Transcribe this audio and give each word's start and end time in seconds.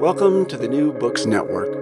Welcome 0.00 0.44
to 0.46 0.58
the 0.58 0.68
New 0.68 0.92
Books 0.92 1.24
Network. 1.24 1.72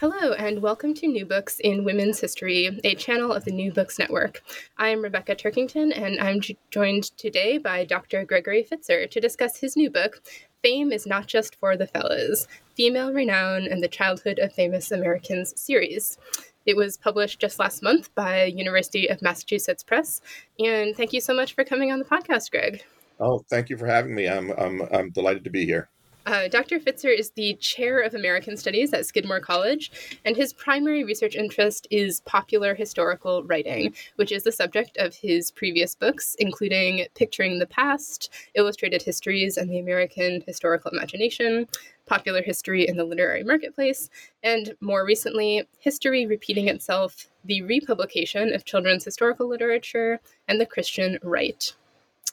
Hello, 0.00 0.32
and 0.32 0.62
welcome 0.62 0.94
to 0.94 1.06
New 1.06 1.26
Books 1.26 1.60
in 1.60 1.84
Women's 1.84 2.18
History, 2.18 2.80
a 2.82 2.94
channel 2.94 3.30
of 3.30 3.44
the 3.44 3.52
New 3.52 3.70
Books 3.72 3.98
Network. 3.98 4.42
I'm 4.78 5.02
Rebecca 5.02 5.34
Turkington, 5.34 5.92
and 5.94 6.18
I'm 6.18 6.40
joined 6.70 7.16
today 7.18 7.58
by 7.58 7.84
Dr. 7.84 8.24
Gregory 8.24 8.64
Pfitzer 8.64 9.08
to 9.10 9.20
discuss 9.20 9.58
his 9.58 9.76
new 9.76 9.90
book, 9.90 10.22
Fame 10.62 10.92
is 10.92 11.06
Not 11.06 11.26
Just 11.26 11.56
for 11.56 11.76
the 11.76 11.86
Fellas 11.86 12.48
Female 12.74 13.12
Renown 13.12 13.66
and 13.66 13.82
the 13.82 13.88
Childhood 13.88 14.38
of 14.38 14.52
Famous 14.52 14.90
Americans 14.92 15.52
series. 15.60 16.16
It 16.64 16.76
was 16.76 16.96
published 16.96 17.40
just 17.40 17.58
last 17.58 17.82
month 17.82 18.14
by 18.14 18.44
University 18.44 19.08
of 19.08 19.20
Massachusetts 19.20 19.82
Press. 19.82 20.22
And 20.58 20.96
thank 20.96 21.12
you 21.12 21.20
so 21.20 21.34
much 21.34 21.54
for 21.54 21.64
coming 21.64 21.92
on 21.92 21.98
the 21.98 22.04
podcast, 22.04 22.50
Greg. 22.50 22.82
Oh, 23.22 23.44
thank 23.48 23.70
you 23.70 23.76
for 23.76 23.86
having 23.86 24.14
me. 24.14 24.28
I'm 24.28 24.50
I'm 24.58 24.82
I'm 24.92 25.10
delighted 25.10 25.44
to 25.44 25.50
be 25.50 25.64
here. 25.64 25.88
Uh, 26.24 26.46
Dr. 26.46 26.78
Pfitzer 26.78 27.16
is 27.16 27.30
the 27.30 27.54
chair 27.54 28.00
of 28.00 28.14
American 28.14 28.56
Studies 28.56 28.92
at 28.92 29.06
Skidmore 29.06 29.40
College, 29.40 30.18
and 30.24 30.36
his 30.36 30.52
primary 30.52 31.02
research 31.02 31.34
interest 31.34 31.88
is 31.90 32.20
popular 32.20 32.74
historical 32.74 33.42
writing, 33.42 33.92
which 34.16 34.30
is 34.30 34.44
the 34.44 34.52
subject 34.52 34.96
of 34.98 35.16
his 35.16 35.50
previous 35.50 35.96
books, 35.96 36.36
including 36.38 37.06
Picturing 37.16 37.58
the 37.58 37.66
Past, 37.66 38.30
Illustrated 38.54 39.02
Histories 39.02 39.56
and 39.56 39.68
the 39.68 39.80
American 39.80 40.44
Historical 40.46 40.92
Imagination, 40.92 41.66
Popular 42.06 42.42
History 42.42 42.86
in 42.86 42.96
the 42.96 43.04
Literary 43.04 43.42
Marketplace, 43.42 44.08
and 44.44 44.74
more 44.80 45.04
recently, 45.04 45.66
History 45.78 46.26
Repeating 46.26 46.68
Itself, 46.68 47.26
the 47.44 47.62
republication 47.62 48.54
of 48.54 48.64
children's 48.64 49.04
historical 49.04 49.48
literature, 49.48 50.20
and 50.46 50.60
the 50.60 50.66
Christian 50.66 51.18
Right. 51.22 51.72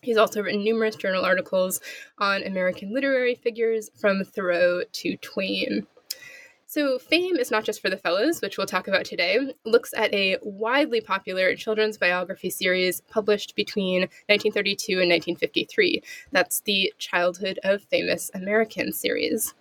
He's 0.02 0.18
also 0.18 0.42
written 0.42 0.64
numerous 0.64 0.96
journal 0.96 1.26
articles 1.26 1.82
on 2.18 2.44
American 2.44 2.94
literary 2.94 3.36
figures 3.36 3.90
from 4.00 4.24
Thoreau 4.24 4.84
to 4.92 5.18
Twain. 5.18 5.88
So, 6.66 7.00
Fame 7.00 7.36
is 7.36 7.50
Not 7.50 7.64
Just 7.64 7.82
for 7.82 7.90
the 7.90 7.98
Fellas, 7.98 8.42
which 8.42 8.58
we'll 8.58 8.68
talk 8.68 8.88
about 8.88 9.04
today, 9.04 9.40
looks 9.66 9.92
at 9.98 10.14
a 10.14 10.38
widely 10.44 11.02
popular 11.02 11.56
children's 11.56 11.98
biography 11.98 12.52
series 12.52 13.02
published 13.10 13.56
between 13.56 14.02
1932 14.02 14.92
and 14.94 15.10
1953. 15.10 16.04
That's 16.32 16.62
the 16.62 16.94
Childhood 17.00 17.60
of 17.64 17.82
Famous 17.82 18.30
Americans 18.36 19.00
series. 19.00 19.56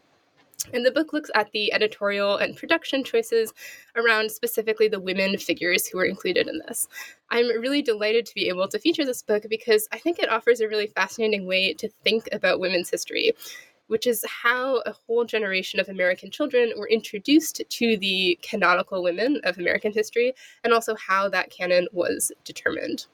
And 0.72 0.84
the 0.84 0.90
book 0.90 1.12
looks 1.12 1.30
at 1.34 1.50
the 1.52 1.72
editorial 1.72 2.36
and 2.36 2.56
production 2.56 3.04
choices 3.04 3.54
around 3.96 4.30
specifically 4.30 4.88
the 4.88 5.00
women 5.00 5.38
figures 5.38 5.86
who 5.86 5.98
were 5.98 6.04
included 6.04 6.48
in 6.48 6.60
this. 6.66 6.88
I'm 7.30 7.46
really 7.60 7.80
delighted 7.80 8.26
to 8.26 8.34
be 8.34 8.48
able 8.48 8.68
to 8.68 8.78
feature 8.78 9.04
this 9.04 9.22
book 9.22 9.44
because 9.48 9.88
I 9.92 9.98
think 9.98 10.18
it 10.18 10.28
offers 10.28 10.60
a 10.60 10.68
really 10.68 10.88
fascinating 10.88 11.46
way 11.46 11.74
to 11.74 11.88
think 12.04 12.28
about 12.32 12.60
women's 12.60 12.90
history, 12.90 13.32
which 13.86 14.06
is 14.06 14.24
how 14.28 14.82
a 14.84 14.92
whole 14.92 15.24
generation 15.24 15.80
of 15.80 15.88
American 15.88 16.30
children 16.30 16.72
were 16.76 16.88
introduced 16.88 17.62
to 17.68 17.96
the 17.96 18.38
canonical 18.42 19.02
women 19.02 19.40
of 19.44 19.58
American 19.58 19.92
history, 19.92 20.34
and 20.64 20.72
also 20.72 20.94
how 20.96 21.28
that 21.28 21.50
canon 21.50 21.86
was 21.92 22.32
determined. 22.44 23.06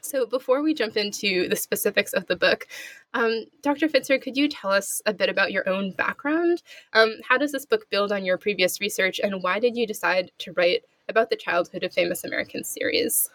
So, 0.00 0.26
before 0.26 0.62
we 0.62 0.74
jump 0.74 0.96
into 0.96 1.48
the 1.48 1.56
specifics 1.56 2.12
of 2.12 2.26
the 2.26 2.36
book, 2.36 2.66
um, 3.14 3.44
Dr. 3.62 3.88
Pfitzer, 3.88 4.20
could 4.20 4.36
you 4.36 4.48
tell 4.48 4.70
us 4.70 5.02
a 5.06 5.12
bit 5.12 5.28
about 5.28 5.52
your 5.52 5.68
own 5.68 5.92
background? 5.92 6.62
Um, 6.92 7.16
how 7.26 7.38
does 7.38 7.52
this 7.52 7.66
book 7.66 7.88
build 7.90 8.12
on 8.12 8.24
your 8.24 8.38
previous 8.38 8.80
research, 8.80 9.20
and 9.22 9.42
why 9.42 9.58
did 9.58 9.76
you 9.76 9.86
decide 9.86 10.30
to 10.38 10.52
write 10.52 10.84
about 11.08 11.30
the 11.30 11.36
childhood 11.36 11.82
of 11.82 11.92
famous 11.92 12.24
Americans 12.24 12.68
series? 12.68 13.30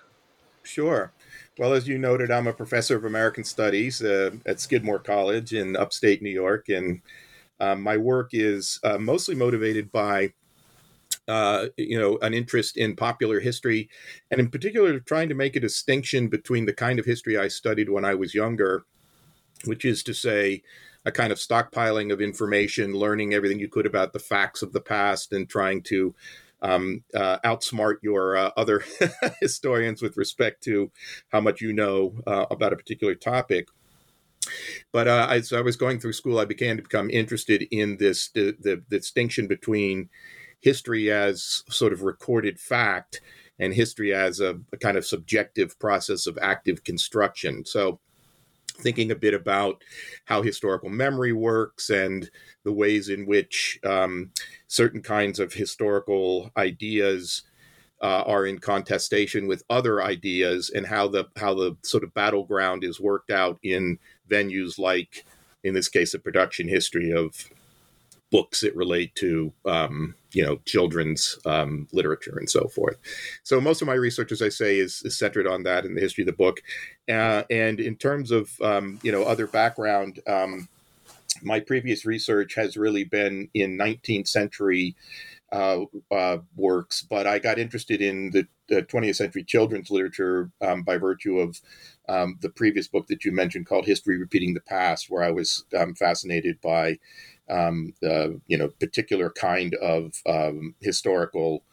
Sure. 0.64 1.12
Well, 1.58 1.74
as 1.74 1.88
you 1.88 1.98
noted, 1.98 2.32
I'm 2.32 2.48
a 2.48 2.54
professor 2.54 2.96
of 2.96 3.06
American 3.06 3.44
Studies 3.44 4.02
uh, 4.02 4.32
at 4.46 4.60
Skidmore 4.60 5.00
College 5.00 5.54
in 5.54 5.76
upstate 5.76 6.22
New 6.22 6.30
York, 6.30 6.70
and 6.70 7.02
um, 7.60 7.82
my 7.82 7.98
work 7.98 8.30
is 8.34 8.80
uh, 8.84 8.98
mostly 8.98 9.36
motivated 9.36 9.92
by 9.92 10.34
uh, 11.28 11.68
you 11.78 12.00
know, 12.00 12.18
an 12.22 12.34
interest 12.34 12.78
in 12.78 12.96
popular 12.96 13.40
history, 13.40 13.90
and 14.32 14.40
in 14.40 14.50
particular, 14.50 15.00
trying 15.00 15.30
to 15.30 15.36
make 15.36 15.56
a 15.56 15.60
distinction 15.60 16.28
between 16.28 16.66
the 16.66 16.74
kind 16.74 17.00
of 17.00 17.06
history 17.06 17.38
I 17.38 17.48
studied 17.48 17.90
when 17.90 18.06
I 18.06 18.16
was 18.16 18.34
younger, 18.34 18.86
which 19.66 19.86
is 19.86 20.04
to 20.04 20.14
say, 20.14 20.64
a 21.06 21.12
kind 21.12 21.34
of 21.34 21.38
stockpiling 21.38 22.14
of 22.14 22.22
information, 22.22 22.94
learning 22.94 23.34
everything 23.34 23.60
you 23.60 23.68
could 23.68 23.86
about 23.86 24.14
the 24.14 24.20
facts 24.20 24.62
of 24.62 24.72
the 24.74 24.82
past, 24.82 25.34
and 25.34 25.50
trying 25.50 25.82
to 25.84 26.16
um, 26.62 27.04
uh, 27.14 27.40
outsmart 27.40 27.96
your 28.02 28.38
uh, 28.38 28.52
other 28.56 28.84
historians 29.42 30.02
with 30.02 30.18
respect 30.18 30.64
to 30.64 30.90
how 31.30 31.42
much 31.42 31.62
you 31.62 31.74
know 31.74 32.16
uh, 32.26 32.46
about 32.50 32.74
a 32.74 32.78
particular 32.78 33.16
topic. 33.16 33.68
But 34.92 35.08
uh, 35.08 35.28
as 35.30 35.54
I 35.54 35.62
was 35.62 35.76
going 35.76 36.00
through 36.00 36.14
school, 36.14 36.40
I 36.40 36.46
began 36.46 36.78
to 36.78 36.84
become 36.84 37.10
interested 37.10 37.64
in 37.72 37.98
this 37.98 38.30
the, 38.30 38.56
the, 38.60 38.82
the 38.90 39.00
distinction 39.00 39.48
between 39.48 40.10
history 40.64 41.12
as 41.12 41.64
sort 41.70 41.92
of 41.92 42.04
recorded 42.04 42.58
fact 42.58 43.20
and 43.60 43.74
history 43.74 44.14
as 44.14 44.40
a, 44.40 44.58
a 44.72 44.78
kind 44.78 44.98
of 44.98 45.06
subjective 45.06 45.78
process 45.78 46.26
of 46.26 46.40
active 46.42 46.84
construction. 46.84 47.66
So, 47.66 48.00
thinking 48.78 49.12
a 49.12 49.16
bit 49.16 49.36
about 49.36 49.84
how 50.26 50.42
historical 50.42 50.90
memory 50.90 51.34
works 51.34 51.92
and 51.92 52.32
the 52.64 52.72
ways 52.72 53.10
in 53.10 53.28
which 53.28 53.80
um, 53.86 54.32
certain 54.68 55.02
kinds 55.02 55.40
of 55.40 55.54
historical 55.54 56.50
ideas 56.58 57.44
uh, 58.02 58.24
are 58.26 58.48
in 58.48 58.58
contestation 58.58 59.48
with 59.48 59.64
other 59.70 60.02
ideas, 60.02 60.72
and 60.74 60.88
how 60.88 61.08
the 61.08 61.26
how 61.36 61.54
the 61.54 61.76
sort 61.84 62.04
of 62.04 62.14
battleground 62.14 62.84
is 62.84 63.02
worked 63.02 63.32
out 63.32 63.60
in 63.64 64.00
venues 64.30 64.80
like, 64.80 65.26
in 65.64 65.74
this 65.74 65.90
case, 65.90 66.14
a 66.14 66.20
production 66.20 66.68
history 66.68 67.12
of 67.12 67.50
books 68.34 68.62
that 68.62 68.76
relate 68.76 69.14
to 69.14 69.54
um, 69.66 70.16
you 70.32 70.44
know 70.44 70.58
children's 70.66 71.38
um, 71.46 71.88
literature 71.94 72.36
and 72.38 72.50
so 72.50 72.68
forth. 72.68 72.98
So 73.44 73.62
most 73.62 73.82
of 73.82 73.88
my 73.88 73.94
research, 73.94 74.32
as 74.32 74.42
I 74.42 74.50
say, 74.50 74.80
is, 74.80 75.04
is 75.06 75.18
centered 75.18 75.46
on 75.46 75.62
that 75.64 75.86
in 75.86 75.94
the 75.94 76.02
history 76.02 76.24
of 76.24 76.26
the 76.26 76.34
book. 76.34 76.60
Uh, 77.08 77.44
and 77.52 77.80
in 77.80 77.96
terms 77.96 78.32
of 78.32 78.60
um, 78.62 79.00
you 79.04 79.12
know 79.12 79.24
other 79.24 79.46
background, 79.46 80.20
um, 80.28 80.68
my 81.44 81.60
previous 81.60 82.08
research 82.08 82.56
has 82.56 82.76
really 82.76 83.04
been 83.04 83.50
in 83.54 83.78
19th 83.78 84.28
century. 84.28 84.96
Uh, 85.52 85.86
uh, 86.10 86.40
works, 86.56 87.04
but 87.08 87.28
I 87.28 87.38
got 87.38 87.60
interested 87.60 88.02
in 88.02 88.32
the, 88.32 88.48
the, 88.70 88.82
20th 88.82 89.18
century 89.18 89.44
children's 89.44 89.92
literature 89.92 90.50
um, 90.62 90.82
by 90.82 90.98
virtue 90.98 91.38
of 91.38 91.62
um, 92.10 92.40
the 92.42 92.50
previous 92.50 92.88
book 92.88 93.06
that 93.06 93.24
you 93.24 93.32
mentioned 93.32 93.68
called 93.68 93.86
History 93.86 94.18
Repeating 94.18 94.56
the 94.56 94.62
Past, 94.62 95.12
where 95.12 95.22
I 95.22 95.30
was 95.30 95.64
fascinated 95.96 96.60
by 96.60 96.98
um, 97.50 97.94
the 98.02 98.40
you 98.48 98.58
know 98.58 98.70
particular 98.80 99.30
kind 99.30 99.76
of 99.76 100.22
um, 100.26 100.76
historical 100.82 101.64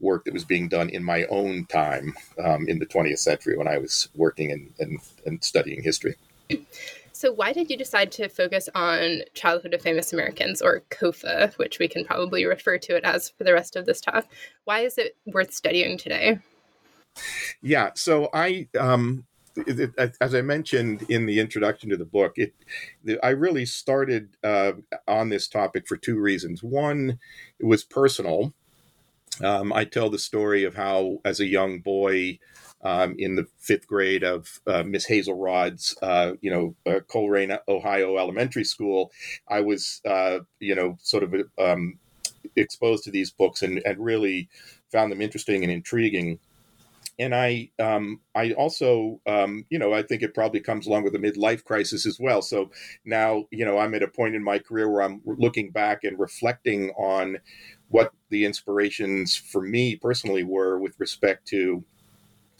work 0.00 0.24
that 0.24 0.34
was 0.34 0.44
being 0.44 0.68
done 0.68 0.88
in 0.90 1.02
my 1.02 1.24
own 1.26 1.64
time 1.66 2.14
um, 2.44 2.68
in 2.68 2.78
the 2.78 2.86
20th 2.86 3.18
century 3.18 3.56
when 3.56 3.68
I 3.68 3.78
was 3.78 4.08
working 4.14 4.52
and, 4.52 4.72
and, 4.78 4.98
and 5.24 5.42
studying 5.42 5.82
history. 5.82 6.16
So, 7.12 7.32
why 7.32 7.54
did 7.54 7.70
you 7.70 7.78
decide 7.78 8.12
to 8.12 8.28
focus 8.28 8.68
on 8.74 9.22
Childhood 9.32 9.72
of 9.72 9.80
Famous 9.80 10.12
Americans, 10.12 10.60
or 10.60 10.82
COFA, 10.90 11.54
which 11.56 11.78
we 11.78 11.88
can 11.88 12.04
probably 12.04 12.44
refer 12.44 12.76
to 12.76 12.94
it 12.94 13.04
as 13.04 13.30
for 13.30 13.44
the 13.44 13.54
rest 13.54 13.74
of 13.74 13.86
this 13.86 14.02
talk? 14.02 14.26
Why 14.64 14.80
is 14.80 14.98
it 14.98 15.16
worth 15.24 15.54
studying 15.54 15.96
today? 15.96 16.38
Yeah, 17.62 17.92
so 17.94 18.28
I, 18.34 18.68
um, 18.78 19.24
as 20.20 20.34
I 20.34 20.42
mentioned 20.42 21.06
in 21.08 21.26
the 21.26 21.40
introduction 21.40 21.90
to 21.90 21.96
the 21.96 22.04
book, 22.04 22.34
it, 22.36 22.54
I 23.22 23.30
really 23.30 23.66
started 23.66 24.36
uh, 24.44 24.72
on 25.08 25.28
this 25.28 25.48
topic 25.48 25.86
for 25.86 25.96
two 25.96 26.18
reasons. 26.18 26.62
One, 26.62 27.18
it 27.58 27.66
was 27.66 27.84
personal. 27.84 28.52
Um, 29.42 29.72
I 29.72 29.84
tell 29.84 30.10
the 30.10 30.18
story 30.18 30.64
of 30.64 30.74
how, 30.74 31.18
as 31.24 31.40
a 31.40 31.46
young 31.46 31.80
boy, 31.80 32.38
um, 32.82 33.16
in 33.18 33.34
the 33.36 33.46
fifth 33.58 33.86
grade 33.86 34.22
of 34.22 34.60
uh, 34.66 34.82
Miss 34.82 35.06
Hazel 35.06 35.34
Rod's, 35.34 35.96
uh, 36.02 36.32
you 36.40 36.50
know, 36.50 36.74
uh, 36.86 37.00
Colerain, 37.00 37.58
Ohio 37.68 38.16
elementary 38.16 38.64
school, 38.64 39.10
I 39.48 39.60
was, 39.60 40.00
uh, 40.08 40.40
you 40.60 40.74
know, 40.74 40.96
sort 41.02 41.22
of 41.22 41.34
um, 41.58 41.98
exposed 42.54 43.04
to 43.04 43.10
these 43.10 43.30
books 43.30 43.62
and, 43.62 43.82
and 43.84 43.98
really 43.98 44.48
found 44.92 45.10
them 45.10 45.20
interesting 45.22 45.62
and 45.62 45.72
intriguing. 45.72 46.38
And 47.18 47.34
I, 47.34 47.70
um, 47.78 48.20
I 48.34 48.52
also, 48.52 49.20
um, 49.26 49.64
you 49.70 49.78
know, 49.78 49.94
I 49.94 50.02
think 50.02 50.22
it 50.22 50.34
probably 50.34 50.60
comes 50.60 50.86
along 50.86 51.04
with 51.04 51.14
a 51.14 51.18
midlife 51.18 51.64
crisis 51.64 52.04
as 52.04 52.20
well. 52.20 52.42
So 52.42 52.70
now, 53.04 53.46
you 53.50 53.64
know, 53.64 53.78
I'm 53.78 53.94
at 53.94 54.02
a 54.02 54.08
point 54.08 54.34
in 54.34 54.44
my 54.44 54.58
career 54.58 54.90
where 54.90 55.02
I'm 55.02 55.22
looking 55.24 55.70
back 55.70 56.04
and 56.04 56.18
reflecting 56.18 56.90
on 56.90 57.38
what 57.88 58.12
the 58.30 58.44
inspirations 58.44 59.34
for 59.34 59.62
me 59.62 59.96
personally 59.96 60.42
were 60.42 60.78
with 60.78 60.98
respect 60.98 61.46
to 61.48 61.84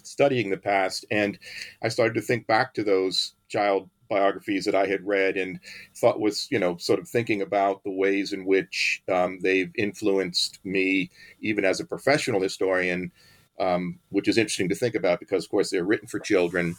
studying 0.02 0.50
the 0.50 0.56
past. 0.56 1.04
And 1.10 1.38
I 1.82 1.88
started 1.88 2.14
to 2.14 2.22
think 2.22 2.46
back 2.46 2.72
to 2.74 2.84
those 2.84 3.34
child 3.48 3.90
biographies 4.08 4.64
that 4.64 4.74
I 4.74 4.86
had 4.86 5.06
read 5.06 5.36
and 5.36 5.58
thought 5.96 6.20
was, 6.20 6.48
you 6.50 6.58
know, 6.58 6.76
sort 6.76 7.00
of 7.00 7.08
thinking 7.08 7.42
about 7.42 7.82
the 7.82 7.90
ways 7.90 8.32
in 8.32 8.44
which 8.44 9.02
um, 9.12 9.40
they've 9.40 9.72
influenced 9.76 10.60
me, 10.64 11.10
even 11.40 11.64
as 11.64 11.80
a 11.80 11.84
professional 11.84 12.40
historian, 12.40 13.10
um, 13.58 13.98
which 14.10 14.28
is 14.28 14.38
interesting 14.38 14.68
to 14.68 14.74
think 14.74 14.94
about 14.94 15.20
because, 15.20 15.44
of 15.44 15.50
course, 15.50 15.70
they're 15.70 15.84
written 15.84 16.08
for 16.08 16.18
children. 16.18 16.76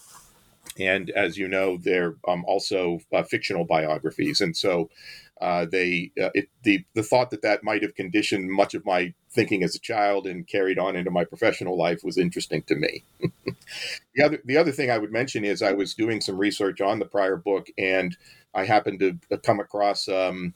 And 0.80 1.10
as 1.12 1.38
you 1.38 1.48
know, 1.48 1.78
they're 1.78 2.16
um, 2.28 2.44
also 2.46 3.00
uh, 3.14 3.24
fictional 3.24 3.66
biographies. 3.66 4.42
And 4.42 4.56
so 4.56 4.90
uh, 5.42 5.66
they 5.66 6.12
uh, 6.22 6.30
it, 6.34 6.50
the 6.64 6.84
the 6.94 7.04
thought 7.04 7.30
that 7.32 7.42
that 7.42 7.64
might 7.64 7.84
have 7.84 7.96
conditioned 7.96 8.50
much 8.50 8.74
of 8.74 8.86
my 8.86 9.14
thinking 9.30 9.64
as 9.64 9.76
a 9.76 9.80
child 9.80 10.26
and 10.26 10.48
carried 10.48 10.80
on 10.80 10.96
into 10.96 11.12
my 11.12 11.24
professional 11.24 11.78
life 11.78 12.04
was 12.04 12.18
interesting 12.18 12.64
to 12.64 12.76
me. 12.76 13.04
the 14.16 14.24
other 14.24 14.42
the 14.46 14.58
other 14.58 14.72
thing 14.72 14.90
I 14.90 14.98
would 14.98 15.12
mention 15.12 15.46
is 15.46 15.62
I 15.62 15.74
was 15.74 15.94
doing 15.94 16.22
some 16.22 16.38
research 16.38 16.82
on 16.82 17.00
the 17.00 17.06
prior 17.06 17.38
book 17.38 17.68
and 17.78 18.18
I 18.54 18.66
happened 18.66 19.00
to 19.00 19.38
come 19.38 19.60
across 19.60 20.08
um, 20.08 20.54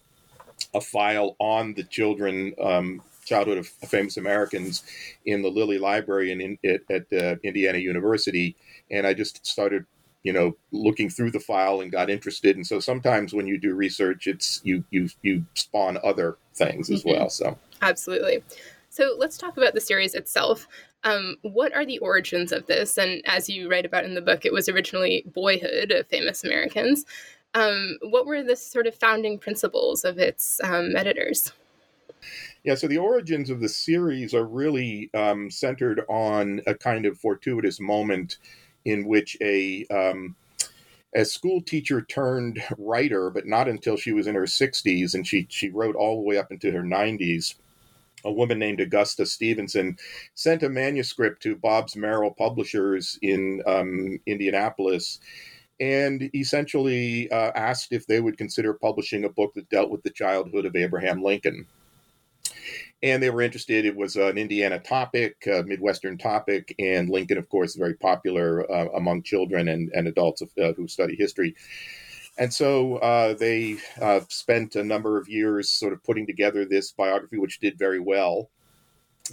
a 0.74 0.82
file 0.82 1.36
on 1.40 1.76
the 1.76 1.84
children 1.84 2.56
um, 2.60 3.04
childhood 3.32 3.58
of 3.58 3.68
famous 3.68 4.18
Americans 4.18 4.84
in 5.26 5.42
the 5.42 5.50
Lilly 5.50 5.78
Library 5.78 6.32
in, 6.32 6.42
in 6.42 6.58
at, 6.66 6.82
at 6.90 7.06
uh, 7.14 7.36
Indiana 7.44 7.78
University, 7.78 8.58
and 8.90 9.08
I 9.08 9.14
just 9.14 9.46
started 9.46 9.86
you 10.24 10.34
know 10.34 10.56
looking 10.72 11.10
through 11.10 11.32
the 11.32 11.40
file 11.40 11.82
and 11.82 11.92
got 11.92 12.10
interested. 12.10 12.56
And 12.56 12.68
so 12.68 12.80
sometimes 12.80 13.34
when 13.34 13.48
you 13.48 13.58
do 13.58 13.74
research 13.74 14.28
it's 14.28 14.62
you 14.64 14.84
you 14.92 15.10
you 15.22 15.46
spawn 15.56 15.98
other 16.04 16.38
things 16.54 16.90
as 16.90 17.04
mm-hmm. 17.04 17.20
well 17.20 17.30
so. 17.30 17.58
Absolutely. 17.82 18.44
So 18.90 19.16
let's 19.18 19.38
talk 19.38 19.56
about 19.56 19.74
the 19.74 19.82
series 19.82 20.14
itself. 20.14 20.68
Um, 21.06 21.38
what 21.42 21.74
are 21.74 21.86
the 21.86 21.98
origins 22.00 22.52
of 22.52 22.68
this? 22.68 22.98
And 22.98 23.22
as 23.26 23.50
you 23.50 23.72
write 23.72 23.86
about 23.86 24.04
in 24.04 24.14
the 24.14 24.22
book 24.22 24.46
it 24.46 24.54
was 24.54 24.68
originally 24.68 25.24
boyhood 25.34 25.92
of 25.92 26.08
famous 26.08 26.44
americans. 26.44 27.06
Um, 27.54 27.98
what 28.02 28.26
were 28.26 28.44
the 28.44 28.56
sort 28.56 28.88
of 28.88 28.96
founding 28.96 29.38
principles 29.38 30.06
of 30.06 30.18
its 30.18 30.62
um, 30.64 30.96
editors 30.96 31.52
yeah, 32.64 32.76
so 32.76 32.88
the 32.88 33.00
origins 33.00 33.50
of 33.50 33.60
the 33.60 33.70
series 33.70 34.34
are 34.34 34.46
really 34.46 35.10
um, 35.14 35.50
centered 35.50 36.02
on 36.08 36.62
a 36.68 36.76
kind 36.76 37.06
of 37.06 37.18
fortuitous 37.18 37.80
moment 37.80 38.38
in 38.86 39.06
which 39.08 39.36
a 39.42 39.86
um, 39.88 40.36
a 41.16 41.26
school 41.26 41.62
teacher 41.62 42.02
turned 42.02 42.64
writer, 42.78 43.30
but 43.32 43.48
not 43.48 43.68
until 43.68 43.98
she 43.98 44.14
was 44.14 44.28
in 44.28 44.36
her 44.36 44.44
60s, 44.44 45.16
and 45.16 45.26
she 45.26 45.48
she 45.50 45.70
wrote 45.70 45.96
all 45.96 46.18
the 46.18 46.22
way 46.22 46.38
up 46.38 46.52
into 46.52 46.72
her 46.72 46.84
90s. 46.84 47.56
A 48.24 48.32
woman 48.32 48.60
named 48.60 48.80
Augusta 48.80 49.26
Stevenson 49.26 49.98
sent 50.36 50.62
a 50.62 50.70
manuscript 50.70 51.42
to 51.42 51.56
Bobbs-Merrill 51.56 52.36
Publishers 52.36 53.18
in 53.24 53.64
um, 53.66 54.20
Indianapolis, 54.28 55.20
and 55.80 56.30
essentially 56.36 57.32
uh, 57.32 57.52
asked 57.56 57.92
if 57.92 58.06
they 58.06 58.22
would 58.22 58.38
consider 58.38 58.76
publishing 58.76 59.26
a 59.26 59.30
book 59.30 59.56
that 59.56 59.70
dealt 59.70 59.90
with 59.90 60.04
the 60.04 60.12
childhood 60.12 60.68
of 60.68 60.76
Abraham 60.76 61.24
Lincoln 61.24 61.66
and 63.04 63.22
they 63.22 63.30
were 63.30 63.42
interested. 63.42 63.86
It 63.86 63.96
was 63.96 64.16
an 64.16 64.38
Indiana 64.38 64.80
topic, 64.80 65.48
a 65.48 65.64
Midwestern 65.64 66.18
topic, 66.18 66.76
and 66.78 67.10
Lincoln, 67.10 67.38
of 67.38 67.50
course, 67.50 67.76
very 67.76 67.96
popular 67.96 68.70
uh, 68.72 68.90
among 68.96 69.24
children 69.24 69.68
and, 69.68 69.92
and 69.94 70.08
adults 70.08 70.42
uh, 70.42 70.74
who 70.74 70.88
study 70.88 71.16
history. 71.16 71.56
And 72.38 72.54
so 72.54 72.98
uh, 72.98 73.34
they 73.34 73.78
uh, 74.02 74.22
spent 74.30 74.76
a 74.76 74.84
number 74.84 75.18
of 75.18 75.28
years 75.28 75.72
sort 75.72 75.94
of 75.94 76.04
putting 76.04 76.28
together 76.28 76.66
this 76.66 76.92
biography, 76.92 77.38
which 77.38 77.60
did 77.60 77.78
very 77.78 78.00
well. 78.00 78.50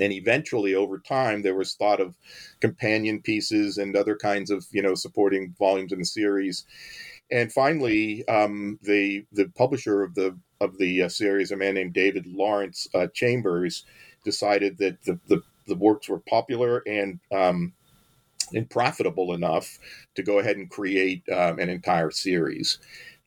And 0.00 0.12
eventually, 0.12 0.74
over 0.74 0.98
time, 0.98 1.42
there 1.42 1.54
was 1.54 1.74
thought 1.74 2.00
of 2.00 2.14
companion 2.60 3.20
pieces 3.22 3.78
and 3.78 3.96
other 3.96 4.16
kinds 4.16 4.50
of, 4.50 4.64
you 4.70 4.82
know, 4.82 4.94
supporting 4.94 5.54
volumes 5.58 5.92
in 5.92 5.98
the 5.98 6.04
series. 6.04 6.64
And 7.30 7.52
finally, 7.52 8.26
um, 8.28 8.78
the 8.82 9.24
the 9.32 9.50
publisher 9.56 10.02
of 10.02 10.14
the 10.14 10.38
of 10.60 10.76
the 10.78 11.02
uh, 11.02 11.08
series, 11.08 11.50
a 11.50 11.56
man 11.56 11.74
named 11.74 11.94
David 11.94 12.26
Lawrence 12.26 12.88
uh, 12.94 13.06
Chambers, 13.14 13.84
decided 14.24 14.78
that 14.78 15.02
the, 15.04 15.18
the, 15.28 15.42
the 15.66 15.76
works 15.76 16.08
were 16.08 16.20
popular 16.20 16.82
and 16.86 17.20
um, 17.32 17.72
and 18.54 18.68
profitable 18.70 19.34
enough 19.34 19.78
to 20.14 20.22
go 20.22 20.38
ahead 20.38 20.56
and 20.56 20.70
create 20.70 21.22
um, 21.28 21.58
an 21.58 21.68
entire 21.68 22.10
series. 22.10 22.78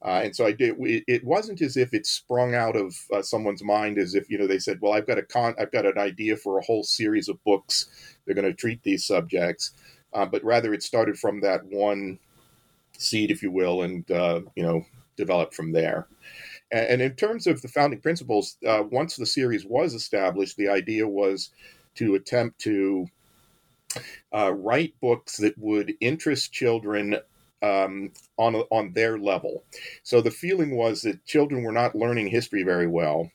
Uh, 0.03 0.21
and 0.23 0.35
so 0.35 0.47
I 0.47 0.51
did. 0.51 0.75
It, 0.79 1.23
wasn't 1.23 1.61
as 1.61 1.77
if 1.77 1.93
it 1.93 2.07
sprung 2.07 2.55
out 2.55 2.75
of 2.75 2.95
uh, 3.13 3.21
someone's 3.21 3.63
mind, 3.63 3.99
as 3.99 4.15
if 4.15 4.31
you 4.31 4.39
know 4.39 4.47
they 4.47 4.57
said, 4.57 4.79
"Well, 4.81 4.93
I've 4.93 5.05
got 5.05 5.19
a 5.19 5.23
con, 5.23 5.53
I've 5.59 5.71
got 5.71 5.85
an 5.85 5.99
idea 5.99 6.37
for 6.37 6.57
a 6.57 6.63
whole 6.63 6.83
series 6.83 7.29
of 7.29 7.43
books. 7.43 8.17
They're 8.25 8.33
going 8.33 8.47
to 8.47 8.53
treat 8.53 8.81
these 8.81 9.05
subjects," 9.05 9.73
uh, 10.13 10.25
but 10.25 10.43
rather 10.43 10.73
it 10.73 10.81
started 10.81 11.19
from 11.19 11.41
that 11.41 11.63
one 11.65 12.17
seed, 12.97 13.29
if 13.29 13.43
you 13.43 13.51
will, 13.51 13.83
and 13.83 14.09
uh, 14.09 14.41
you 14.55 14.63
know 14.63 14.83
developed 15.17 15.53
from 15.53 15.71
there. 15.71 16.07
And 16.71 17.01
in 17.01 17.15
terms 17.15 17.47
of 17.47 17.61
the 17.61 17.67
founding 17.67 17.99
principles, 17.99 18.57
uh, 18.65 18.83
once 18.89 19.17
the 19.17 19.25
series 19.25 19.65
was 19.65 19.93
established, 19.93 20.55
the 20.55 20.69
idea 20.69 21.07
was 21.07 21.49
to 21.95 22.15
attempt 22.15 22.59
to 22.59 23.07
uh, 24.33 24.53
write 24.53 24.93
books 25.01 25.37
that 25.37 25.57
would 25.57 25.93
interest 25.99 26.53
children 26.53 27.17
um, 27.61 28.11
on 28.37 28.55
on 28.55 28.93
their 28.93 29.17
level. 29.17 29.63
So 30.03 30.21
the 30.21 30.31
feeling 30.31 30.75
was 30.75 31.01
that 31.01 31.25
children 31.25 31.63
were 31.63 31.73
not 31.73 31.95
learning 31.95 32.27
history 32.27 32.63
very 32.63 32.87
well, 32.87 33.29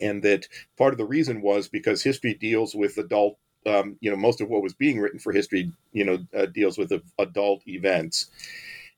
and 0.00 0.22
that 0.22 0.46
part 0.76 0.92
of 0.92 0.98
the 0.98 1.06
reason 1.06 1.40
was 1.40 1.68
because 1.68 2.02
history 2.02 2.34
deals 2.34 2.74
with 2.74 2.98
adult. 2.98 3.38
Um, 3.66 3.96
you 4.00 4.10
know, 4.10 4.16
most 4.16 4.40
of 4.40 4.48
what 4.48 4.62
was 4.62 4.72
being 4.72 5.00
written 5.00 5.18
for 5.18 5.32
history, 5.32 5.70
you 5.92 6.04
know, 6.04 6.18
uh, 6.34 6.46
deals 6.46 6.78
with 6.78 6.92
adult 7.18 7.62
events 7.68 8.30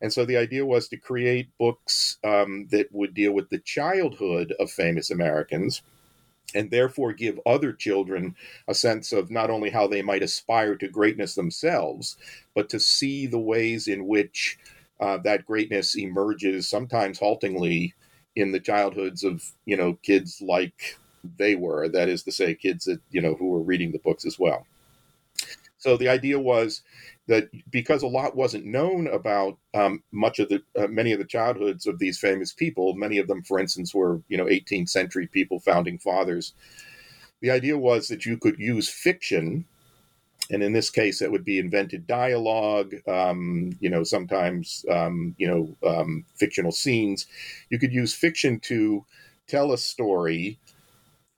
and 0.02 0.12
so 0.12 0.24
the 0.24 0.36
idea 0.36 0.66
was 0.66 0.88
to 0.88 0.96
create 0.96 1.56
books 1.58 2.18
um, 2.24 2.66
that 2.70 2.92
would 2.92 3.14
deal 3.14 3.32
with 3.32 3.48
the 3.50 3.60
childhood 3.60 4.52
of 4.58 4.70
famous 4.70 5.10
Americans 5.10 5.80
and 6.54 6.70
therefore 6.70 7.12
give 7.12 7.40
other 7.46 7.72
children 7.72 8.34
a 8.68 8.74
sense 8.74 9.12
of 9.12 9.30
not 9.30 9.48
only 9.48 9.70
how 9.70 9.86
they 9.86 10.02
might 10.02 10.22
aspire 10.22 10.74
to 10.74 10.88
greatness 10.88 11.34
themselves, 11.34 12.16
but 12.54 12.68
to 12.68 12.80
see 12.80 13.26
the 13.26 13.38
ways 13.38 13.86
in 13.86 14.06
which 14.06 14.58
uh, 15.00 15.18
that 15.18 15.46
greatness 15.46 15.96
emerges, 15.96 16.68
sometimes 16.68 17.18
haltingly, 17.18 17.94
in 18.34 18.52
the 18.52 18.60
childhoods 18.60 19.24
of 19.24 19.42
you 19.66 19.76
know 19.76 19.94
kids 20.02 20.42
like 20.42 20.98
they 21.38 21.54
were. 21.54 21.88
That 21.88 22.08
is 22.08 22.22
to 22.24 22.32
say, 22.32 22.54
kids 22.54 22.84
that 22.86 23.00
you 23.10 23.20
know 23.20 23.34
who 23.34 23.48
were 23.48 23.62
reading 23.62 23.92
the 23.92 23.98
books 23.98 24.26
as 24.26 24.38
well. 24.38 24.66
So 25.78 25.96
the 25.96 26.08
idea 26.08 26.38
was 26.38 26.82
that 27.28 27.48
because 27.70 28.02
a 28.02 28.08
lot 28.08 28.36
wasn't 28.36 28.66
known 28.66 29.06
about 29.06 29.58
um, 29.74 30.02
much 30.12 30.38
of 30.38 30.48
the 30.48 30.62
uh, 30.78 30.88
many 30.88 31.12
of 31.12 31.18
the 31.18 31.24
childhoods 31.24 31.86
of 31.86 31.98
these 31.98 32.18
famous 32.18 32.52
people, 32.52 32.94
many 32.94 33.18
of 33.18 33.28
them, 33.28 33.42
for 33.42 33.58
instance, 33.58 33.94
were 33.94 34.22
you 34.28 34.36
know 34.36 34.46
18th 34.46 34.88
century 34.88 35.26
people, 35.26 35.60
founding 35.60 35.98
fathers. 35.98 36.54
The 37.40 37.50
idea 37.50 37.78
was 37.78 38.08
that 38.08 38.26
you 38.26 38.36
could 38.36 38.58
use 38.58 38.88
fiction 38.88 39.66
and 40.50 40.62
in 40.62 40.72
this 40.72 40.90
case, 40.90 41.18
that 41.18 41.30
would 41.30 41.44
be 41.44 41.58
invented 41.58 42.06
dialogue. 42.06 42.94
Um, 43.08 43.72
you 43.80 43.88
know, 43.88 44.04
sometimes 44.04 44.84
um, 44.90 45.34
you 45.38 45.46
know 45.46 45.88
um, 45.88 46.24
fictional 46.36 46.72
scenes. 46.72 47.26
You 47.70 47.78
could 47.78 47.92
use 47.92 48.14
fiction 48.14 48.60
to 48.60 49.04
tell 49.46 49.72
a 49.72 49.78
story 49.78 50.58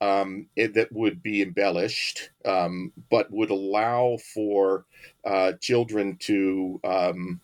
um, 0.01 0.47
it, 0.55 0.73
that 0.73 0.91
would 0.91 1.23
be 1.23 1.41
embellished, 1.41 2.29
um, 2.43 2.91
but 3.09 3.31
would 3.31 3.49
allow 3.49 4.17
for 4.33 4.85
uh, 5.25 5.53
children 5.61 6.17
to 6.17 6.79
um, 6.83 7.39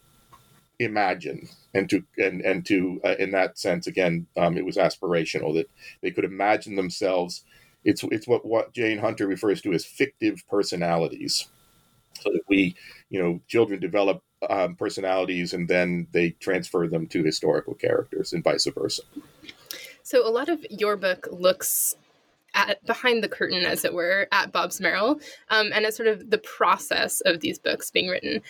imagine 0.80 1.48
and 1.74 1.90
to 1.90 2.04
and 2.18 2.42
and 2.42 2.66
to 2.66 3.00
uh, 3.06 3.16
in 3.20 3.32
that 3.32 3.58
sense 3.58 3.88
again 3.88 4.26
um, 4.36 4.58
it 4.58 4.66
was 4.66 4.78
aspirational 4.78 5.54
that 5.54 5.70
they 6.02 6.12
could 6.12 6.26
imagine 6.26 6.76
themselves. 6.76 7.44
It's 7.84 8.04
it's 8.06 8.28
what 8.28 8.46
what 8.46 8.74
Jane 8.74 8.98
Hunter 8.98 9.28
refers 9.28 9.62
to 9.62 9.74
as 9.74 9.86
fictive 9.86 10.44
personalities. 10.50 11.48
So 12.20 12.32
that 12.32 12.44
we 12.50 12.76
you 13.10 13.22
know 13.22 13.40
children 13.48 13.80
develop 13.80 14.22
um, 14.50 14.76
personalities 14.76 15.54
and 15.54 15.68
then 15.68 16.08
they 16.12 16.32
transfer 16.32 16.88
them 16.88 17.08
to 17.08 17.24
historical 17.24 17.74
characters 17.74 18.34
and 18.34 18.44
vice 18.44 18.66
versa. 18.66 19.04
So 20.04 20.28
a 20.28 20.30
lot 20.30 20.50
of 20.50 20.66
your 20.70 20.98
book 20.98 21.28
looks 21.32 21.96
at 22.54 22.86
behind 22.86 23.24
the 23.24 23.30
curtain, 23.30 23.64
as 23.64 23.86
it 23.86 23.94
were, 23.94 24.28
at 24.32 24.52
Bobbs-Merrill, 24.52 25.20
um, 25.50 25.72
and 25.74 25.86
at 25.86 25.94
sort 25.94 26.08
of 26.08 26.30
the 26.30 26.38
process 26.38 27.22
of 27.22 27.40
these 27.40 27.60
books 27.60 27.92
being 27.92 28.08
written. 28.08 28.42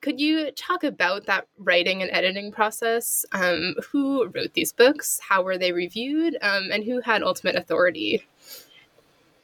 Could 0.00 0.20
you 0.20 0.52
talk 0.52 0.84
about 0.84 1.26
that 1.26 1.48
writing 1.58 2.02
and 2.02 2.10
editing 2.12 2.52
process? 2.52 3.26
Um, 3.32 3.74
who 3.90 4.26
wrote 4.28 4.54
these 4.54 4.72
books? 4.72 5.18
How 5.28 5.42
were 5.42 5.58
they 5.58 5.72
reviewed? 5.72 6.36
Um, 6.40 6.70
and 6.70 6.84
who 6.84 7.00
had 7.00 7.22
ultimate 7.24 7.56
authority? 7.56 8.24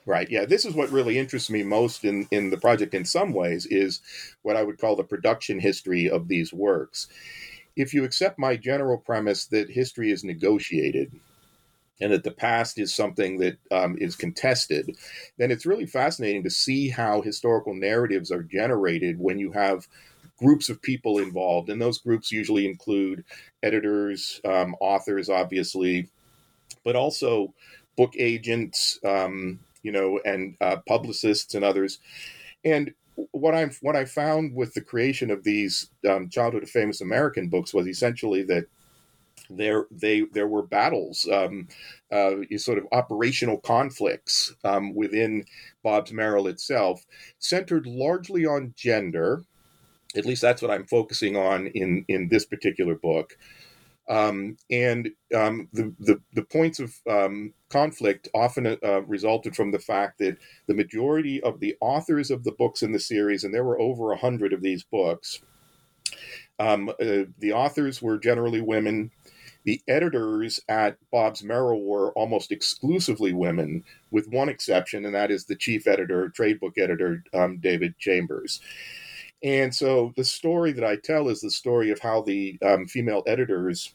Right. 0.07 0.31
Yeah. 0.31 0.45
This 0.45 0.65
is 0.65 0.75
what 0.75 0.91
really 0.91 1.19
interests 1.19 1.51
me 1.51 1.63
most 1.63 2.05
in, 2.05 2.29
in 2.31 2.51
the 2.51 2.59
project 2.59 2.95
in 2.95 3.05
some 3.05 3.33
ways 3.33 3.67
is 3.67 4.01
what 4.43 4.55
I 4.55 4.63
would 4.63 4.79
call 4.79 4.97
the 4.97 5.03
production 5.03 5.59
history 5.59 6.09
of 6.09 6.29
these 6.29 6.53
works. 6.53 7.09
If 7.75 7.93
you 7.93 8.05
accept 8.05 8.39
my 8.39 8.55
general 8.55 8.99
premise 8.99 9.47
that 9.47 9.71
history 9.71 10.13
is 10.13 10.23
negotiated, 10.23 11.11
and 12.01 12.13
that 12.13 12.25
the 12.25 12.31
past 12.31 12.79
is 12.79 12.95
something 12.95 13.39
that 13.39 13.57
um, 13.71 13.97
is 13.99 14.17
contested, 14.17 14.97
then 15.39 15.51
it's 15.51 15.67
really 15.67 15.87
fascinating 15.87 16.43
to 16.43 16.51
see 16.51 16.89
how 16.89 17.23
historical 17.23 17.75
narratives 17.75 18.31
are 18.31 18.43
generated 18.43 19.19
when 19.19 19.39
you 19.39 19.53
have 19.53 19.87
groups 20.39 20.69
of 20.69 20.83
people 20.83 21.19
involved, 21.19 21.71
and 21.71 21.81
those 21.81 21.99
groups 21.99 22.33
usually 22.33 22.67
include 22.67 23.25
editors, 23.63 24.41
um, 24.45 24.75
authors, 24.81 25.29
obviously, 25.29 26.09
but 26.85 26.97
also 26.97 27.55
book 27.97 28.13
agents, 28.19 28.99
um, 29.05 29.61
you 29.83 29.93
know, 29.93 30.21
and 30.25 30.57
uh, 30.61 30.77
publicists 30.89 31.55
and 31.55 31.65
others. 31.65 32.01
And 32.65 32.93
what 33.31 33.55
I 33.55 33.67
what 33.81 33.95
I 33.95 34.05
found 34.05 34.55
with 34.55 34.75
the 34.75 34.81
creation 34.81 35.31
of 35.31 35.45
these 35.45 35.91
um, 36.09 36.29
childhood 36.29 36.65
of 36.65 36.71
famous 36.71 37.01
American 37.01 37.49
books 37.49 37.73
was 37.73 37.87
essentially 37.87 38.43
that 38.45 38.67
there 39.57 39.87
they 39.91 40.23
there 40.33 40.49
were 40.49 40.63
battles, 40.63 41.29
um, 41.31 41.69
uh, 42.11 42.37
sort 42.57 42.79
of 42.79 42.87
operational 42.93 43.59
conflicts 43.59 44.55
um, 44.65 44.95
within 44.95 45.45
Bobbs-Merrill 45.83 46.47
itself, 46.47 47.05
centered 47.39 47.87
largely 47.87 48.47
on 48.47 48.75
gender, 48.77 49.45
at 50.17 50.27
least 50.27 50.43
that's 50.43 50.63
what 50.63 50.71
I'm 50.71 50.87
focusing 50.87 51.37
on 51.37 51.69
in 51.69 52.05
in 52.09 52.29
this 52.29 52.47
particular 52.47 52.95
book. 52.95 53.37
Um, 54.07 54.59
and 54.71 55.11
um, 55.35 55.69
the, 55.73 55.95
the, 55.99 56.21
the 56.35 56.45
points 56.45 56.79
of 56.79 56.95
um, 57.09 57.55
conflict 57.71 58.29
often 58.35 58.67
uh, 58.67 59.03
resulted 59.03 59.57
from 59.57 59.71
the 59.71 59.79
fact 59.79 60.19
that 60.19 60.37
the 60.67 60.75
majority 60.75 61.43
of 61.43 61.59
the 61.61 61.75
authors 61.81 62.31
of 62.31 62.45
the 62.45 62.53
books 62.53 62.83
in 62.83 62.93
the 62.93 63.01
series, 63.01 63.45
and 63.45 63.55
there 63.55 63.65
were 63.65 63.81
over 63.81 64.13
a 64.13 64.19
hundred 64.19 64.53
of 64.53 64.61
these 64.61 64.85
books, 64.85 65.41
um, 66.59 66.91
uh, 66.91 67.25
the 67.39 67.53
authors 67.55 68.03
were 68.03 68.19
generally 68.19 68.61
women. 68.61 69.11
The 69.65 69.81
editors 69.89 70.61
at 70.69 70.99
Bobbs-Merrill 71.11 71.83
were 71.83 72.13
almost 72.13 72.53
exclusively 72.53 73.33
women, 73.33 73.85
with 74.11 74.29
one 74.29 74.49
exception, 74.49 75.07
and 75.07 75.15
that 75.15 75.31
is 75.31 75.47
the 75.47 75.57
chief 75.57 75.87
editor, 75.87 76.29
trade 76.29 76.61
book 76.61 76.75
editor, 76.77 77.25
um, 77.33 77.59
David 77.59 77.99
Chambers. 77.99 78.61
And 79.43 79.75
so 79.75 80.13
the 80.17 80.25
story 80.25 80.73
that 80.73 80.85
I 80.85 80.97
tell 80.97 81.29
is 81.29 81.41
the 81.41 81.51
story 81.51 81.91
of 81.91 82.01
how 82.01 82.23
the 82.23 82.59
um, 82.65 82.87
female 82.87 83.23
editors 83.27 83.95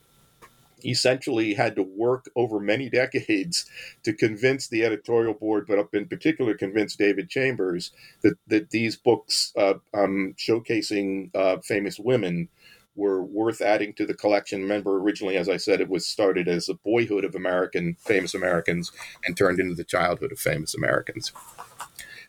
essentially 0.86 1.54
had 1.54 1.76
to 1.76 1.84
work 1.84 2.30
over 2.36 2.60
many 2.60 2.90
decades 2.90 3.66
to 4.04 4.14
convince 4.14 4.68
the 4.68 4.86
editorial 4.86 5.34
board, 5.34 5.66
but 5.68 5.88
in 5.94 6.08
particular 6.08 6.54
convince 6.54 6.96
David 6.96 7.30
Chambers 7.30 7.92
that, 8.22 8.36
that 8.48 8.70
these 8.70 8.96
books 8.96 9.52
uh, 9.58 9.74
um, 9.94 10.34
showcasing 10.38 11.36
uh, 11.36 11.58
famous 11.64 12.00
women 12.00 12.48
were 13.00 13.24
worth 13.24 13.62
adding 13.62 13.94
to 13.94 14.06
the 14.06 14.14
collection. 14.14 14.62
Remember, 14.62 14.98
originally, 14.98 15.38
as 15.38 15.50
I 15.50 15.58
said, 15.58 15.80
it 15.82 15.90
was 15.90 16.06
started 16.06 16.48
as 16.48 16.70
a 16.70 16.74
boyhood 16.74 17.24
of 17.24 17.34
American 17.34 17.96
famous 18.00 18.36
Americans 18.36 18.92
and 19.26 19.36
turned 19.36 19.60
into 19.60 19.74
the 19.74 19.86
childhood 19.86 20.32
of 20.32 20.40
famous 20.40 20.76
Americans. 20.76 21.32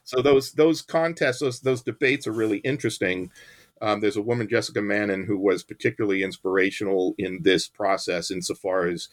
So 0.05 0.23
those 0.23 0.53
those 0.53 0.81
contests, 0.81 1.41
those 1.41 1.61
those 1.61 1.83
debates 1.83 2.27
are 2.27 2.33
really 2.33 2.59
interesting. 2.59 3.31
Um, 3.81 4.01
there's 4.01 4.17
a 4.17 4.23
woman, 4.23 4.49
Jessica 4.49 4.83
Mannon, 4.83 5.25
who 5.25 5.39
was 5.39 5.63
particularly 5.63 6.23
inspirational 6.23 7.15
in 7.17 7.43
this 7.43 7.67
process, 7.67 8.31
insofar 8.31 8.87
as 8.87 9.09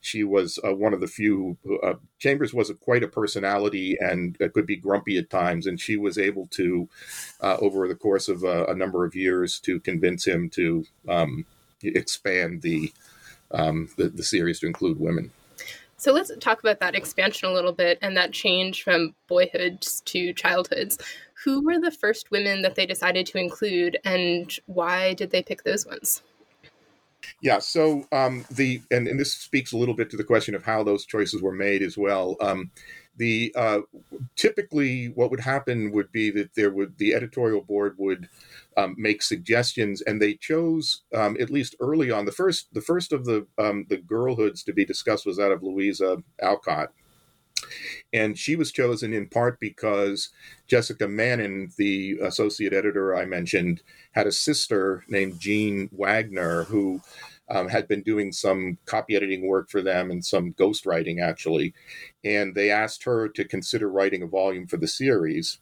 she 0.00 0.24
was 0.24 0.58
uh, 0.66 0.74
one 0.74 0.94
of 0.94 1.00
the 1.00 1.06
few. 1.06 1.58
Who, 1.64 1.78
uh, 1.80 1.96
Chambers 2.18 2.54
was 2.54 2.70
a, 2.70 2.74
quite 2.74 3.02
a 3.02 3.08
personality 3.08 3.96
and 4.00 4.36
uh, 4.40 4.48
could 4.48 4.66
be 4.66 4.76
grumpy 4.76 5.18
at 5.18 5.30
times, 5.30 5.66
and 5.66 5.80
she 5.80 5.96
was 5.96 6.16
able 6.16 6.46
to, 6.52 6.88
uh, 7.40 7.56
over 7.60 7.86
the 7.86 7.94
course 7.94 8.28
of 8.28 8.42
a, 8.44 8.74
number 8.74 9.04
of 9.04 9.14
years, 9.14 9.58
to 9.60 9.80
convince 9.80 10.26
him 10.26 10.48
to 10.50 10.84
um, 11.08 11.44
expand 11.82 12.62
the, 12.62 12.92
um, 13.50 13.88
the 13.96 14.08
the 14.08 14.22
series 14.22 14.60
to 14.60 14.66
include 14.66 14.98
women. 14.98 15.30
So 15.98 16.12
let's 16.12 16.30
talk 16.40 16.60
about 16.60 16.80
that 16.80 16.94
expansion 16.94 17.48
a 17.48 17.52
little 17.52 17.72
bit 17.72 17.98
and 18.02 18.16
that 18.16 18.32
change 18.32 18.82
from 18.82 19.14
boyhoods 19.28 20.02
to 20.02 20.32
childhoods. 20.34 20.98
Who 21.44 21.64
were 21.64 21.78
the 21.78 21.90
first 21.90 22.30
women 22.30 22.62
that 22.62 22.74
they 22.74 22.86
decided 22.86 23.26
to 23.26 23.38
include, 23.38 23.98
and 24.04 24.56
why 24.66 25.14
did 25.14 25.30
they 25.30 25.42
pick 25.42 25.62
those 25.62 25.86
ones? 25.86 26.22
Yeah, 27.40 27.58
so 27.58 28.06
um, 28.12 28.44
the 28.50 28.80
and, 28.90 29.06
and 29.08 29.18
this 29.18 29.32
speaks 29.32 29.72
a 29.72 29.76
little 29.76 29.94
bit 29.94 30.10
to 30.10 30.16
the 30.16 30.24
question 30.24 30.54
of 30.54 30.64
how 30.64 30.82
those 30.82 31.04
choices 31.04 31.42
were 31.42 31.52
made 31.52 31.82
as 31.82 31.98
well. 31.98 32.36
Um, 32.40 32.70
the 33.16 33.52
uh, 33.56 33.80
typically 34.36 35.06
what 35.08 35.30
would 35.30 35.40
happen 35.40 35.90
would 35.92 36.12
be 36.12 36.30
that 36.30 36.54
there 36.54 36.70
would 36.70 36.98
the 36.98 37.14
editorial 37.14 37.62
board 37.62 37.94
would 37.98 38.28
um, 38.76 38.94
make 38.98 39.22
suggestions, 39.22 40.02
and 40.02 40.20
they 40.20 40.34
chose 40.34 41.02
um, 41.14 41.36
at 41.40 41.50
least 41.50 41.74
early 41.80 42.10
on 42.10 42.24
the 42.24 42.32
first 42.32 42.72
the 42.72 42.80
first 42.80 43.12
of 43.12 43.24
the 43.24 43.46
um, 43.58 43.86
the 43.88 43.98
girlhoods 43.98 44.64
to 44.64 44.72
be 44.72 44.84
discussed 44.84 45.26
was 45.26 45.36
that 45.36 45.52
of 45.52 45.62
Louisa 45.62 46.18
Alcott, 46.40 46.92
and 48.12 48.38
she 48.38 48.56
was 48.56 48.72
chosen 48.72 49.12
in 49.12 49.28
part 49.28 49.60
because 49.60 50.30
Jessica 50.66 51.08
Mannon, 51.08 51.70
the 51.76 52.18
associate 52.22 52.72
editor 52.72 53.14
I 53.16 53.24
mentioned, 53.24 53.82
had 54.12 54.26
a 54.26 54.32
sister 54.32 55.04
named 55.08 55.38
Jean 55.38 55.88
Wagner 55.92 56.64
who 56.64 57.00
um, 57.48 57.68
had 57.68 57.86
been 57.86 58.02
doing 58.02 58.32
some 58.32 58.78
copy 58.86 59.14
editing 59.14 59.46
work 59.46 59.70
for 59.70 59.80
them 59.80 60.10
and 60.10 60.24
some 60.24 60.52
ghostwriting 60.54 61.22
actually, 61.22 61.74
and 62.24 62.54
they 62.54 62.70
asked 62.70 63.04
her 63.04 63.28
to 63.28 63.44
consider 63.44 63.88
writing 63.88 64.22
a 64.22 64.26
volume 64.26 64.66
for 64.66 64.76
the 64.76 64.88
series 64.88 65.58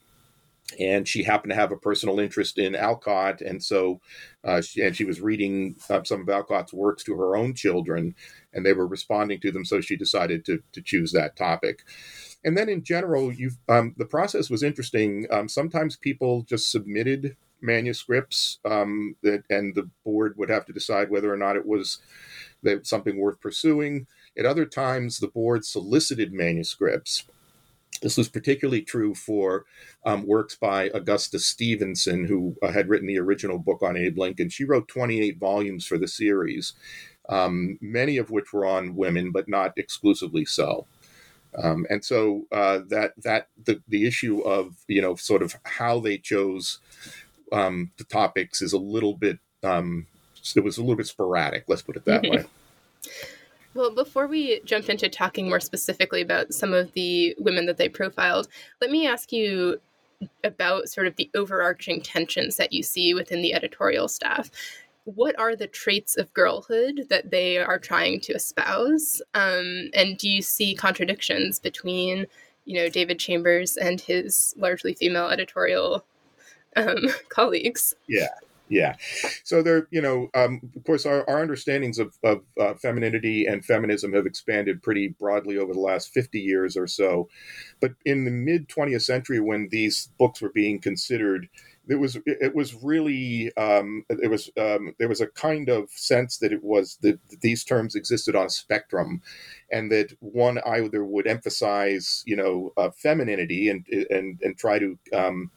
and 0.78 1.06
she 1.06 1.22
happened 1.22 1.50
to 1.50 1.56
have 1.56 1.72
a 1.72 1.76
personal 1.76 2.18
interest 2.18 2.58
in 2.58 2.74
Alcott, 2.74 3.40
and 3.40 3.62
so 3.62 4.00
uh, 4.42 4.60
she, 4.60 4.82
and 4.82 4.96
she 4.96 5.04
was 5.04 5.20
reading 5.20 5.76
uh, 5.90 6.02
some 6.04 6.22
of 6.22 6.28
Alcott's 6.28 6.72
works 6.72 7.04
to 7.04 7.14
her 7.14 7.36
own 7.36 7.54
children, 7.54 8.14
and 8.52 8.64
they 8.64 8.72
were 8.72 8.86
responding 8.86 9.40
to 9.40 9.52
them. 9.52 9.64
So 9.64 9.80
she 9.80 9.96
decided 9.96 10.44
to 10.46 10.62
to 10.72 10.82
choose 10.82 11.12
that 11.12 11.36
topic. 11.36 11.80
And 12.44 12.56
then 12.56 12.68
in 12.68 12.82
general, 12.82 13.32
you 13.32 13.52
um, 13.68 13.94
the 13.96 14.06
process 14.06 14.50
was 14.50 14.62
interesting. 14.62 15.26
Um, 15.30 15.48
sometimes 15.48 15.96
people 15.96 16.42
just 16.42 16.70
submitted 16.70 17.36
manuscripts, 17.60 18.58
um, 18.64 19.16
that, 19.22 19.44
and 19.48 19.74
the 19.74 19.88
board 20.04 20.34
would 20.36 20.50
have 20.50 20.66
to 20.66 20.72
decide 20.72 21.10
whether 21.10 21.32
or 21.32 21.36
not 21.36 21.56
it 21.56 21.66
was 21.66 21.98
something 22.82 23.18
worth 23.18 23.40
pursuing. 23.40 24.06
At 24.36 24.46
other 24.46 24.66
times, 24.66 25.18
the 25.18 25.28
board 25.28 25.64
solicited 25.64 26.32
manuscripts 26.32 27.24
this 28.04 28.18
was 28.18 28.28
particularly 28.28 28.82
true 28.82 29.14
for 29.14 29.64
um, 30.04 30.26
works 30.26 30.54
by 30.54 30.90
Augusta 30.92 31.38
Stevenson, 31.38 32.26
who 32.26 32.54
uh, 32.62 32.70
had 32.70 32.90
written 32.90 33.08
the 33.08 33.18
original 33.18 33.58
book 33.58 33.82
on 33.82 33.96
Abe 33.96 34.18
Lincoln. 34.18 34.50
She 34.50 34.64
wrote 34.64 34.88
28 34.88 35.38
volumes 35.38 35.86
for 35.86 35.96
the 35.96 36.06
series, 36.06 36.74
um, 37.30 37.78
many 37.80 38.18
of 38.18 38.30
which 38.30 38.52
were 38.52 38.66
on 38.66 38.94
women, 38.94 39.32
but 39.32 39.48
not 39.48 39.72
exclusively 39.78 40.44
so. 40.44 40.86
Um, 41.56 41.86
and 41.88 42.04
so 42.04 42.42
uh, 42.52 42.80
that 42.90 43.14
that 43.22 43.48
the, 43.64 43.80
the 43.88 44.06
issue 44.06 44.40
of 44.40 44.74
you 44.86 45.00
know 45.00 45.14
sort 45.14 45.42
of 45.42 45.56
how 45.64 45.98
they 45.98 46.18
chose 46.18 46.80
um, 47.52 47.90
the 47.96 48.04
topics 48.04 48.60
is 48.60 48.74
a 48.74 48.78
little 48.78 49.14
bit 49.14 49.38
um, 49.62 50.08
it 50.54 50.62
was 50.62 50.76
a 50.76 50.82
little 50.82 50.96
bit 50.96 51.06
sporadic. 51.06 51.64
Let's 51.68 51.80
put 51.80 51.96
it 51.96 52.04
that 52.04 52.24
way. 52.24 52.44
Well, 53.74 53.92
before 53.92 54.28
we 54.28 54.60
jump 54.64 54.88
into 54.88 55.08
talking 55.08 55.48
more 55.48 55.60
specifically 55.60 56.20
about 56.20 56.54
some 56.54 56.72
of 56.72 56.92
the 56.92 57.34
women 57.38 57.66
that 57.66 57.76
they 57.76 57.88
profiled, 57.88 58.48
let 58.80 58.90
me 58.90 59.06
ask 59.06 59.32
you 59.32 59.80
about 60.44 60.88
sort 60.88 61.08
of 61.08 61.16
the 61.16 61.28
overarching 61.34 62.00
tensions 62.00 62.56
that 62.56 62.72
you 62.72 62.82
see 62.84 63.14
within 63.14 63.42
the 63.42 63.52
editorial 63.52 64.06
staff. 64.06 64.50
What 65.04 65.38
are 65.38 65.56
the 65.56 65.66
traits 65.66 66.16
of 66.16 66.32
girlhood 66.32 67.06
that 67.10 67.30
they 67.30 67.58
are 67.58 67.78
trying 67.78 68.20
to 68.20 68.34
espouse? 68.34 69.20
Um, 69.34 69.90
and 69.92 70.16
do 70.16 70.28
you 70.28 70.40
see 70.40 70.74
contradictions 70.74 71.58
between 71.58 72.26
you 72.66 72.80
know 72.80 72.88
david 72.88 73.18
chambers 73.18 73.76
and 73.76 74.00
his 74.00 74.54
largely 74.56 74.94
female 74.94 75.28
editorial 75.28 76.04
um, 76.76 77.08
colleagues? 77.28 77.94
Yeah 78.08 78.28
yeah. 78.68 78.96
So 79.42 79.62
there 79.62 79.88
you 79.90 80.00
know 80.00 80.28
um, 80.34 80.60
of 80.76 80.84
course 80.84 81.06
our, 81.06 81.28
our 81.28 81.40
understandings 81.40 81.98
of, 81.98 82.16
of 82.22 82.42
uh, 82.60 82.74
femininity 82.74 83.46
and 83.46 83.64
feminism 83.64 84.12
have 84.12 84.26
expanded 84.26 84.82
pretty 84.82 85.08
broadly 85.08 85.58
over 85.58 85.72
the 85.72 85.80
last 85.80 86.12
50 86.12 86.40
years 86.40 86.76
or 86.76 86.86
so. 86.86 87.28
But 87.80 87.92
in 88.04 88.24
the 88.24 88.30
mid 88.30 88.68
20th 88.68 89.02
century 89.02 89.40
when 89.40 89.68
these 89.70 90.08
books 90.18 90.40
were 90.40 90.50
being 90.50 90.80
considered 90.80 91.48
it 91.88 91.96
was 91.96 92.16
it 92.26 92.54
was 92.54 92.74
really 92.82 93.54
um, 93.56 94.04
it 94.08 94.30
was 94.30 94.50
um, 94.56 94.94
there 94.98 95.08
was 95.08 95.20
a 95.20 95.26
kind 95.26 95.68
of 95.68 95.90
sense 95.90 96.38
that 96.38 96.52
it 96.52 96.62
was 96.62 96.96
that 97.02 97.18
these 97.42 97.62
terms 97.62 97.94
existed 97.94 98.34
on 98.34 98.46
a 98.46 98.50
spectrum, 98.50 99.20
and 99.70 99.92
that 99.92 100.16
one 100.20 100.58
either 100.66 101.04
would 101.04 101.26
emphasize 101.26 102.22
you 102.26 102.36
know 102.36 102.72
uh, 102.76 102.90
femininity 102.90 103.68
and 103.68 103.86
and 104.10 104.40
and 104.42 104.56
try 104.56 104.78
to 104.78 104.98
um, 105.12 105.50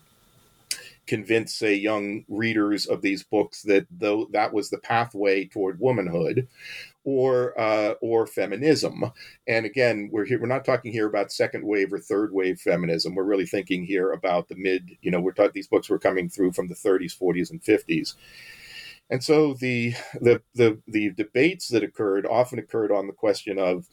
convince 1.08 1.54
say 1.54 1.74
young 1.74 2.26
readers 2.28 2.86
of 2.86 3.02
these 3.02 3.24
books 3.24 3.64
that 3.64 3.88
though 3.90 4.28
that 4.32 4.54
was 4.54 4.70
the 4.70 4.78
pathway 4.78 5.46
toward 5.46 5.80
womanhood 5.80 6.48
or 7.04 7.60
uh, 7.60 7.94
or 8.02 8.28
feminism. 8.28 9.12
And 9.48 9.66
again, 9.66 10.10
we're 10.12 10.26
here. 10.26 10.42
We're 10.42 10.48
not 10.48 10.66
talking 10.66 10.92
here 10.92 11.08
about 11.08 11.32
second 11.32 11.66
wave 11.66 11.94
or 11.94 12.00
third 12.00 12.34
wave 12.34 12.60
feminism. 12.60 13.16
We're 13.16 13.24
really 13.24 13.46
thinking 13.46 13.86
here 13.86 14.12
about 14.12 14.50
the 14.50 14.56
mid. 14.58 14.98
You 15.02 15.12
know, 15.12 15.22
we're 15.22 15.32
talking 15.32 15.52
these 15.54 15.70
books 15.70 15.90
were 15.90 16.00
coming 16.00 16.28
through 16.30 16.52
from 16.52 16.68
the 16.68 16.76
30s, 16.76 17.18
40s, 17.18 17.50
and 17.50 17.64
50s. 17.64 18.16
And 19.10 19.24
so 19.24 19.54
the 19.54 19.94
the 20.20 20.42
the 20.54 20.80
the 20.86 21.12
debates 21.12 21.70
that 21.70 21.84
occurred 21.84 22.26
often 22.26 22.60
occurred 22.60 22.92
on 22.92 23.08
the 23.08 23.14
question 23.14 23.58
of 23.58 23.88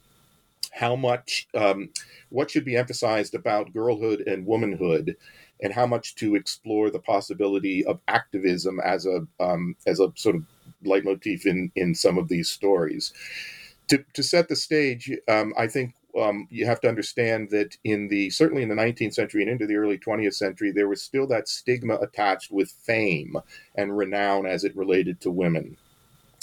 how 0.73 0.97
much 0.97 1.47
um, 1.55 1.91
what 2.31 2.51
should 2.51 2.65
be 2.65 2.77
emphasized 2.77 3.35
about 3.35 3.73
girlhood 3.73 4.23
and 4.27 4.45
womanhood 4.45 5.17
and 5.61 5.73
how 5.73 5.87
much 5.87 6.15
to 6.17 6.35
explore 6.35 6.91
the 6.91 6.99
possibility 6.99 7.85
of 7.85 8.01
activism 8.09 8.81
as 8.81 9.07
a 9.07 9.27
um, 9.41 9.77
as 9.87 10.01
a 10.01 10.13
sort 10.17 10.37
of 10.37 10.45
leitmotif 10.85 11.47
in 11.47 11.71
in 11.77 11.95
some 11.95 12.19
of 12.19 12.29
these 12.29 12.49
stories. 12.49 13.13
To 13.89 14.05
to 14.15 14.23
set 14.23 14.49
the 14.49 14.57
stage, 14.57 15.11
um, 15.29 15.55
I 15.59 15.67
think 15.67 15.95
um, 16.21 16.47
you 16.51 16.67
have 16.67 16.81
to 16.81 16.89
understand 16.89 17.51
that 17.51 17.77
in 17.85 18.09
the 18.09 18.31
certainly 18.31 18.63
in 18.63 18.69
the 18.69 18.75
19th 18.75 19.15
century 19.15 19.43
and 19.43 19.51
into 19.51 19.67
the 19.67 19.77
early 19.77 19.99
20th 19.99 20.35
century, 20.35 20.71
there 20.71 20.89
was 20.89 21.03
still 21.03 21.27
that 21.29 21.49
stigma 21.49 21.97
attached 21.97 22.51
with 22.51 22.71
fame 22.71 23.37
and 23.75 23.97
renown 23.97 24.47
as 24.47 24.65
it 24.65 24.77
related 24.77 25.21
to 25.23 25.31
women. 25.31 25.77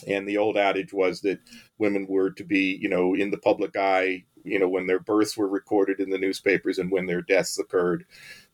And 0.08 0.28
the 0.28 0.38
old 0.38 0.58
adage 0.58 0.94
was 0.94 1.22
that 1.22 1.40
women 1.78 2.08
were 2.10 2.32
to 2.32 2.44
be, 2.44 2.78
you 2.82 2.90
know, 2.90 3.14
in 3.14 3.30
the 3.32 3.38
public 3.38 3.76
eye, 3.78 4.24
you 4.44 4.60
know, 4.60 4.68
when 4.68 4.88
their 4.88 5.00
births 5.00 5.38
were 5.38 5.48
recorded 5.48 6.00
in 6.00 6.10
the 6.10 6.18
newspapers 6.18 6.78
and 6.78 6.92
when 6.92 7.06
their 7.06 7.22
deaths 7.22 7.60
occurred 7.60 8.06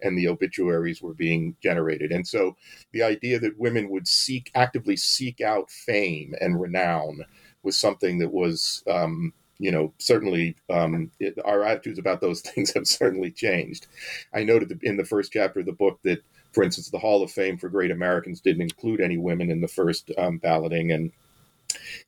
and 0.01 0.17
the 0.17 0.27
obituaries 0.27 1.01
were 1.01 1.13
being 1.13 1.55
generated. 1.61 2.11
And 2.11 2.27
so 2.27 2.55
the 2.91 3.03
idea 3.03 3.39
that 3.39 3.57
women 3.57 3.89
would 3.89 4.07
seek, 4.07 4.51
actively 4.55 4.95
seek 4.95 5.41
out 5.41 5.69
fame 5.71 6.33
and 6.39 6.61
renown 6.61 7.25
was 7.63 7.77
something 7.77 8.19
that 8.19 8.31
was, 8.31 8.83
um, 8.89 9.33
you 9.59 9.71
know, 9.71 9.93
certainly 9.97 10.55
um, 10.69 11.11
it, 11.19 11.37
our 11.45 11.63
attitudes 11.63 11.99
about 11.99 12.21
those 12.21 12.41
things 12.53 12.73
have 12.73 12.87
certainly 12.87 13.31
changed. 13.31 13.87
I 14.33 14.43
noted 14.43 14.79
in 14.83 14.97
the 14.97 15.05
first 15.05 15.31
chapter 15.31 15.61
of 15.61 15.65
the 15.65 15.73
book 15.73 15.99
that, 16.03 16.23
for 16.53 16.63
instance, 16.63 16.89
the 16.89 16.99
Hall 16.99 17.23
of 17.23 17.31
Fame 17.31 17.57
for 17.57 17.69
Great 17.69 17.91
Americans 17.91 18.41
didn't 18.41 18.61
include 18.61 19.01
any 19.01 19.17
women 19.17 19.51
in 19.51 19.61
the 19.61 19.67
first 19.67 20.11
um, 20.17 20.37
balloting, 20.37 20.91
and 20.91 21.11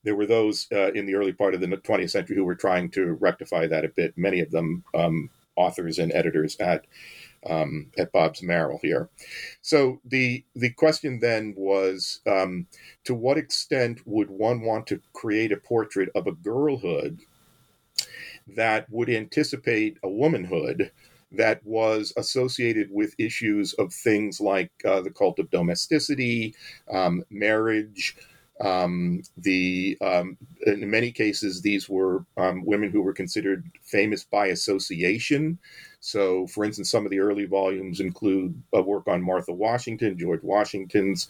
there 0.04 0.16
were 0.16 0.26
those 0.26 0.68
uh, 0.72 0.92
in 0.94 1.06
the 1.06 1.16
early 1.16 1.34
part 1.34 1.54
of 1.54 1.62
the 1.62 1.68
20th 1.68 2.12
century 2.12 2.36
who 2.36 2.46
were 2.46 2.56
trying 2.56 2.90
to 2.92 3.14
rectify 3.14 3.68
that 3.68 3.86
a 3.86 3.90
bit. 3.90 4.18
Many 4.18 4.40
of 4.40 4.52
them 4.52 4.84
um, 4.94 5.30
authors 5.56 6.00
and 6.00 6.12
editors 6.14 6.56
at 6.58 6.86
um, 7.50 7.92
at 7.98 8.12
Bobbs-Merrill 8.12 8.80
here. 8.82 9.10
So 9.62 10.02
the 10.04 10.44
the 10.56 10.72
question 10.72 11.20
then 11.20 11.54
was, 11.56 12.22
um, 12.28 12.68
to 13.06 13.14
what 13.14 13.38
extent 13.38 14.02
would 14.06 14.30
one 14.30 14.62
want 14.62 14.88
to 14.88 15.02
create 15.14 15.52
a 15.52 15.58
portrait 15.58 16.10
of 16.16 16.28
a 16.28 16.34
girlhood 16.34 17.22
that 18.48 18.90
would 18.90 19.10
anticipate 19.10 19.98
a 20.04 20.10
womanhood? 20.10 20.92
that 21.32 21.64
was 21.64 22.12
associated 22.18 22.90
with 22.92 23.14
issues 23.20 23.74
of 23.74 23.94
things 23.94 24.42
like 24.42 24.72
uh, 24.84 25.02
the 25.02 25.12
cult 25.12 25.40
of 25.40 25.52
domesticity, 25.52 26.56
um, 26.92 27.24
marriage, 27.30 28.16
um, 28.62 29.22
the 29.38 29.98
um, 30.02 30.38
in 30.66 30.90
many 30.90 31.12
cases, 31.12 31.62
these 31.62 31.88
were 31.88 32.26
um, 32.38 32.66
women 32.66 32.92
who 32.92 33.02
were 33.02 33.14
considered 33.14 33.64
famous 33.84 34.24
by 34.24 34.48
association. 34.48 35.58
So, 36.02 36.48
for 36.48 36.66
instance, 36.66 36.90
some 36.90 37.06
of 37.06 37.12
the 37.12 37.20
early 37.20 37.46
volumes 37.46 38.00
include 38.00 38.62
a 38.74 38.82
work 38.82 39.08
on 39.08 39.22
Martha 39.22 39.54
Washington, 39.54 40.18
George 40.18 40.44
Washington's 40.44 41.28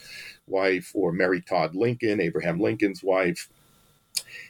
wife, 0.47 0.91
or 0.95 1.11
Mary 1.11 1.41
Todd 1.41 1.75
Lincoln, 1.75 2.19
Abraham 2.19 2.59
Lincoln's 2.59 3.03
wife. 3.03 3.49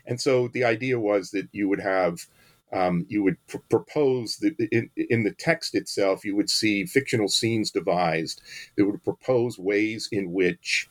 And 0.06 0.20
so 0.20 0.48
the 0.48 0.64
idea 0.64 1.00
was 1.00 1.32
that 1.32 1.48
you 1.52 1.68
would 1.70 1.82
have 1.82 2.26
um, 2.72 3.06
you 3.10 3.24
would 3.24 3.38
pr- 3.48 3.58
propose 3.70 4.38
that 4.38 4.56
in, 4.72 4.90
in, 4.96 5.24
the 5.24 5.32
text 5.32 5.74
itself, 5.74 6.24
you 6.24 6.36
would 6.36 6.52
see 6.52 6.86
fictional 6.86 7.28
scenes 7.28 7.72
devised 7.72 8.42
that 8.76 8.86
would 8.86 9.04
propose 9.04 9.58
ways 9.58 10.08
in 10.12 10.32
which 10.34 10.88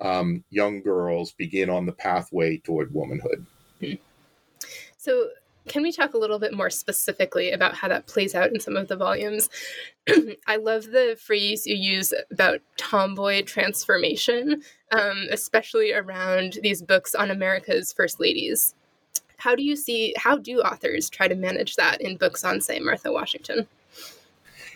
um, 0.00 0.44
young 0.50 0.82
girls 0.82 1.32
begin 1.32 1.70
on 1.70 1.86
the 1.86 1.92
pathway 1.92 2.58
toward 2.58 2.92
womanhood. 2.92 3.46
So, 4.96 5.28
can 5.66 5.82
we 5.82 5.92
talk 5.92 6.12
a 6.12 6.18
little 6.18 6.38
bit 6.38 6.52
more 6.52 6.68
specifically 6.68 7.52
about 7.52 7.74
how 7.74 7.88
that 7.88 8.06
plays 8.06 8.34
out 8.34 8.52
in 8.52 8.60
some 8.60 8.76
of 8.76 8.88
the 8.88 8.96
volumes? 8.96 9.48
I 10.46 10.56
love 10.56 10.84
the 10.84 11.16
phrase 11.18 11.66
you 11.66 11.74
use 11.74 12.12
about 12.30 12.60
tomboy 12.76 13.44
transformation, 13.44 14.62
um, 14.92 15.26
especially 15.30 15.92
around 15.92 16.58
these 16.62 16.82
books 16.82 17.14
on 17.14 17.30
America's 17.30 17.92
first 17.92 18.20
ladies. 18.20 18.74
How 19.38 19.54
do 19.54 19.62
you 19.62 19.76
see, 19.76 20.14
how 20.16 20.36
do 20.36 20.60
authors 20.60 21.08
try 21.08 21.28
to 21.28 21.34
manage 21.34 21.76
that 21.76 22.00
in 22.00 22.16
books 22.18 22.44
on, 22.44 22.60
say, 22.60 22.78
Martha 22.78 23.10
Washington? 23.10 23.66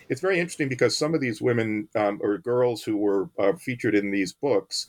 It's 0.09 0.21
very 0.21 0.39
interesting 0.39 0.69
because 0.69 0.97
some 0.97 1.13
of 1.13 1.21
these 1.21 1.41
women 1.41 1.87
um, 1.95 2.19
or 2.21 2.37
girls 2.37 2.83
who 2.83 2.97
were 2.97 3.29
uh, 3.39 3.53
featured 3.53 3.95
in 3.95 4.11
these 4.11 4.33
books 4.33 4.87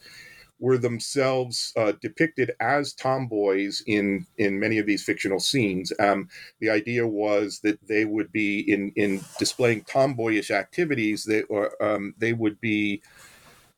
were 0.59 0.78
themselves 0.78 1.72
uh, 1.76 1.92
depicted 2.00 2.52
as 2.61 2.92
tomboys 2.92 3.83
in 3.87 4.26
in 4.38 4.61
many 4.61 4.78
of 4.78 4.87
these 4.87 5.04
fictional 5.04 5.40
scenes. 5.40 5.92
Um, 5.98 6.28
the 6.61 6.70
idea 6.70 7.06
was 7.06 7.61
that 7.61 7.78
they 7.88 8.04
would 8.04 8.30
be 8.30 8.61
in 8.61 8.92
in 8.96 9.22
displaying 9.38 9.85
tomboyish 9.85 10.50
activities. 10.50 11.24
They 11.24 11.42
or 11.44 11.83
um, 11.83 12.14
they 12.18 12.33
would 12.35 12.61
be 12.61 13.02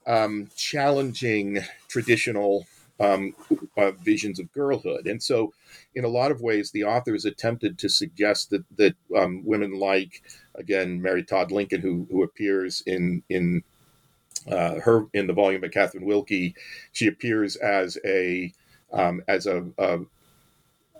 um, 0.06 0.48
challenging 0.56 1.60
traditional 1.88 2.66
um, 3.00 3.34
uh, 3.76 3.92
visions 3.92 4.38
of 4.38 4.52
girlhood, 4.52 5.06
and 5.06 5.22
so 5.22 5.52
in 5.94 6.04
a 6.04 6.08
lot 6.08 6.30
of 6.30 6.40
ways, 6.40 6.70
the 6.70 6.84
authors 6.84 7.24
attempted 7.24 7.78
to 7.78 7.88
suggest 7.88 8.50
that 8.50 8.64
that 8.76 8.94
um, 9.16 9.44
women 9.44 9.78
like 9.78 10.22
again 10.56 11.00
Mary 11.00 11.22
Todd 11.22 11.52
Lincoln, 11.52 11.80
who 11.80 12.06
who 12.10 12.22
appears 12.22 12.82
in 12.86 13.22
in 13.28 13.62
uh, 14.50 14.80
her 14.80 15.06
in 15.14 15.26
the 15.26 15.32
volume 15.32 15.60
by 15.60 15.68
Catherine 15.68 16.04
Wilkie, 16.04 16.54
she 16.92 17.06
appears 17.06 17.56
as 17.56 17.98
a 18.04 18.52
um, 18.92 19.22
as 19.28 19.46
a, 19.46 19.64
a, 19.78 20.00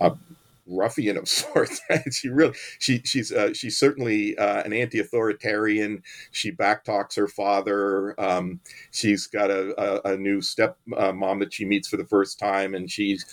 a 0.01 0.17
ruffian 0.67 1.17
of 1.17 1.29
sorts. 1.29 1.81
she 2.11 2.29
really 2.29 2.55
she 2.79 3.01
she's 3.05 3.33
uh, 3.33 3.53
she's 3.53 3.79
certainly 3.79 4.37
uh, 4.39 4.63
an 4.63 4.73
anti-authoritarian. 4.73 6.03
She 6.31 6.53
backtalks 6.53 7.17
her 7.17 7.29
father. 7.29 8.19
Um, 8.21 8.61
she's 8.91 9.27
got 9.27 9.51
a, 9.51 9.75
a, 9.81 10.13
a 10.13 10.17
new 10.17 10.41
step 10.41 10.79
uh, 10.97 11.13
mom 11.13 11.41
that 11.41 11.53
she 11.53 11.65
meets 11.65 11.89
for 11.89 11.97
the 11.97 12.07
first 12.07 12.39
time, 12.39 12.75
and 12.75 12.91
she's 12.91 13.25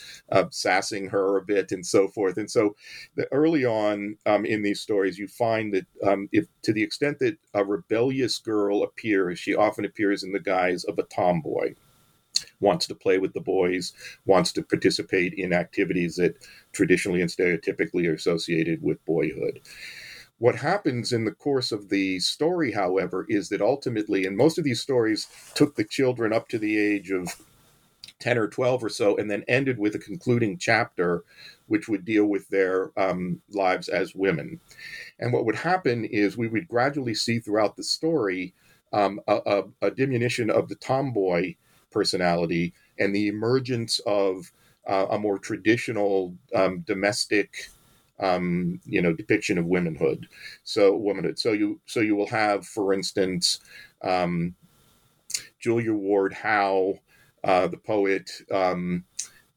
sassing 0.51 1.07
her 1.07 1.37
a 1.37 1.41
bit 1.41 1.71
and 1.71 1.85
so 1.85 2.07
forth. 2.07 2.37
And 2.37 2.49
so, 2.49 2.75
the, 3.15 3.27
early 3.31 3.65
on 3.65 4.17
um, 4.25 4.45
in 4.45 4.61
these 4.61 4.81
stories, 4.81 5.17
you 5.17 5.27
find 5.27 5.73
that 5.73 5.85
um, 6.05 6.29
if 6.31 6.45
to 6.63 6.73
the 6.73 6.83
extent 6.83 7.19
that 7.19 7.37
a 7.53 7.63
rebellious 7.63 8.39
girl 8.39 8.83
appears, 8.83 9.39
she 9.39 9.55
often 9.55 9.85
appears 9.85 10.23
in 10.23 10.31
the 10.31 10.39
guise 10.39 10.83
of 10.83 10.97
a 10.99 11.03
tomboy 11.03 11.73
wants 12.59 12.87
to 12.87 12.95
play 12.95 13.17
with 13.17 13.33
the 13.33 13.41
boys, 13.41 13.93
wants 14.25 14.51
to 14.53 14.63
participate 14.63 15.33
in 15.33 15.53
activities 15.53 16.15
that 16.15 16.35
traditionally 16.73 17.21
and 17.21 17.29
stereotypically 17.29 18.07
are 18.07 18.13
associated 18.13 18.81
with 18.81 19.03
boyhood. 19.05 19.61
What 20.39 20.55
happens 20.55 21.11
in 21.11 21.25
the 21.25 21.31
course 21.31 21.71
of 21.73 21.89
the 21.89 22.19
story, 22.19 22.71
however, 22.71 23.25
is 23.27 23.49
that 23.49 23.61
ultimately, 23.61 24.25
and 24.25 24.37
most 24.37 24.57
of 24.57 24.63
these 24.63 24.81
stories 24.81 25.27
took 25.53 25.75
the 25.75 25.83
children 25.83 26.31
up 26.31 26.47
to 26.49 26.57
the 26.57 26.77
age 26.77 27.11
of 27.11 27.35
10 28.19 28.37
or 28.37 28.47
12 28.47 28.83
or 28.83 28.89
so, 28.89 29.17
and 29.17 29.29
then 29.29 29.43
ended 29.47 29.77
with 29.77 29.95
a 29.95 29.99
concluding 29.99 30.57
chapter, 30.57 31.23
which 31.67 31.87
would 31.87 32.05
deal 32.05 32.25
with 32.25 32.47
their 32.49 32.91
um, 32.97 33.41
lives 33.51 33.89
as 33.89 34.15
women. 34.15 34.59
And 35.19 35.33
what 35.33 35.45
would 35.45 35.55
happen 35.55 36.05
is 36.05 36.37
we 36.37 36.47
would 36.47 36.67
gradually 36.67 37.15
see 37.15 37.39
throughout 37.39 37.75
the 37.75 37.83
story 37.83 38.53
um, 38.91 39.19
a, 39.27 39.39
a, 39.45 39.63
a, 39.83 39.91
diminution 39.91 40.49
of 40.49 40.67
the 40.67 40.75
tomboy 40.75 41.55
personality 41.91 42.73
and 42.97 43.13
the 43.13 43.27
emergence 43.27 43.99
of 44.05 44.51
uh, 44.87 45.07
a 45.11 45.19
more 45.19 45.37
traditional 45.37 46.35
um, 46.55 46.79
domestic 46.81 47.69
um, 48.19 48.81
you 48.85 49.01
know 49.01 49.13
depiction 49.13 49.57
of 49.57 49.65
womanhood. 49.65 50.27
So 50.63 50.95
womanhood. 50.95 51.39
So 51.39 51.53
you 51.53 51.79
so 51.85 52.01
you 52.01 52.15
will 52.15 52.27
have 52.27 52.65
for 52.65 52.93
instance 52.93 53.59
um, 54.01 54.55
julia 55.59 55.93
ward 55.93 56.33
howe 56.33 56.99
uh, 57.43 57.67
the 57.67 57.77
poet, 57.77 58.31
um, 58.51 59.05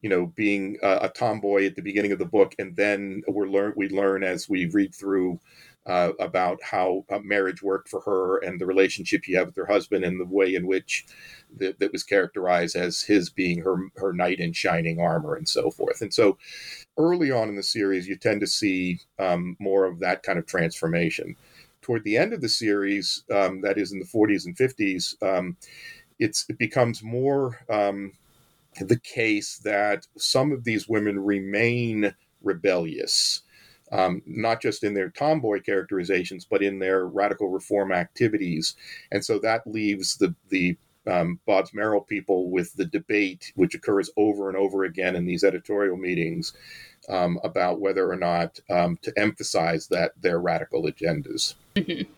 you 0.01 0.09
know, 0.09 0.27
being 0.27 0.77
a, 0.81 0.99
a, 1.03 1.09
tomboy 1.09 1.65
at 1.65 1.75
the 1.75 1.81
beginning 1.81 2.11
of 2.11 2.19
the 2.19 2.25
book, 2.25 2.55
and 2.59 2.75
then 2.75 3.23
we're 3.27 3.47
learn 3.47 3.73
we 3.75 3.89
learn 3.89 4.23
as 4.23 4.47
we 4.47 4.67
read 4.67 4.93
through 4.93 5.39
uh, 5.85 6.11
about 6.19 6.61
how 6.63 7.05
marriage 7.23 7.61
worked 7.61 7.89
for 7.89 8.01
her 8.01 8.37
and 8.37 8.59
the 8.59 8.65
relationship 8.65 9.23
she 9.23 9.33
had 9.33 9.47
with 9.47 9.55
her 9.55 9.65
husband, 9.65 10.03
and 10.03 10.19
the 10.19 10.25
way 10.25 10.55
in 10.55 10.65
which 10.65 11.05
the, 11.55 11.75
that 11.79 11.91
was 11.91 12.03
characterized 12.03 12.75
as 12.75 13.03
his 13.03 13.29
being 13.29 13.61
her 13.61 13.77
her 13.97 14.13
knight 14.13 14.39
in 14.39 14.53
shining 14.53 14.99
armor 14.99 15.35
and 15.35 15.47
so 15.47 15.69
forth. 15.69 16.01
And 16.01 16.13
so, 16.13 16.37
early 16.97 17.31
on 17.31 17.49
in 17.49 17.55
the 17.55 17.63
series, 17.63 18.07
you 18.07 18.15
tend 18.15 18.41
to 18.41 18.47
see 18.47 18.99
um, 19.19 19.57
more 19.59 19.85
of 19.85 19.99
that 19.99 20.23
kind 20.23 20.39
of 20.39 20.45
transformation. 20.45 21.35
Toward 21.81 22.05
the 22.05 22.15
end 22.17 22.31
of 22.31 22.39
the 22.39 22.49
series, 22.49 23.23
um, 23.29 23.61
that 23.61 23.77
is 23.77 23.91
in 23.91 23.99
the 23.99 24.05
40s 24.05 24.45
and 24.45 24.55
50s, 24.55 25.21
um, 25.21 25.57
it's 26.17 26.45
it 26.47 26.57
becomes 26.57 27.03
more 27.03 27.59
um, 27.69 28.13
the 28.79 28.99
case 28.99 29.57
that 29.59 30.07
some 30.17 30.51
of 30.51 30.63
these 30.63 30.87
women 30.87 31.19
remain 31.19 32.15
rebellious, 32.41 33.41
um, 33.93 34.21
not 34.25 34.61
just 34.61 34.83
in 34.83 34.93
their 34.93 35.09
tomboy 35.09 35.61
characterizations, 35.61 36.45
but 36.49 36.61
in 36.61 36.79
their 36.79 37.05
radical 37.05 37.49
reform 37.49 37.91
activities, 37.91 38.75
and 39.11 39.23
so 39.23 39.39
that 39.39 39.67
leaves 39.67 40.17
the 40.17 40.35
the 40.49 40.75
um, 41.05 41.39
Bobbs-Merrill 41.45 42.01
people 42.01 42.49
with 42.49 42.73
the 42.75 42.85
debate, 42.85 43.51
which 43.55 43.75
occurs 43.75 44.09
over 44.15 44.49
and 44.49 44.57
over 44.57 44.85
again 44.85 45.15
in 45.15 45.25
these 45.25 45.43
editorial 45.43 45.97
meetings, 45.97 46.53
um, 47.09 47.39
about 47.43 47.81
whether 47.81 48.09
or 48.09 48.15
not 48.15 48.59
um, 48.69 48.97
to 49.01 49.13
emphasize 49.17 49.87
that 49.87 50.13
their 50.21 50.39
radical 50.39 50.83
agendas. 50.83 51.55
Mm-hmm. 51.75 52.09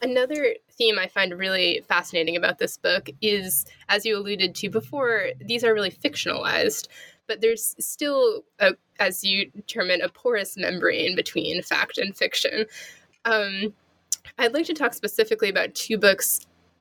Another 0.00 0.54
theme 0.70 0.98
I 0.98 1.06
find 1.06 1.38
really 1.38 1.82
fascinating 1.88 2.36
about 2.36 2.58
this 2.58 2.76
book 2.76 3.08
is, 3.20 3.64
as 3.88 4.04
you 4.04 4.16
alluded 4.16 4.54
to 4.56 4.68
before, 4.68 5.30
these 5.40 5.62
are 5.64 5.74
really 5.74 5.92
fictionalized, 5.92 6.88
but 7.26 7.40
there's 7.40 7.74
still, 7.78 8.44
a, 8.58 8.74
as 8.98 9.24
you 9.24 9.50
term 9.66 9.90
it, 9.90 10.00
a 10.00 10.08
porous 10.08 10.56
membrane 10.56 11.16
between 11.16 11.62
fact 11.62 11.98
and 11.98 12.16
fiction. 12.16 12.66
Um, 13.24 13.74
I'd 14.38 14.54
like 14.54 14.66
to 14.66 14.74
talk 14.74 14.94
specifically 14.94 15.48
about 15.48 15.74
two 15.74 15.98
books 15.98 16.40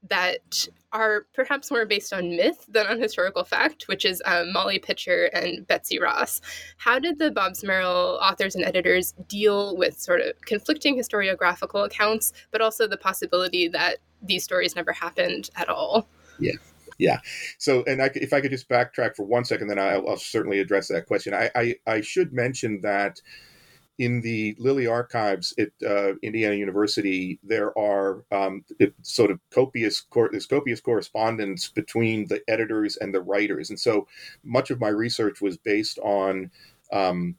that 0.10 0.68
are 0.94 1.26
perhaps 1.34 1.72
more 1.72 1.86
based 1.86 2.12
on 2.12 2.36
myth 2.36 2.66
than 2.68 2.88
on 2.88 3.00
historical 3.00 3.44
fact, 3.44 3.88
which 3.88 4.04
is 4.04 4.22
um, 4.26 4.52
Molly 4.52 4.80
Pitcher 4.80 5.26
and 5.34 5.66
Betsy 5.68 6.00
Ross. 6.00 6.42
How 6.78 7.00
did 7.00 7.20
the 7.20 7.32
Bobbs-Merrill 7.32 8.20
authors 8.22 8.56
and 8.56 8.66
editors 8.66 9.14
deal 9.28 9.78
with 9.78 10.00
sort 10.00 10.22
of 10.22 10.34
conflicting 10.42 10.98
historiographical 10.98 11.86
accounts, 11.86 12.34
but 12.52 12.62
also 12.62 12.88
the 12.88 12.98
possibility 12.98 13.68
that 13.70 13.98
these 14.22 14.44
stories 14.44 14.76
never 14.76 14.92
happened 14.92 15.50
at 15.56 15.70
all? 15.70 16.08
Yeah. 16.40 16.54
Yeah. 17.02 17.20
So, 17.58 17.84
and 17.86 18.00
I, 18.00 18.12
if 18.14 18.32
I 18.32 18.42
could 18.42 18.52
just 18.52 18.70
backtrack 18.70 19.16
for 19.16 19.26
one 19.26 19.44
second, 19.44 19.70
then 19.70 19.80
I'll, 19.80 20.08
I'll 20.08 20.18
certainly 20.18 20.60
address 20.60 20.88
that 20.90 21.08
question. 21.08 21.34
I, 21.34 21.50
I, 21.56 21.76
I 21.88 22.02
should 22.02 22.32
mention 22.32 22.80
that 22.82 23.20
in 23.98 24.22
the 24.22 24.56
Lilly 24.60 24.86
archives 24.86 25.52
at 25.58 25.70
uh, 25.86 26.14
Indiana 26.22 26.56
University, 26.56 27.40
there 27.44 27.78
are 27.78 28.24
um, 28.32 28.64
sort 29.02 29.32
of 29.32 29.40
copious 29.50 30.06
there's 30.32 30.46
copious 30.46 30.80
correspondence 30.80 31.70
between 31.70 32.28
the 32.28 32.42
editors 32.48 32.98
and 32.98 33.14
the 33.14 33.22
writers, 33.22 33.72
and 33.72 33.80
so 33.80 34.08
much 34.44 34.70
of 34.70 34.80
my 34.80 34.88
research 34.88 35.42
was 35.42 35.58
based 35.58 35.98
on 36.00 36.52
um, 36.94 37.36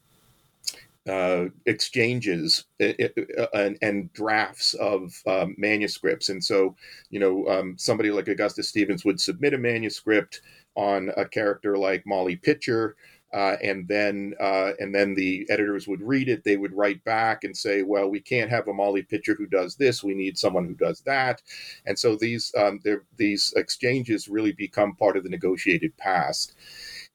uh, 1.09 1.47
exchanges 1.67 2.65
uh, 2.81 2.93
uh, 3.39 3.47
and, 3.55 3.79
and, 3.83 4.13
drafts 4.13 4.75
of 4.75 5.13
um, 5.27 5.55
manuscripts, 5.59 6.29
and 6.29 6.43
so 6.43 6.77
you 7.11 7.19
know 7.19 7.47
um, 7.49 7.77
somebody 7.77 8.11
like 8.11 8.29
Augustus 8.29 8.69
Stevens 8.69 9.05
would 9.05 9.21
submit 9.21 9.55
a 9.55 9.59
manuscript 9.59 10.43
on 10.77 11.11
a 11.17 11.27
character 11.27 11.77
like 11.77 12.07
Molly 12.07 12.37
Pitcher 12.37 12.97
uh, 13.33 13.57
and 13.63 13.89
then 13.89 14.35
uh, 14.41 14.73
and 14.79 14.95
then 14.95 15.15
the 15.15 15.47
editors 15.49 15.89
would 15.89 16.03
read 16.03 16.29
it. 16.29 16.45
They 16.45 16.59
would 16.59 16.75
write 16.75 17.03
back 17.05 17.45
and 17.45 17.57
say, 17.57 17.83
"Well, 17.83 18.11
we 18.11 18.21
can't 18.21 18.51
have 18.51 18.69
a 18.69 18.75
Molly 18.75 19.03
Pitcher 19.03 19.35
who 19.35 19.47
does 19.47 19.77
this. 19.77 20.05
We 20.05 20.15
need 20.15 20.37
someone 20.37 20.67
who 20.67 20.75
does 20.75 21.01
that." 21.03 21.41
And 21.87 21.99
so 21.99 22.15
these 22.15 22.53
um, 22.59 22.81
these 23.17 23.53
exchanges 23.57 24.29
really 24.29 24.53
become 24.53 24.95
part 24.97 25.17
of 25.17 25.25
the 25.25 25.31
negotiated 25.31 25.97
past. 25.97 26.57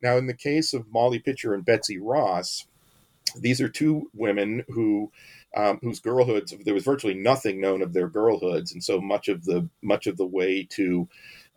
Now, 0.02 0.18
in 0.18 0.26
the 0.26 0.34
case 0.34 0.74
of 0.74 0.92
Molly 0.92 1.20
Pitcher 1.20 1.54
and 1.54 1.64
Betsy 1.64 2.00
Ross, 2.00 2.66
these 3.40 3.62
are 3.62 3.70
two 3.70 4.10
women 4.14 4.64
who. 4.70 5.12
Um, 5.56 5.80
whose 5.82 6.02
girlhoods 6.02 6.54
there 6.66 6.74
was 6.74 6.84
virtually 6.84 7.14
nothing 7.16 7.62
known 7.62 7.82
of 7.82 7.94
their 7.94 8.10
girlhoods, 8.10 8.74
and 8.74 8.84
so 8.84 9.00
much 9.00 9.28
of 9.30 9.46
the 9.46 9.68
much 9.82 10.06
of 10.06 10.18
the 10.18 10.26
way 10.26 10.68
to 10.72 11.08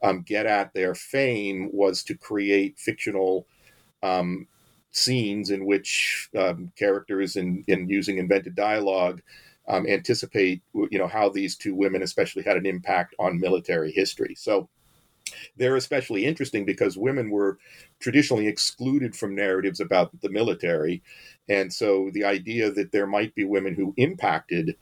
um, 0.02 0.22
get 0.22 0.46
at 0.46 0.72
their 0.72 0.94
fame 0.94 1.68
was 1.72 2.02
to 2.04 2.16
create 2.16 2.78
fictional 2.78 3.46
um, 4.02 4.46
scenes 4.92 5.50
in 5.50 5.64
which 5.66 6.28
um, 6.37 6.72
characters 6.76 7.37
in, 7.37 7.64
in 7.68 7.88
using 7.88 8.18
invented 8.18 8.54
dialogue 8.54 9.22
um, 9.68 9.87
anticipate 9.87 10.62
you 10.74 10.98
know 10.98 11.06
how 11.06 11.28
these 11.28 11.56
two 11.56 11.74
women 11.74 12.02
especially 12.02 12.42
had 12.42 12.56
an 12.56 12.66
impact 12.66 13.14
on 13.18 13.38
military 13.38 13.92
history 13.92 14.35
so 14.35 14.68
they're 15.57 15.77
especially 15.77 16.25
interesting 16.25 16.64
because 16.64 16.97
women 16.97 17.31
were 17.31 17.59
traditionally 18.01 18.47
excluded 18.47 19.14
from 19.14 19.35
narratives 19.35 19.81
about 19.81 20.11
the 20.21 20.31
military 20.31 21.03
and 21.49 21.73
so 21.73 22.11
the 22.12 22.25
idea 22.25 22.71
that 22.71 22.93
there 22.93 23.07
might 23.07 23.35
be 23.35 23.45
women 23.45 23.75
who 23.75 23.95
impacted 23.97 24.77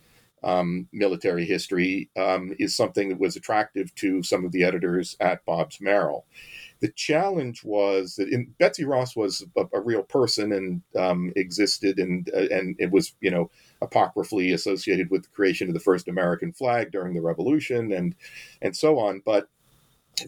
um, 0.45 0.89
military 0.93 1.45
history 1.45 2.11
um, 2.17 2.55
is 2.59 2.77
something 2.77 3.09
that 3.09 3.19
was 3.19 3.37
attractive 3.37 3.95
to 3.97 4.23
some 4.23 4.45
of 4.45 4.53
the 4.53 4.65
editors 4.65 5.17
at 5.21 5.45
Bobbs-Merrill. 5.45 6.27
The 6.81 6.93
challenge 6.93 7.65
was 7.65 8.15
that 8.17 8.29
in, 8.29 8.55
Betsy 8.59 8.85
Ross 8.85 9.17
was 9.17 9.45
a, 9.57 9.65
a 9.75 9.81
real 9.81 10.05
person 10.05 10.53
and 10.53 10.83
um, 10.97 11.33
existed, 11.35 11.99
and 11.99 12.31
uh, 12.33 12.47
and 12.53 12.77
it 12.79 12.93
was 12.93 13.17
you 13.21 13.33
know 13.33 13.51
apocryphally 13.83 14.53
associated 14.53 15.11
with 15.11 15.25
the 15.25 15.31
creation 15.31 15.67
of 15.67 15.75
the 15.75 15.81
first 15.81 16.07
American 16.07 16.53
flag 16.53 16.93
during 16.93 17.15
the 17.15 17.21
Revolution, 17.21 17.91
and 17.91 18.15
and 18.63 18.77
so 18.77 18.97
on. 19.01 19.23
But 19.27 19.49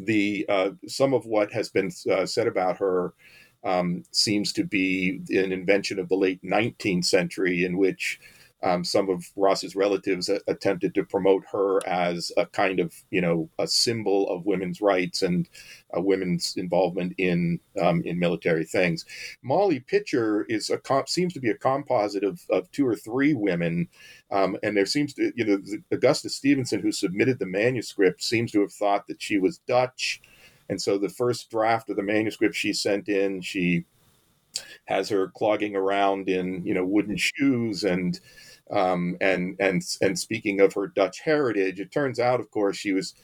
the 0.00 0.46
uh, 0.48 0.70
some 0.86 1.14
of 1.14 1.26
what 1.26 1.52
has 1.52 1.68
been 1.68 1.90
uh, 2.10 2.26
said 2.26 2.46
about 2.46 2.78
her 2.78 3.14
um, 3.64 4.04
seems 4.10 4.52
to 4.54 4.64
be 4.64 5.20
an 5.30 5.52
invention 5.52 5.98
of 5.98 6.08
the 6.08 6.16
late 6.16 6.42
19th 6.42 7.04
century, 7.04 7.64
in 7.64 7.76
which 7.76 8.18
um, 8.62 8.84
some 8.84 9.08
of 9.08 9.24
Ross's 9.36 9.74
relatives 9.74 10.28
a- 10.28 10.40
attempted 10.46 10.94
to 10.94 11.04
promote 11.04 11.44
her 11.50 11.86
as 11.86 12.30
a 12.36 12.44
kind 12.46 12.78
of, 12.78 12.94
you 13.10 13.20
know, 13.20 13.48
a 13.58 13.66
symbol 13.66 14.28
of 14.28 14.44
women's 14.44 14.80
rights 14.80 15.22
and 15.22 15.48
uh, 15.96 16.00
women's 16.00 16.56
involvement 16.56 17.14
in 17.18 17.58
um, 17.80 18.02
in 18.04 18.18
military 18.18 18.64
things. 18.64 19.04
Molly 19.42 19.80
Pitcher 19.80 20.44
is 20.48 20.68
a 20.70 20.78
comp- 20.78 21.08
seems 21.08 21.32
to 21.34 21.40
be 21.40 21.50
a 21.50 21.56
composite 21.56 22.24
of, 22.24 22.40
of 22.50 22.70
two 22.70 22.86
or 22.86 22.96
three 22.96 23.32
women, 23.32 23.88
um, 24.30 24.56
and 24.62 24.76
there 24.76 24.86
seems 24.86 25.14
to, 25.14 25.32
you 25.36 25.44
know, 25.44 25.58
Augustus 25.90 26.36
Stevenson, 26.36 26.80
who 26.80 26.92
submitted 26.92 27.38
the 27.38 27.46
manuscript, 27.46 28.22
seems 28.22 28.52
to 28.52 28.60
have 28.60 28.72
thought 28.72 29.06
that 29.06 29.22
she 29.22 29.38
was 29.38 29.58
Dutch, 29.66 30.20
and 30.68 30.80
so 30.80 30.98
the 30.98 31.08
first 31.08 31.50
draft 31.50 31.88
of 31.88 31.96
the 31.96 32.02
manuscript 32.02 32.54
she 32.54 32.74
sent 32.74 33.08
in, 33.08 33.40
she 33.40 33.84
has 34.86 35.08
her 35.08 35.28
clogging 35.28 35.76
around 35.76 36.28
in 36.28 36.64
you 36.64 36.74
know 36.74 36.84
wooden 36.84 37.16
shoes 37.16 37.84
and 37.84 38.20
um, 38.70 39.16
and 39.20 39.56
and 39.60 39.82
and 40.00 40.18
speaking 40.18 40.60
of 40.60 40.74
her 40.74 40.86
Dutch 40.86 41.20
heritage, 41.20 41.80
it 41.80 41.92
turns 41.92 42.20
out, 42.20 42.40
of 42.40 42.50
course, 42.50 42.76
she 42.76 42.92
was 42.92 43.14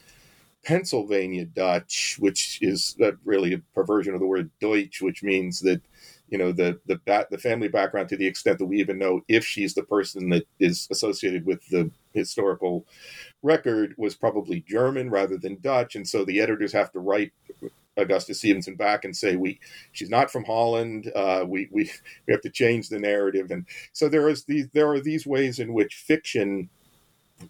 Pennsylvania 0.65 1.45
Dutch, 1.45 2.17
which 2.19 2.59
is 2.61 2.97
really 3.25 3.55
a 3.55 3.63
perversion 3.75 4.15
of 4.15 4.21
the 4.21 4.27
word 4.27 4.51
Deutsch, 4.61 5.01
which 5.01 5.23
means 5.23 5.61
that 5.61 5.81
you 6.29 6.39
know 6.39 6.51
the 6.51 6.81
the 6.87 7.01
the 7.31 7.39
family 7.39 7.69
background 7.69 8.09
to 8.09 8.17
the 8.17 8.27
extent 8.27 8.59
that 8.59 8.67
we 8.67 8.81
even 8.81 8.99
know 8.99 9.21
if 9.29 9.45
she's 9.45 9.75
the 9.75 9.85
person 9.85 10.29
that 10.31 10.45
is 10.59 10.89
associated 10.91 11.47
with 11.47 11.65
the 11.69 11.91
historical 12.13 12.85
record 13.43 13.95
was 13.97 14.17
probably 14.17 14.61
German 14.61 15.11
rather 15.11 15.37
than 15.37 15.61
Dutch, 15.61 15.95
and 15.95 16.07
so 16.07 16.25
the 16.25 16.41
editors 16.41 16.73
have 16.73 16.91
to 16.93 16.99
write 16.99 17.33
Augustus 17.97 18.39
Stevenson 18.39 18.77
back 18.77 19.05
and 19.05 19.17
say 19.17 19.37
we 19.37 19.59
she's 19.93 20.11
not 20.11 20.31
from 20.31 20.45
Holland. 20.45 21.11
Uh, 21.15 21.45
we 21.47 21.69
we 21.71 21.91
we 22.27 22.33
have 22.33 22.43
to 22.43 22.51
change 22.51 22.89
the 22.89 22.99
narrative, 22.99 23.51
and 23.51 23.67
so 23.93 24.09
there 24.09 24.29
is 24.29 24.45
these 24.45 24.69
there 24.73 24.91
are 24.91 25.01
these 25.01 25.27
ways 25.27 25.59
in 25.59 25.73
which 25.73 25.95
fiction 25.95 26.69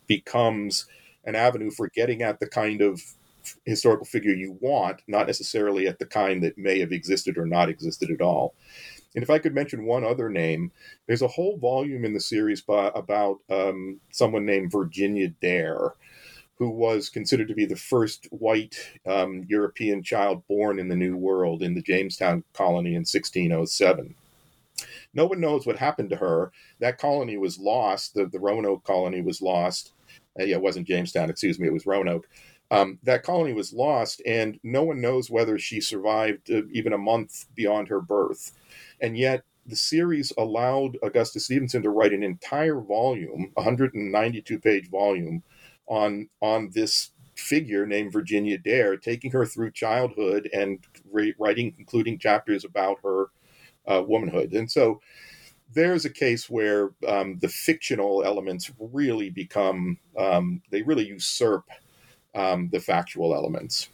becomes 0.07 0.87
an 1.25 1.35
avenue 1.35 1.71
for 1.71 1.89
getting 1.89 2.23
at 2.23 2.41
the 2.41 2.47
kind 2.47 2.81
of 2.81 3.01
historical 3.65 4.07
figure 4.07 4.33
you 4.33 4.57
want, 4.61 5.03
not 5.07 5.27
necessarily 5.27 5.87
at 5.87 5.99
the 5.99 6.07
kind 6.07 6.43
that 6.43 6.59
may 6.59 6.79
have 6.81 6.93
existed 6.93 7.39
or 7.39 7.47
not 7.47 7.69
existed 7.69 8.11
at 8.11 8.21
all. 8.21 8.55
And 9.15 9.23
if 9.23 9.31
I 9.31 9.39
could 9.39 9.55
mention 9.55 9.87
one 9.87 10.05
other 10.05 10.29
name, 10.29 10.71
there's 11.07 11.23
a 11.23 11.29
whole 11.29 11.57
volume 11.57 12.05
in 12.05 12.13
the 12.13 12.21
series 12.21 12.61
by, 12.61 12.91
about 12.95 13.39
um, 13.49 13.99
someone 14.11 14.45
named 14.45 14.73
Virginia 14.73 15.29
Dare, 15.41 15.95
who 16.59 16.71
was 16.71 17.11
considered 17.11 17.49
to 17.49 17.55
be 17.55 17.67
the 17.67 17.77
first 17.77 18.27
white 18.31 18.77
um, 19.07 19.45
European 19.49 20.03
child 20.03 20.43
born 20.49 20.79
in 20.79 20.89
the 20.89 20.97
New 20.97 21.17
World 21.17 21.63
in 21.63 21.75
the 21.75 21.83
Jamestown 21.83 22.45
colony 22.55 22.91
in 22.91 23.05
1607. 23.05 24.15
No 25.15 25.27
one 25.27 25.41
knows 25.41 25.67
what 25.67 25.79
happened 25.79 26.11
to 26.11 26.17
her. 26.17 26.53
That 26.81 26.99
colony 26.99 27.37
was 27.37 27.59
lost. 27.59 28.15
The, 28.15 28.27
the 28.27 28.41
Roanoke 28.41 28.85
colony 28.85 29.23
was 29.23 29.41
lost. 29.43 29.93
Uh, 30.39 30.45
yeah, 30.45 30.57
it 30.57 30.63
wasn't 30.63 30.87
Jamestown, 30.87 31.31
excuse 31.31 31.59
me, 31.59 31.67
it 31.67 31.73
was 31.73 31.87
Roanoke. 31.87 32.29
Um, 32.71 32.99
that 33.05 33.23
colony 33.23 33.53
was 33.53 33.73
lost, 33.73 34.21
and 34.27 34.59
no 34.63 34.83
one 34.83 35.01
knows 35.01 35.31
whether 35.31 35.59
she 35.59 35.81
survived 35.81 36.51
uh, 36.51 36.63
even 36.73 36.93
a 36.93 36.99
month 36.99 37.47
beyond 37.55 37.89
her 37.89 38.01
birth. 38.01 38.53
And 39.01 39.17
yet, 39.17 39.45
the 39.65 39.77
series 39.77 40.33
allowed 40.37 40.99
Augusta 41.03 41.41
Stevenson 41.41 41.83
to 41.83 41.91
write 41.91 42.13
an 42.13 42.23
entire 42.23 42.81
volume, 42.81 43.51
192 43.55 44.59
page 44.59 44.91
volume, 44.91 45.43
on 45.87 46.29
on 46.41 46.71
this 46.75 47.11
figure 47.35 47.87
named 47.87 48.13
Virginia 48.13 48.59
Dare, 48.59 48.97
taking 48.97 49.31
her 49.31 49.45
through 49.45 49.71
childhood 49.73 50.49
and 50.53 50.79
re- 51.11 51.35
writing 51.39 51.73
concluding 51.73 52.19
chapters 52.19 52.65
about 52.65 52.99
her 53.03 53.27
uh, 53.87 54.03
womanhood. 54.03 54.53
And 54.53 54.71
so 54.71 55.01
there's 55.75 56.05
a 56.05 56.11
case 56.11 56.49
where 56.49 56.93
um, 57.07 57.39
the 57.41 57.49
fictional 57.49 58.25
elements 58.25 58.71
really 58.79 59.31
become 59.31 59.99
um, 60.17 60.63
they 60.71 60.83
really 60.83 61.07
usurp 61.07 61.65
um, 62.35 62.69
the 62.71 62.81
factual 62.81 63.35
elements. 63.35 63.89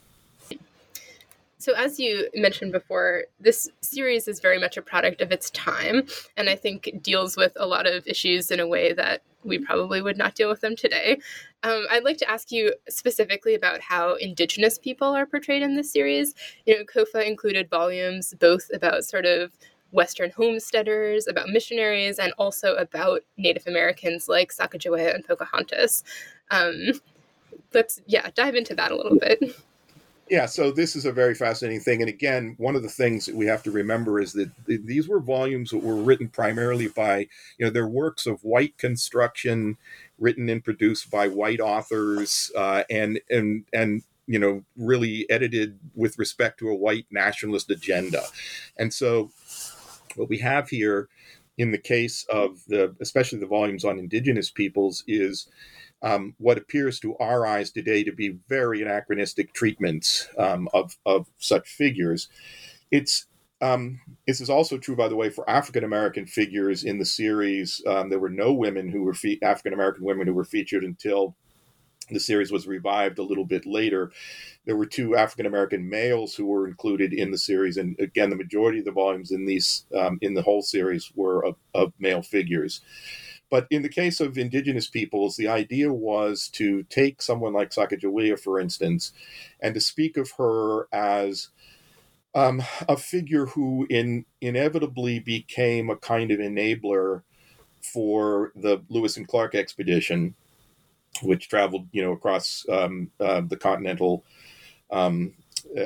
So, 1.58 1.74
as 1.74 2.00
you 2.00 2.28
mentioned 2.34 2.72
before, 2.72 3.24
this 3.38 3.68
series 3.82 4.26
is 4.26 4.40
very 4.40 4.58
much 4.58 4.76
a 4.76 4.82
product 4.82 5.20
of 5.20 5.30
its 5.30 5.48
time, 5.50 6.08
and 6.36 6.48
I 6.48 6.56
think 6.56 6.90
deals 7.00 7.36
with 7.36 7.52
a 7.54 7.66
lot 7.66 7.86
of 7.86 8.04
issues 8.06 8.50
in 8.50 8.58
a 8.58 8.66
way 8.66 8.92
that 8.92 9.22
we 9.44 9.58
probably 9.58 10.02
would 10.02 10.18
not 10.18 10.34
deal 10.34 10.48
with 10.48 10.60
them 10.60 10.74
today. 10.74 11.18
Um, 11.64 11.86
I'd 11.90 12.04
like 12.04 12.16
to 12.18 12.30
ask 12.30 12.50
you 12.50 12.74
specifically 12.88 13.54
about 13.54 13.80
how 13.80 14.14
Indigenous 14.14 14.78
people 14.78 15.08
are 15.08 15.26
portrayed 15.26 15.62
in 15.62 15.76
this 15.76 15.92
series. 15.92 16.34
You 16.66 16.78
know, 16.78 16.84
COFA 16.84 17.26
included 17.26 17.70
volumes 17.70 18.34
both 18.38 18.70
about 18.74 19.04
sort 19.04 19.26
of 19.26 19.52
Western 19.92 20.30
homesteaders, 20.30 21.28
about 21.28 21.48
missionaries, 21.48 22.18
and 22.18 22.32
also 22.38 22.74
about 22.76 23.20
Native 23.36 23.66
Americans 23.66 24.28
like 24.28 24.52
Sacagawea 24.52 25.14
and 25.14 25.24
Pocahontas. 25.24 26.02
Um, 26.50 27.00
let's, 27.72 28.00
yeah, 28.06 28.30
dive 28.34 28.54
into 28.54 28.74
that 28.74 28.90
a 28.90 28.96
little 28.96 29.18
bit. 29.18 29.40
Yeah, 30.32 30.46
so 30.46 30.70
this 30.70 30.96
is 30.96 31.04
a 31.04 31.12
very 31.12 31.34
fascinating 31.34 31.80
thing. 31.80 32.00
And 32.00 32.08
again, 32.08 32.54
one 32.56 32.74
of 32.74 32.82
the 32.82 32.88
things 32.88 33.26
that 33.26 33.34
we 33.34 33.44
have 33.44 33.62
to 33.64 33.70
remember 33.70 34.18
is 34.18 34.32
that 34.32 34.50
th- 34.66 34.80
these 34.82 35.06
were 35.06 35.20
volumes 35.20 35.72
that 35.72 35.82
were 35.82 35.94
written 35.94 36.28
primarily 36.30 36.88
by, 36.88 37.28
you 37.58 37.66
know, 37.66 37.68
they're 37.68 37.86
works 37.86 38.24
of 38.24 38.42
white 38.42 38.78
construction, 38.78 39.76
written 40.18 40.48
and 40.48 40.64
produced 40.64 41.10
by 41.10 41.28
white 41.28 41.60
authors, 41.60 42.50
uh, 42.56 42.82
and 42.88 43.20
and 43.28 43.66
and 43.74 44.04
you 44.26 44.38
know, 44.38 44.64
really 44.74 45.28
edited 45.28 45.78
with 45.94 46.18
respect 46.18 46.58
to 46.60 46.70
a 46.70 46.74
white 46.74 47.04
nationalist 47.10 47.70
agenda. 47.70 48.22
And 48.78 48.94
so, 48.94 49.30
what 50.16 50.30
we 50.30 50.38
have 50.38 50.70
here, 50.70 51.10
in 51.58 51.72
the 51.72 51.78
case 51.78 52.24
of 52.30 52.64
the, 52.68 52.96
especially 53.02 53.38
the 53.38 53.44
volumes 53.44 53.84
on 53.84 53.98
indigenous 53.98 54.50
peoples, 54.50 55.04
is 55.06 55.46
um, 56.02 56.34
what 56.38 56.58
appears 56.58 56.98
to 57.00 57.16
our 57.18 57.46
eyes 57.46 57.70
today 57.70 58.04
to 58.04 58.12
be 58.12 58.38
very 58.48 58.82
anachronistic 58.82 59.54
treatments 59.54 60.28
um, 60.38 60.68
of, 60.72 60.96
of 61.06 61.28
such 61.38 61.68
figures. 61.68 62.28
It's 62.90 63.26
um, 63.60 64.00
this 64.26 64.40
is 64.40 64.50
also 64.50 64.76
true, 64.76 64.96
by 64.96 65.06
the 65.06 65.14
way, 65.14 65.30
for 65.30 65.48
African 65.48 65.84
American 65.84 66.26
figures 66.26 66.82
in 66.82 66.98
the 66.98 67.04
series. 67.04 67.80
Um, 67.86 68.10
there 68.10 68.18
were 68.18 68.28
no 68.28 68.52
women 68.52 68.88
who 68.88 69.04
were 69.04 69.14
fe- 69.14 69.38
African 69.40 69.72
American 69.72 70.04
women 70.04 70.26
who 70.26 70.34
were 70.34 70.44
featured 70.44 70.82
until 70.82 71.36
the 72.10 72.18
series 72.18 72.50
was 72.50 72.66
revived 72.66 73.18
a 73.18 73.22
little 73.22 73.44
bit 73.44 73.64
later. 73.64 74.10
There 74.66 74.76
were 74.76 74.86
two 74.86 75.16
African 75.16 75.46
American 75.46 75.88
males 75.88 76.34
who 76.34 76.46
were 76.46 76.66
included 76.66 77.12
in 77.12 77.30
the 77.30 77.38
series, 77.38 77.76
and 77.76 77.96
again, 78.00 78.30
the 78.30 78.36
majority 78.36 78.80
of 78.80 78.84
the 78.84 78.90
volumes 78.90 79.30
in 79.30 79.46
these 79.46 79.86
um, 79.96 80.18
in 80.20 80.34
the 80.34 80.42
whole 80.42 80.62
series 80.62 81.12
were 81.14 81.44
of, 81.44 81.54
of 81.72 81.92
male 82.00 82.22
figures. 82.22 82.80
But 83.52 83.66
in 83.70 83.82
the 83.82 83.90
case 83.90 84.18
of 84.18 84.38
indigenous 84.38 84.88
peoples, 84.88 85.36
the 85.36 85.48
idea 85.48 85.92
was 85.92 86.48
to 86.54 86.84
take 86.84 87.20
someone 87.20 87.52
like 87.52 87.68
Sacagawea, 87.68 88.40
for 88.40 88.58
instance, 88.58 89.12
and 89.60 89.74
to 89.74 89.80
speak 89.80 90.16
of 90.16 90.30
her 90.38 90.88
as 90.90 91.50
um, 92.34 92.62
a 92.88 92.96
figure 92.96 93.44
who 93.44 93.86
in, 93.90 94.24
inevitably 94.40 95.18
became 95.18 95.90
a 95.90 95.96
kind 95.96 96.30
of 96.30 96.38
enabler 96.40 97.24
for 97.82 98.52
the 98.56 98.82
Lewis 98.88 99.18
and 99.18 99.28
Clark 99.28 99.54
expedition, 99.54 100.34
which 101.22 101.50
traveled, 101.50 101.88
you 101.92 102.02
know, 102.02 102.12
across 102.12 102.64
um, 102.70 103.10
uh, 103.20 103.42
the 103.42 103.58
continental 103.58 104.24
um, 104.90 105.34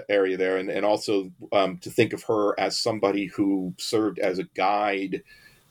area 0.09 0.37
there, 0.37 0.57
and, 0.57 0.71
and 0.71 0.87
also 0.87 1.33
um, 1.53 1.79
to 1.79 1.91
think 1.91 2.13
of 2.13 2.23
her 2.29 2.55
as 2.61 2.79
somebody 2.79 3.27
who 3.27 3.75
served 3.77 4.21
as 4.21 4.39
a 4.39 4.45
guide 4.55 5.25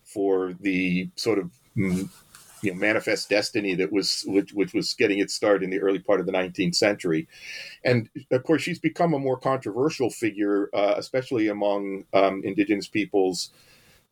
for 0.04 0.52
the 0.60 1.10
sort 1.16 1.40
of 1.40 1.52
you 1.76 2.10
know 2.64 2.74
manifest 2.74 3.30
destiny 3.30 3.76
that 3.76 3.92
was 3.92 4.24
which, 4.28 4.54
which 4.54 4.74
was 4.74 4.94
getting 4.94 5.20
its 5.20 5.34
start 5.34 5.64
in 5.64 5.70
the 5.70 5.80
early 5.80 6.00
part 6.00 6.20
of 6.20 6.26
the 6.26 6.32
19th 6.32 6.76
century. 6.76 7.28
And 7.84 8.10
of 8.32 8.44
course 8.44 8.62
she's 8.62 8.80
become 8.80 9.14
a 9.14 9.20
more 9.20 9.38
controversial 9.38 10.10
figure 10.10 10.70
uh, 10.74 10.96
especially 10.98 11.48
among 11.48 12.06
um, 12.14 12.42
indigenous 12.44 12.88
peoples 12.88 13.52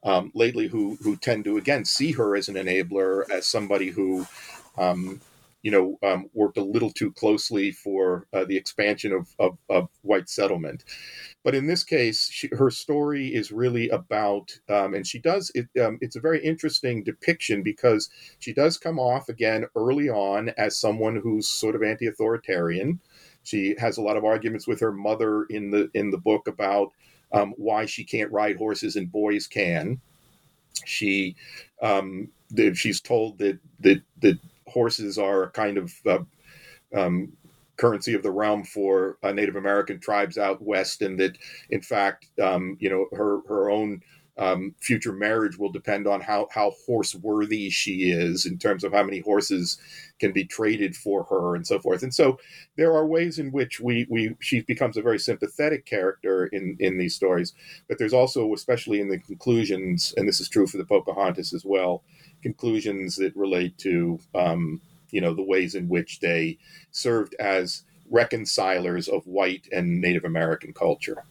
um, 0.04 0.32
lately 0.36 0.67
who 0.67 0.97
who 1.02 1.15
tend 1.15 1.45
to 1.45 1.58
again 1.58 1.86
see 1.86 2.12
her 2.12 2.36
as 2.36 2.49
an 2.49 2.56
enabler 2.56 3.30
as 3.32 3.47
somebody 3.47 3.89
who 3.89 4.28
um, 4.78 5.21
you 5.63 5.71
know 5.71 5.97
um, 6.04 6.30
worked 6.34 6.58
a 6.58 6.63
little 6.63 6.91
too 6.91 7.12
closely 7.13 7.71
for 7.71 8.28
uh, 8.34 8.45
the 8.45 8.58
expansion 8.58 9.12
of, 9.13 9.30
of, 9.39 9.58
of 9.69 9.89
white 10.04 10.30
settlement 10.30 10.84
but 11.43 11.56
in 11.56 11.67
this 11.67 11.84
case, 11.84 12.30
she, 12.32 12.49
her 12.54 12.69
story 12.71 13.34
is 13.34 13.52
really 13.52 13.89
about, 13.89 14.58
um, 14.69 14.93
and 14.93 15.06
she 15.06 15.19
does 15.19 15.52
it. 15.56 15.67
Um, 15.82 15.97
it's 16.02 16.15
a 16.15 16.21
very 16.21 16.43
interesting 16.43 17.04
depiction 17.04 17.63
because 17.63 18.10
she 18.39 18.54
does 18.54 18.78
come 18.78 18.99
off 18.99 19.30
again 19.30 19.65
early 19.76 20.10
on 20.10 20.49
as 20.58 20.78
someone 20.78 21.17
who's 21.17 21.47
sort 21.47 21.76
of 21.76 21.84
anti-authoritarian. 21.84 22.99
She 23.43 23.76
has 23.78 23.97
a 23.97 24.02
lot 24.02 24.17
of 24.17 24.23
arguments 24.23 24.67
with 24.67 24.80
her 24.80 24.93
mother 24.93 25.45
in 25.49 25.71
the 25.71 25.89
in 25.93 26.12
the 26.12 26.17
book 26.17 26.47
about 26.47 26.91
um, 27.34 27.54
why 27.58 27.86
she 27.86 28.06
can't 28.06 28.32
ride 28.32 28.58
horses 28.58 28.95
and 28.95 29.12
boys 29.12 29.47
can. 29.47 29.99
She 30.86 31.36
um, 31.82 32.30
she's 32.73 33.02
told 33.02 33.39
that 33.39 33.60
that 33.82 34.02
that 34.21 34.39
horses 34.67 35.17
are 35.17 35.43
a 35.43 35.52
kind 35.52 35.78
of 35.78 35.93
uh, 36.06 36.19
um, 36.95 37.34
currency 37.78 38.13
of 38.13 38.23
the 38.23 38.32
realm 38.32 38.63
for 38.63 39.17
uh, 39.23 39.32
Native 39.32 39.56
American 39.56 39.99
tribes 39.99 40.38
out 40.38 40.62
west, 40.62 41.02
and 41.02 41.19
that 41.19 41.38
in 41.69 41.82
fact, 41.82 42.28
um, 42.41 42.78
you 42.80 42.89
know, 42.89 43.08
her 43.15 43.39
her 43.47 43.69
own 43.69 44.02
um, 44.38 44.74
future 44.82 45.13
marriage 45.13 45.58
will 45.58 45.72
depend 45.72 46.08
on 46.08 46.22
how 46.22 46.48
how 46.52 46.74
horse 46.86 47.13
worthy 47.15 47.69
she 47.69 48.12
is 48.12 48.46
in 48.46 48.58
terms 48.58 48.84
of 48.84 48.91
how 48.91 49.04
many 49.04 49.19
horses 49.19 49.78
can 50.19 50.32
be 50.32 50.43
traded 50.43 50.96
for 50.96 51.24
her 51.26 51.56
and 51.56 51.67
so 51.67 51.80
forth. 51.80 52.02
And 52.02 52.13
so 52.13 52.39
there 52.76 52.93
are 52.93 53.06
ways 53.06 53.38
in 53.38 53.52
which 53.52 53.80
we 53.80 54.08
we 54.10 54.36
she 54.39 54.62
becomes 54.62 54.98
a 54.98 55.02
very 55.02 55.19
sympathetic 55.19 55.86
character 55.86 56.48
in 56.48 56.78
in 56.80 56.98
these 56.98 57.15
stories, 57.15 57.54
but 57.88 58.00
there's 58.00 58.13
also 58.13 58.54
especially 58.54 59.00
in 59.00 59.10
the 59.10 59.19
conclusions, 59.19 60.13
and 60.17 60.28
this 60.28 60.39
is 60.39 60.50
true 60.50 60.65
for 60.65 60.78
the 60.78 60.86
Pocahontas 60.86 61.54
as 61.54 61.63
well, 61.63 62.04
conclusions 62.41 63.15
that 63.17 63.36
relate 63.36 63.78
to 63.80 64.19
um, 64.34 64.82
you 65.12 65.22
know 65.22 65.34
the 65.36 65.43
ways 65.43 65.76
in 65.76 65.88
which 65.88 66.19
they 66.22 66.58
served 66.91 67.36
as 67.39 67.84
reconcilers 68.10 69.08
of 69.08 69.26
white 69.28 69.67
and 69.72 70.02
Native 70.02 70.26
American 70.26 70.74
culture. 70.74 71.24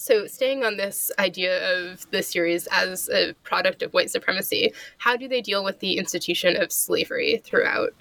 So, 0.00 0.26
staying 0.26 0.64
on 0.64 0.78
this 0.78 1.12
idea 1.18 1.76
of 1.76 2.10
the 2.10 2.22
series 2.22 2.66
as 2.68 3.10
a 3.10 3.34
product 3.42 3.82
of 3.82 3.92
white 3.92 4.10
supremacy, 4.10 4.72
how 4.96 5.14
do 5.14 5.28
they 5.28 5.42
deal 5.42 5.62
with 5.62 5.78
the 5.80 5.98
institution 5.98 6.56
of 6.56 6.72
slavery 6.72 7.42
throughout? 7.44 7.92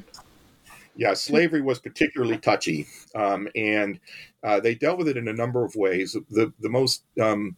Yeah, 0.95 1.13
slavery 1.13 1.59
was 1.59 1.77
particularly 1.79 2.37
touchy, 2.37 2.87
um, 3.15 3.49
and 3.53 3.99
uh, 4.45 4.61
they 4.61 4.75
dealt 4.75 4.97
with 4.97 5.09
it 5.09 5.17
in 5.17 5.27
a 5.27 5.33
number 5.33 5.65
of 5.65 5.75
ways. 5.75 6.15
The 6.29 6.53
the 6.61 6.69
most 6.69 7.03
um, 7.21 7.57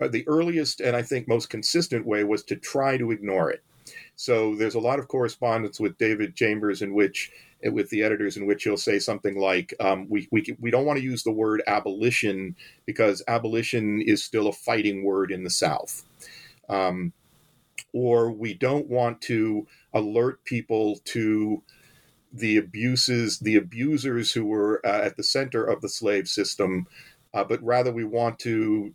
uh, 0.00 0.06
the 0.06 0.24
earliest 0.28 0.80
and 0.80 0.94
I 0.94 1.02
think 1.02 1.26
most 1.26 1.50
consistent 1.50 2.06
way 2.06 2.22
was 2.22 2.44
to 2.44 2.54
try 2.54 2.96
to 2.96 3.10
ignore 3.10 3.50
it. 3.50 3.64
So 4.18 4.56
there's 4.56 4.74
a 4.74 4.80
lot 4.80 4.98
of 4.98 5.06
correspondence 5.06 5.78
with 5.78 5.96
David 5.96 6.34
Chambers 6.34 6.82
in 6.82 6.92
which 6.92 7.30
with 7.62 7.88
the 7.90 8.02
editors 8.02 8.36
in 8.36 8.46
which 8.46 8.64
he'll 8.64 8.76
say 8.76 8.98
something 8.98 9.38
like, 9.38 9.72
um, 9.78 10.08
we, 10.08 10.26
we, 10.32 10.56
we 10.58 10.72
don't 10.72 10.84
want 10.84 10.98
to 10.98 11.04
use 11.04 11.22
the 11.22 11.30
word 11.30 11.62
abolition 11.68 12.56
because 12.84 13.22
abolition 13.28 14.02
is 14.02 14.24
still 14.24 14.48
a 14.48 14.52
fighting 14.52 15.04
word 15.04 15.30
in 15.30 15.44
the 15.44 15.50
South. 15.50 16.04
Um, 16.68 17.12
or 17.92 18.32
we 18.32 18.54
don't 18.54 18.88
want 18.88 19.20
to 19.22 19.68
alert 19.94 20.44
people 20.44 20.98
to 21.04 21.62
the 22.32 22.56
abuses, 22.56 23.38
the 23.38 23.54
abusers 23.54 24.32
who 24.32 24.44
were 24.44 24.84
uh, 24.84 25.02
at 25.02 25.16
the 25.16 25.22
center 25.22 25.64
of 25.64 25.80
the 25.80 25.88
slave 25.88 26.26
system, 26.26 26.88
uh, 27.34 27.44
but 27.44 27.62
rather 27.62 27.92
we 27.92 28.04
want 28.04 28.40
to 28.40 28.92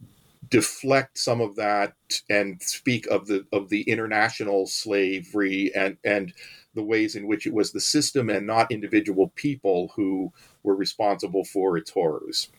deflect 0.50 1.18
some 1.18 1.42
of 1.42 1.56
that 1.56 1.94
and 2.30 2.62
speak 2.62 3.08
of 3.08 3.28
the 3.28 3.46
of 3.52 3.70
the 3.70 3.82
international 3.84 4.66
slavery 4.66 5.72
and 5.76 5.98
and 6.04 6.34
the 6.76 6.84
ways 6.84 7.16
in 7.16 7.28
which 7.28 7.46
it 7.46 7.54
was 7.54 7.72
the 7.72 7.80
system 7.80 8.30
and 8.30 8.48
not 8.48 8.72
individual 8.72 9.32
people 9.36 9.92
who 9.96 10.32
were 10.64 10.76
responsible 10.76 11.44
for 11.44 11.78
its 11.78 11.92
horrors. 11.92 12.50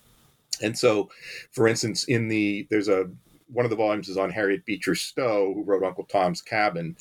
And 0.63 0.79
so, 0.79 1.11
for 1.51 1.67
instance, 1.67 2.05
in 2.05 2.29
the 2.29 2.67
there's 2.71 2.89
a 2.89 3.11
one 3.53 3.65
of 3.65 3.71
the 3.71 3.77
volumes 3.77 4.09
is 4.09 4.17
on 4.17 4.31
Harriet 4.31 4.65
Beecher 4.65 4.95
Stowe, 4.95 5.53
who 5.55 5.63
wrote 5.63 5.85
Uncle 5.85 6.05
Tom's 6.05 6.43
Cabin, 6.43 6.97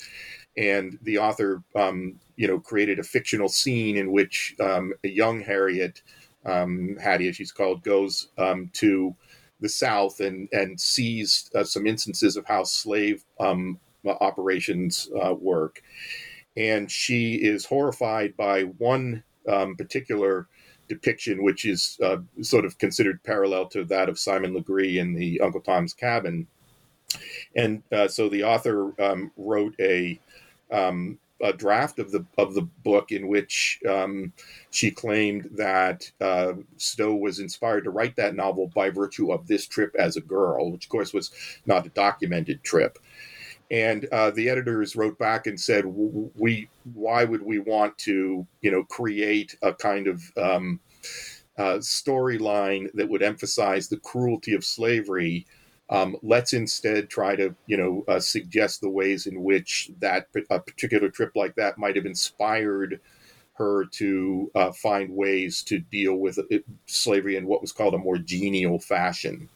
and 0.58 0.98
the 1.02 1.18
author, 1.18 1.64
um, 1.76 2.20
you 2.36 2.48
know, 2.48 2.60
created 2.60 3.00
a 3.00 3.04
fictional 3.04 3.50
scene 3.50 3.98
in 3.98 4.12
which 4.12 4.56
um, 4.60 4.94
a 5.04 5.08
young 5.08 5.42
Harriet, 5.42 6.02
um, 6.46 6.98
Hattie 7.02 7.30
as 7.30 7.36
she's 7.36 7.52
called, 7.52 7.84
goes 7.84 8.28
um, 8.38 8.70
to 8.74 9.16
the 9.64 9.70
South 9.70 10.20
and 10.20 10.48
and 10.52 10.80
sees 10.80 11.50
uh, 11.56 11.64
some 11.64 11.88
instances 11.88 12.38
of 12.38 12.46
how 12.46 12.64
slave 12.64 13.24
um, 13.40 13.80
operations 14.06 15.10
uh, 15.24 15.34
work, 15.34 15.82
and 16.58 16.92
she 16.92 17.36
is 17.36 17.66
horrified 17.66 18.36
by 18.38 18.64
one 18.64 19.24
um, 19.48 19.76
particular 19.76 20.48
depiction, 20.90 21.44
which 21.44 21.66
is 21.66 21.98
uh, 22.04 22.18
sort 22.42 22.66
of 22.66 22.78
considered 22.78 23.24
parallel 23.24 23.66
to 23.68 23.86
that 23.86 24.10
of 24.10 24.20
Simon 24.20 24.54
Legree 24.54 25.00
in 25.00 25.14
the 25.14 25.40
Uncle 25.40 25.62
Tom's 25.62 25.94
Cabin. 25.94 26.46
And 27.56 27.84
uh, 27.92 28.08
so 28.10 28.28
the 28.28 28.44
author 28.44 28.94
um, 29.02 29.32
wrote 29.38 29.76
a, 29.80 30.20
um, 30.72 31.18
a 31.44 31.54
draft 31.54 32.00
of 32.00 32.12
the 32.12 32.26
of 32.38 32.56
the 32.56 32.62
book 32.62 33.12
in 33.12 33.28
which 33.28 33.80
um, 33.88 34.32
she 34.72 34.90
claimed 34.90 35.50
that 35.54 36.10
uh, 36.22 36.54
Stowe 36.78 37.16
was 37.16 37.40
inspired 37.40 37.84
to 37.84 37.92
write 37.92 38.16
that 38.16 38.36
novel 38.36 38.72
by 38.74 38.90
virtue 38.90 39.32
of 39.32 39.48
this 39.48 39.68
trip 39.68 39.94
as 40.00 40.16
a 40.16 40.22
girl, 40.22 40.72
which 40.72 40.86
of 40.86 40.90
course 40.90 41.14
was 41.14 41.32
not 41.66 41.86
a 41.86 41.90
documented 41.90 42.64
trip. 42.64 42.98
And 43.70 44.06
uh, 44.12 44.32
the 44.32 44.50
editors 44.50 44.96
wrote 44.96 45.18
back 45.20 45.46
and 45.46 45.60
said, 45.60 45.86
"We, 45.86 46.70
why 46.94 47.26
would 47.26 47.44
we 47.44 47.60
want 47.60 47.98
to, 48.00 48.48
you 48.62 48.72
know, 48.72 48.84
create 48.84 49.58
a 49.62 49.74
kind 49.74 50.08
of 50.08 50.22
um, 50.38 50.80
uh, 51.58 51.80
storyline 51.80 52.90
that 52.94 53.10
would 53.10 53.22
emphasize 53.22 53.90
the 53.90 53.98
cruelty 53.98 54.54
of 54.54 54.64
slavery?" 54.64 55.46
Um, 55.90 56.16
let's 56.24 56.54
instead 56.54 57.10
try 57.10 57.36
to, 57.36 57.56
you 57.68 57.78
know, 57.78 58.04
uh, 58.08 58.20
suggest 58.20 58.82
the 58.82 58.90
ways 58.90 59.28
in 59.28 59.44
which 59.44 59.92
that 60.00 60.28
a 60.50 60.60
particular 60.60 61.10
trip 61.10 61.32
like 61.36 61.56
that 61.56 61.78
might 61.78 61.96
have 61.96 62.06
inspired 62.06 63.00
her 63.54 63.86
to 63.86 64.52
uh, 64.56 64.72
find 64.72 65.12
ways 65.12 65.62
to 65.64 65.80
deal 65.80 66.16
with 66.16 66.40
it, 66.50 66.64
uh, 66.68 66.72
slavery 66.88 67.36
in 67.36 67.46
what 67.46 67.62
was 67.62 67.72
called 67.72 67.94
a 67.94 68.00
more 68.00 68.18
genial 68.18 68.80
fashion. 68.80 69.50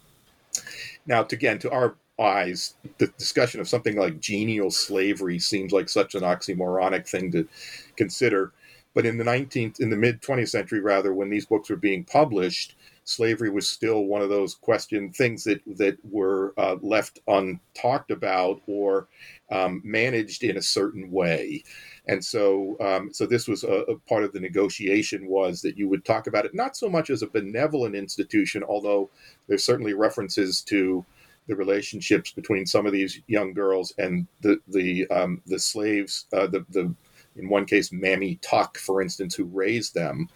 Now, 1.06 1.24
to, 1.24 1.36
again, 1.36 1.60
to 1.60 1.72
our 1.72 1.96
eyes, 2.20 2.76
the 2.98 3.08
discussion 3.18 3.60
of 3.60 3.68
something 3.68 3.96
like 3.96 4.20
genial 4.20 4.72
slavery 4.72 5.40
seems 5.40 5.72
like 5.72 5.90
such 5.90 6.16
an 6.16 6.22
oxymoronic 6.22 7.08
thing 7.08 7.32
to 7.32 7.48
consider. 7.96 8.54
But 8.94 9.06
in 9.06 9.18
the 9.18 9.24
19th, 9.24 9.80
in 9.80 9.90
the 9.90 9.96
mid 9.96 10.22
20th 10.22 10.50
century, 10.50 10.80
rather, 10.80 11.13
when 11.13 11.30
these 11.30 11.46
books 11.46 11.70
were 11.70 11.76
being 11.76 12.04
published, 12.04 12.76
slavery 13.08 13.50
was 13.50 13.65
still 13.65 14.04
one 14.04 14.22
of 14.22 14.30
those 14.30 14.54
question 14.54 15.12
things 15.13 15.46
that 15.46 15.62
that 15.78 15.98
were 16.04 16.54
uh, 16.58 16.76
left 16.82 17.20
untalked 17.28 18.10
about 18.10 18.62
or 18.67 19.08
um, 19.50 19.82
managed 19.86 20.43
in 20.43 20.58
a 20.58 20.62
certain 20.62 21.10
way. 21.10 21.63
And 22.08 22.24
so, 22.24 22.76
um, 22.82 23.10
so 23.13 23.26
this 23.26 23.48
was 23.48 23.63
a, 23.63 23.67
a, 23.67 23.98
part 24.00 24.26
of 24.26 24.34
the 24.34 24.41
negotiation 24.41 25.28
was 25.28 25.62
that 25.62 25.78
you 25.78 25.88
would 25.88 26.04
talk 26.04 26.28
about 26.28 26.46
it 26.46 26.54
not 26.54 26.76
so 26.76 26.89
much 26.89 27.10
as 27.10 27.22
a 27.22 27.28
benevolent 27.28 27.96
institution, 27.96 28.62
although 28.63 29.10
there's 29.48 29.63
certainly 29.63 29.93
references 29.93 30.62
to 30.63 31.06
the 31.48 31.56
relationships 31.56 32.32
between 32.32 32.65
some 32.65 32.86
of 32.86 32.91
these 32.91 33.22
young 33.28 33.54
girls 33.54 33.93
and 33.98 34.28
the 34.41 34.60
the 34.67 35.08
um, 35.08 35.41
the 35.46 35.60
slaves, 35.60 36.26
uh, 36.34 36.48
the 36.48 36.65
the 36.72 36.93
in 37.38 37.50
one 37.50 37.65
case, 37.65 37.91
Mammy 37.91 38.39
Tuck, 38.41 38.78
for 38.78 39.02
instance, 39.02 39.36
who 39.36 39.46
raised 39.46 39.93
them. 39.93 40.28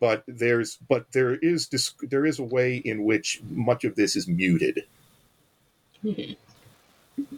But 0.00 0.24
there's 0.26 0.76
but 0.88 1.12
there 1.12 1.36
is 1.36 1.68
there 2.02 2.26
is 2.26 2.38
a 2.38 2.44
way 2.44 2.76
in 2.76 3.04
which 3.04 3.40
much 3.50 3.84
of 3.84 3.96
this 3.96 4.16
is 4.16 4.28
muted. 4.28 4.84
Mm-hmm. 6.04 7.24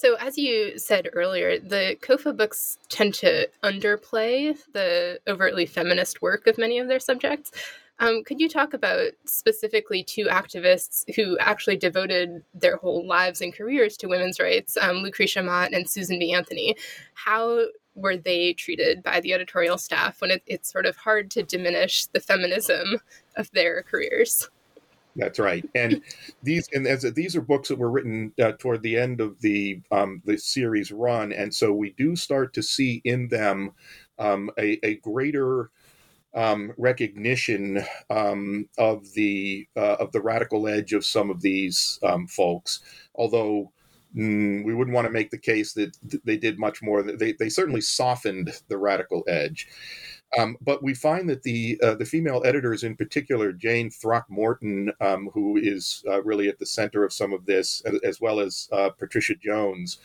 So, 0.00 0.14
as 0.14 0.38
you 0.38 0.78
said 0.78 1.10
earlier, 1.12 1.58
the 1.58 1.94
COFA 2.00 2.34
books 2.34 2.78
tend 2.88 3.12
to 3.16 3.46
underplay 3.62 4.56
the 4.72 5.20
overtly 5.28 5.66
feminist 5.66 6.22
work 6.22 6.46
of 6.46 6.56
many 6.56 6.78
of 6.78 6.88
their 6.88 6.98
subjects. 6.98 7.50
Um, 7.98 8.24
could 8.24 8.40
you 8.40 8.48
talk 8.48 8.72
about 8.72 9.10
specifically 9.26 10.02
two 10.02 10.24
activists 10.24 11.04
who 11.16 11.36
actually 11.38 11.76
devoted 11.76 12.42
their 12.54 12.78
whole 12.78 13.06
lives 13.06 13.42
and 13.42 13.54
careers 13.54 13.98
to 13.98 14.06
women's 14.06 14.40
rights, 14.40 14.78
um, 14.80 15.02
Lucretia 15.02 15.42
Mott 15.42 15.74
and 15.74 15.88
Susan 15.88 16.18
B. 16.18 16.32
Anthony? 16.32 16.76
How 17.12 17.66
were 17.94 18.16
they 18.16 18.52
treated 18.52 19.02
by 19.02 19.20
the 19.20 19.32
editorial 19.32 19.78
staff 19.78 20.20
when 20.20 20.30
it, 20.30 20.42
it's 20.46 20.70
sort 20.70 20.86
of 20.86 20.96
hard 20.96 21.30
to 21.32 21.42
diminish 21.42 22.06
the 22.06 22.20
feminism 22.20 23.00
of 23.36 23.50
their 23.52 23.82
careers? 23.82 24.48
That's 25.16 25.38
right, 25.38 25.68
and 25.74 26.02
these 26.42 26.68
and 26.72 26.86
as 26.86 27.02
these 27.14 27.34
are 27.34 27.40
books 27.40 27.68
that 27.68 27.78
were 27.78 27.90
written 27.90 28.32
uh, 28.40 28.52
toward 28.52 28.82
the 28.82 28.96
end 28.96 29.20
of 29.20 29.40
the 29.40 29.80
um, 29.90 30.22
the 30.24 30.38
series 30.38 30.92
run, 30.92 31.32
and 31.32 31.52
so 31.54 31.72
we 31.72 31.90
do 31.90 32.16
start 32.16 32.54
to 32.54 32.62
see 32.62 33.00
in 33.04 33.28
them 33.28 33.72
um, 34.18 34.50
a, 34.58 34.78
a 34.86 34.96
greater 34.96 35.70
um, 36.34 36.72
recognition 36.78 37.82
um, 38.08 38.68
of 38.78 39.12
the 39.14 39.66
uh, 39.76 39.96
of 39.98 40.12
the 40.12 40.22
radical 40.22 40.68
edge 40.68 40.92
of 40.92 41.04
some 41.04 41.30
of 41.30 41.40
these 41.40 41.98
um, 42.02 42.26
folks. 42.26 42.80
Although 43.14 43.72
mm, 44.16 44.64
we 44.64 44.74
wouldn't 44.74 44.94
want 44.94 45.06
to 45.06 45.12
make 45.12 45.30
the 45.30 45.38
case 45.38 45.72
that 45.74 45.96
they 46.24 46.36
did 46.36 46.58
much 46.58 46.82
more. 46.82 47.02
They 47.02 47.32
they 47.32 47.48
certainly 47.48 47.80
softened 47.80 48.52
the 48.68 48.78
radical 48.78 49.24
edge. 49.28 49.68
Um, 50.38 50.56
but 50.60 50.82
we 50.82 50.94
find 50.94 51.28
that 51.28 51.42
the 51.42 51.80
uh, 51.82 51.94
the 51.94 52.04
female 52.04 52.42
editors, 52.44 52.84
in 52.84 52.96
particular, 52.96 53.52
Jane 53.52 53.90
Throckmorton, 53.90 54.92
um, 55.00 55.30
who 55.34 55.56
is 55.56 56.04
uh, 56.08 56.22
really 56.22 56.48
at 56.48 56.58
the 56.58 56.66
center 56.66 57.04
of 57.04 57.12
some 57.12 57.32
of 57.32 57.46
this, 57.46 57.82
as 58.04 58.20
well 58.20 58.40
as 58.40 58.68
uh, 58.72 58.90
Patricia 58.90 59.34
Jones, 59.34 59.98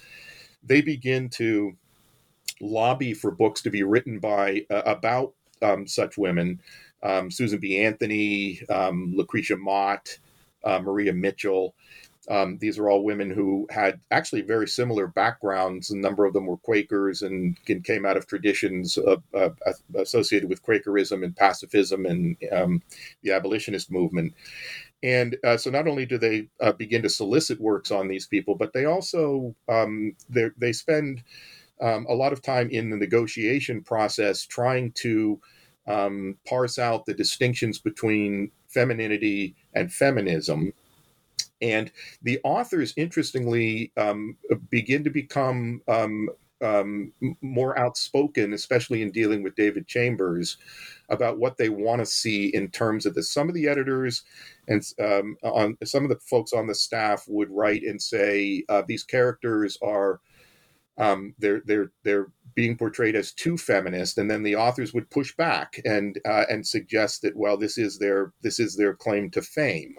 they 0.64 0.82
begin 0.82 1.30
to 1.30 1.76
lobby 2.62 3.14
for 3.14 3.32
books 3.32 3.62
to 3.62 3.70
be 3.70 3.84
written 3.84 4.20
by 4.20 4.66
uh, 4.72 4.82
about 4.86 5.34
um, 5.62 5.88
such 5.88 6.18
women 6.18 6.60
um, 7.06 7.30
Susan 7.30 7.60
B. 7.60 7.80
Anthony, 7.80 8.62
um, 8.70 9.14
Lucretia 9.16 9.56
Mott, 9.56 10.18
uh, 10.64 10.80
Maria 10.80 11.14
Mitchell. 11.14 11.76
Um, 12.30 12.58
these 12.58 12.80
are 12.80 12.90
all 12.90 13.04
women 13.04 13.30
who 13.30 13.68
had 13.70 14.00
actually 14.12 14.42
very 14.42 14.68
similar 14.68 15.08
backgrounds. 15.08 15.92
A 15.92 15.98
number 15.98 16.26
of 16.26 16.34
them 16.34 16.48
were 16.48 16.58
Quakers 16.58 17.22
and 17.22 17.58
came 17.84 18.06
out 18.06 18.18
of 18.18 18.28
traditions 18.28 18.98
uh, 18.98 19.18
uh, 19.34 19.50
associated 19.96 20.50
with 20.50 20.64
Quakerism 20.64 21.24
and 21.24 21.36
pacifism 21.36 22.06
and 22.06 22.38
um, 22.52 22.82
the 23.22 23.32
abolitionist 23.32 23.92
movement. 23.92 24.34
And 25.04 25.38
uh, 25.44 25.58
so, 25.58 25.70
not 25.70 25.88
only 25.88 26.06
do 26.06 26.18
they 26.18 26.48
uh, 26.62 26.72
begin 26.72 27.04
to 27.04 27.10
solicit 27.10 27.60
works 27.60 27.92
on 27.92 28.08
these 28.08 28.26
people, 28.26 28.56
but 28.56 28.74
they 28.74 28.86
also 28.86 29.56
um, 29.70 30.16
they 30.30 30.72
spend 30.74 31.22
um, 31.82 32.06
a 32.10 32.16
lot 32.16 32.34
of 32.34 32.42
time 32.42 32.70
in 32.70 32.90
the 32.90 32.98
negotiation 32.98 33.82
process 33.84 34.46
trying 34.46 34.92
to 34.94 35.40
um, 35.88 36.38
parse 36.48 36.80
out 36.80 37.06
the 37.06 37.14
distinctions 37.14 37.80
between 37.80 38.52
femininity 38.68 39.56
and 39.74 39.94
feminism. 39.94 40.74
And 41.62 41.92
the 42.22 42.40
authors, 42.44 42.94
interestingly, 42.98 43.92
um, 43.98 44.38
begin 44.70 45.04
to 45.04 45.10
become 45.10 45.82
um, 45.88 46.30
um, 46.62 47.12
more 47.42 47.78
outspoken, 47.78 48.54
especially 48.54 49.02
in 49.02 49.12
dealing 49.12 49.44
with 49.44 49.56
David 49.56 49.88
Chambers, 49.88 50.58
about 51.10 51.38
what 51.38 51.58
they 51.58 51.70
want 51.70 52.00
to 52.00 52.06
see 52.06 52.48
in 52.48 52.70
terms 52.70 53.06
of 53.06 53.14
this. 53.14 53.32
Some 53.32 53.50
of 53.50 53.56
the 53.56 53.68
editors 53.68 54.24
and 54.68 54.84
um, 55.00 55.38
on 55.44 55.78
some 55.84 56.04
of 56.04 56.10
the 56.10 56.20
folks 56.20 56.54
on 56.54 56.68
the 56.68 56.76
staff 56.76 57.26
would 57.28 57.52
write 57.52 57.84
and 57.84 58.02
say 58.02 58.64
uh, 58.70 58.84
these 58.88 59.04
characters 59.04 59.78
are 59.82 60.20
um, 60.98 61.36
they're 61.40 61.62
they're 61.66 61.92
they're 62.04 62.28
being 62.56 62.78
portrayed 62.78 63.16
as 63.16 63.34
too 63.34 63.58
feminist, 63.58 64.18
and 64.18 64.32
then 64.32 64.44
the 64.44 64.56
authors 64.56 64.94
would 64.94 65.10
push 65.10 65.36
back 65.36 65.80
and 65.84 66.20
uh, 66.26 66.46
and 66.50 66.66
suggest 66.66 67.22
that 67.22 67.36
well, 67.36 67.58
this 67.58 67.78
is 67.78 68.00
their 68.00 68.34
this 68.42 68.60
is 68.60 68.78
their 68.78 68.94
claim 68.94 69.30
to 69.32 69.42
fame, 69.42 69.96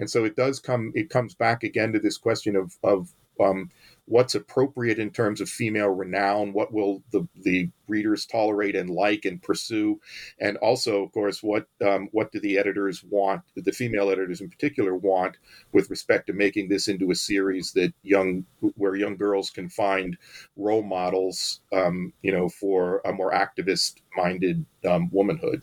and 0.00 0.10
so 0.10 0.24
it 0.24 0.34
does 0.34 0.58
come 0.58 0.90
it 0.96 1.10
comes 1.10 1.34
back 1.34 1.62
again 1.62 1.92
to 1.92 2.00
this 2.00 2.18
question 2.18 2.56
of 2.56 2.76
of 2.82 3.12
um, 3.40 3.70
what's 4.06 4.34
appropriate 4.34 4.98
in 4.98 5.10
terms 5.10 5.40
of 5.40 5.48
female 5.48 5.88
renown, 5.88 6.52
what 6.52 6.72
will 6.72 7.02
the 7.12 7.26
the 7.42 7.70
readers 7.86 8.26
tolerate 8.26 8.76
and 8.76 8.90
like 8.90 9.24
and 9.24 9.42
pursue, 9.42 10.00
and 10.40 10.56
also, 10.58 11.02
of 11.04 11.12
course, 11.12 11.42
what 11.42 11.66
um, 11.86 12.08
what 12.12 12.32
do 12.32 12.40
the 12.40 12.58
editors 12.58 13.04
want, 13.04 13.42
the 13.54 13.72
female 13.72 14.10
editors 14.10 14.40
in 14.40 14.50
particular 14.50 14.94
want, 14.94 15.36
with 15.72 15.90
respect 15.90 16.26
to 16.26 16.32
making 16.32 16.68
this 16.68 16.88
into 16.88 17.10
a 17.10 17.14
series 17.14 17.72
that 17.72 17.92
young 18.02 18.44
where 18.74 18.96
young 18.96 19.16
girls 19.16 19.50
can 19.50 19.68
find 19.68 20.16
role 20.56 20.82
models, 20.82 21.60
um, 21.72 22.12
you 22.22 22.32
know, 22.32 22.48
for 22.48 23.00
a 23.04 23.12
more 23.12 23.32
activist 23.32 23.96
minded 24.16 24.64
um, 24.84 25.08
womanhood. 25.12 25.62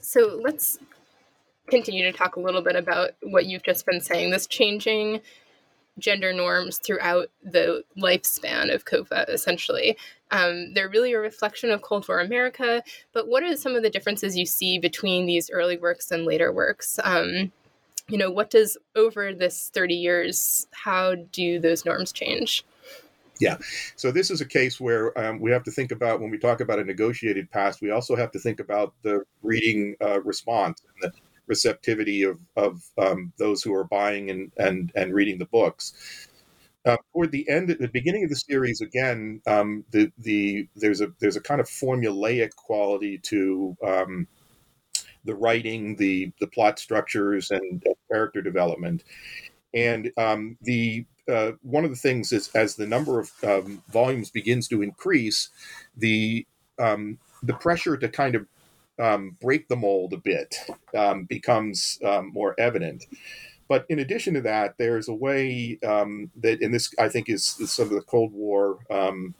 So 0.00 0.40
let's 0.42 0.78
continue 1.68 2.04
to 2.04 2.16
talk 2.16 2.36
a 2.36 2.40
little 2.40 2.62
bit 2.62 2.76
about 2.76 3.12
what 3.22 3.46
you've 3.46 3.62
just 3.62 3.86
been 3.86 4.00
saying 4.00 4.30
this 4.30 4.46
changing 4.46 5.20
gender 5.98 6.32
norms 6.32 6.78
throughout 6.78 7.28
the 7.42 7.84
lifespan 7.96 8.74
of 8.74 8.84
COFA, 8.84 9.28
essentially. 9.28 9.96
Um, 10.30 10.74
they're 10.74 10.88
really 10.88 11.12
a 11.12 11.20
reflection 11.20 11.70
of 11.70 11.82
Cold 11.82 12.08
War 12.08 12.20
America, 12.20 12.82
but 13.12 13.28
what 13.28 13.42
are 13.42 13.56
some 13.56 13.76
of 13.76 13.82
the 13.82 13.90
differences 13.90 14.36
you 14.36 14.46
see 14.46 14.78
between 14.78 15.26
these 15.26 15.50
early 15.50 15.76
works 15.76 16.10
and 16.10 16.24
later 16.24 16.52
works? 16.52 16.98
Um, 17.04 17.52
you 18.08 18.18
know, 18.18 18.30
what 18.30 18.50
does 18.50 18.76
over 18.96 19.32
this 19.32 19.70
30 19.72 19.94
years, 19.94 20.66
how 20.72 21.14
do 21.14 21.58
those 21.58 21.84
norms 21.84 22.12
change? 22.12 22.64
Yeah. 23.40 23.56
So 23.96 24.12
this 24.12 24.30
is 24.30 24.40
a 24.40 24.46
case 24.46 24.80
where 24.80 25.16
um, 25.18 25.40
we 25.40 25.50
have 25.50 25.64
to 25.64 25.70
think 25.70 25.90
about 25.90 26.20
when 26.20 26.30
we 26.30 26.38
talk 26.38 26.60
about 26.60 26.78
a 26.78 26.84
negotiated 26.84 27.50
past, 27.50 27.80
we 27.80 27.90
also 27.90 28.14
have 28.14 28.30
to 28.32 28.38
think 28.38 28.60
about 28.60 28.94
the 29.02 29.24
reading 29.42 29.96
uh, 30.00 30.20
response 30.22 30.82
and 30.82 31.10
the 31.10 31.18
receptivity 31.46 32.22
of 32.22 32.38
of 32.56 32.82
um, 32.98 33.32
those 33.38 33.62
who 33.62 33.74
are 33.74 33.84
buying 33.84 34.30
and 34.30 34.52
and 34.56 34.92
and 34.94 35.14
reading 35.14 35.38
the 35.38 35.46
books. 35.46 36.28
Uh, 36.86 36.98
toward 37.12 37.32
the 37.32 37.48
end, 37.48 37.70
at 37.70 37.78
the 37.78 37.88
beginning 37.88 38.24
of 38.24 38.30
the 38.30 38.36
series, 38.36 38.82
again, 38.82 39.40
um, 39.46 39.84
the 39.90 40.12
the 40.18 40.68
there's 40.76 41.00
a 41.00 41.12
there's 41.18 41.36
a 41.36 41.40
kind 41.40 41.60
of 41.60 41.66
formulaic 41.66 42.54
quality 42.56 43.16
to 43.16 43.74
um, 43.82 44.26
the 45.24 45.34
writing, 45.34 45.96
the 45.96 46.30
the 46.40 46.46
plot 46.46 46.78
structures, 46.78 47.50
and, 47.50 47.82
character 48.10 48.42
development. 48.42 49.02
And 49.72 50.12
um, 50.18 50.58
the 50.60 51.06
uh, 51.26 51.52
one 51.62 51.84
of 51.84 51.90
the 51.90 51.96
things 51.96 52.32
is 52.32 52.48
as 52.54 52.76
the 52.76 52.86
number 52.86 53.18
of 53.18 53.30
um, 53.42 53.82
volumes 53.88 54.30
begins 54.30 54.68
to 54.68 54.82
increase, 54.82 55.48
the 55.96 56.46
um, 56.78 57.18
the 57.42 57.54
pressure 57.54 57.96
to 57.96 58.08
kind 58.08 58.34
of 58.34 58.46
um, 58.98 59.36
break 59.40 59.68
the 59.68 59.76
mold 59.76 60.12
a 60.12 60.18
bit 60.18 60.56
um, 60.96 61.24
becomes 61.24 61.98
um, 62.04 62.32
more 62.32 62.54
evident. 62.58 63.04
But 63.68 63.86
in 63.88 63.98
addition 63.98 64.34
to 64.34 64.40
that, 64.42 64.76
there's 64.78 65.08
a 65.08 65.14
way 65.14 65.78
um, 65.86 66.30
that, 66.36 66.60
and 66.60 66.72
this 66.72 66.94
I 66.98 67.08
think 67.08 67.28
is, 67.28 67.56
is 67.58 67.72
some 67.72 67.86
of 67.86 67.94
the 67.94 68.02
Cold 68.02 68.32
War 68.32 68.78
um, 68.90 69.34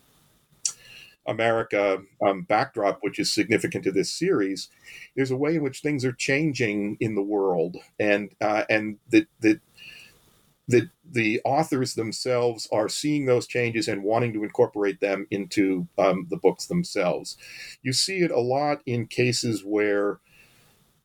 America 1.27 2.03
um, 2.27 2.43
backdrop, 2.43 2.99
which 3.03 3.19
is 3.19 3.33
significant 3.33 3.85
to 3.85 3.93
this 3.93 4.11
series. 4.11 4.69
There's 5.15 5.31
a 5.31 5.37
way 5.37 5.57
in 5.57 5.63
which 5.63 5.81
things 5.81 6.05
are 6.05 6.13
changing 6.13 6.97
in 7.01 7.15
the 7.15 7.23
world, 7.23 7.77
and 7.99 8.31
uh, 8.41 8.65
and 8.69 8.99
that 9.11 9.27
that 9.41 9.61
the 10.67 10.89
the 11.05 11.41
authors 11.45 11.95
themselves 11.95 12.67
are 12.73 12.89
seeing 12.89 13.27
those 13.27 13.47
changes 13.47 13.89
and 13.89 14.03
wanting 14.03 14.33
to 14.33 14.45
incorporate 14.45 15.01
them 15.01 15.27
into 15.31 15.87
um, 15.99 16.27
the 16.31 16.37
books 16.37 16.67
themselves. 16.67 17.37
You 17.83 17.93
see 17.93 18.19
it 18.21 18.31
a 18.31 18.41
lot 18.41 18.81
in 18.87 19.07
cases 19.07 19.63
where 19.65 20.21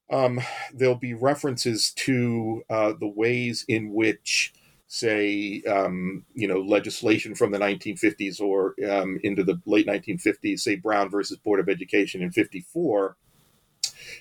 um, 0.10 0.40
there'll 0.74 0.96
be 0.96 1.14
references 1.14 1.92
to 1.92 2.64
uh, 2.70 2.94
the 3.00 3.08
ways 3.08 3.66
in 3.68 3.94
which, 3.94 4.54
say, 4.88 5.62
um, 5.68 6.26
you 6.34 6.48
know, 6.48 6.62
legislation 6.62 7.36
from 7.36 7.52
the 7.52 7.60
1950s 7.60 8.42
or 8.42 8.74
um, 8.90 9.20
into 9.24 9.44
the 9.44 9.62
late 9.66 9.86
1950s, 9.86 10.62
say 10.62 10.76
Brown 10.78 11.10
versus 11.10 11.38
Board 11.38 11.60
of 11.60 11.70
Education 11.70 12.24
in 12.24 12.32
54, 12.32 13.18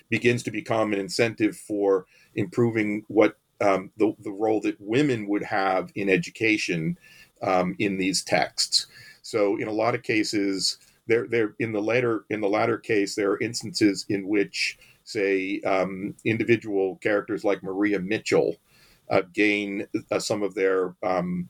begins 0.09 0.43
to 0.43 0.51
become 0.51 0.93
an 0.93 0.99
incentive 0.99 1.55
for 1.55 2.05
improving 2.35 3.03
what 3.07 3.37
um, 3.61 3.91
the, 3.97 4.13
the 4.19 4.31
role 4.31 4.61
that 4.61 4.79
women 4.79 5.27
would 5.27 5.43
have 5.43 5.91
in 5.95 6.09
education 6.09 6.97
um, 7.41 7.75
in 7.79 7.97
these 7.97 8.23
texts. 8.23 8.87
So 9.21 9.57
in 9.57 9.67
a 9.67 9.73
lot 9.73 9.95
of 9.95 10.03
cases, 10.03 10.77
there 11.07 11.27
there 11.27 11.55
in 11.59 11.71
the 11.71 11.81
latter 11.81 12.25
in 12.29 12.41
the 12.41 12.49
latter 12.49 12.77
case, 12.77 13.15
there 13.15 13.31
are 13.31 13.39
instances 13.39 14.05
in 14.09 14.27
which, 14.27 14.77
say, 15.03 15.59
um, 15.61 16.15
individual 16.23 16.97
characters 16.97 17.43
like 17.43 17.63
Maria 17.63 17.99
Mitchell 17.99 18.55
uh, 19.09 19.23
gain 19.33 19.87
uh, 20.11 20.19
some 20.19 20.43
of 20.43 20.53
their 20.55 20.95
um, 21.03 21.49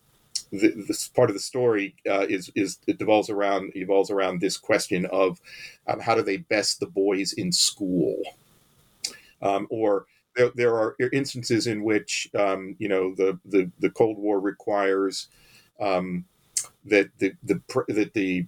this 0.52 1.08
part 1.10 1.30
of 1.30 1.36
the 1.36 1.42
story 1.42 1.96
uh, 2.10 2.26
is 2.28 2.52
is 2.56 2.80
it 2.88 2.98
devolves 2.98 3.30
around 3.30 3.72
evolves 3.76 4.10
around 4.10 4.40
this 4.40 4.58
question 4.58 5.06
of 5.08 5.40
um, 5.88 6.00
how 6.00 6.16
do 6.16 6.22
they 6.22 6.38
best 6.38 6.80
the 6.80 6.88
boys 6.88 7.34
in 7.34 7.52
school, 7.52 8.22
um, 9.42 9.68
or 9.70 10.06
there, 10.40 10.52
there 10.56 10.76
are 10.76 10.96
instances 11.12 11.68
in 11.68 11.84
which 11.84 12.30
um, 12.38 12.76
you 12.80 12.88
know 12.88 13.14
the, 13.16 13.40
the, 13.46 13.70
the 13.80 13.90
Cold 13.90 14.18
War 14.18 14.40
requires 14.40 15.28
um, 15.80 16.26
that 16.86 17.10
the, 17.20 17.34
the 17.44 17.62
that 17.90 18.14
the 18.14 18.46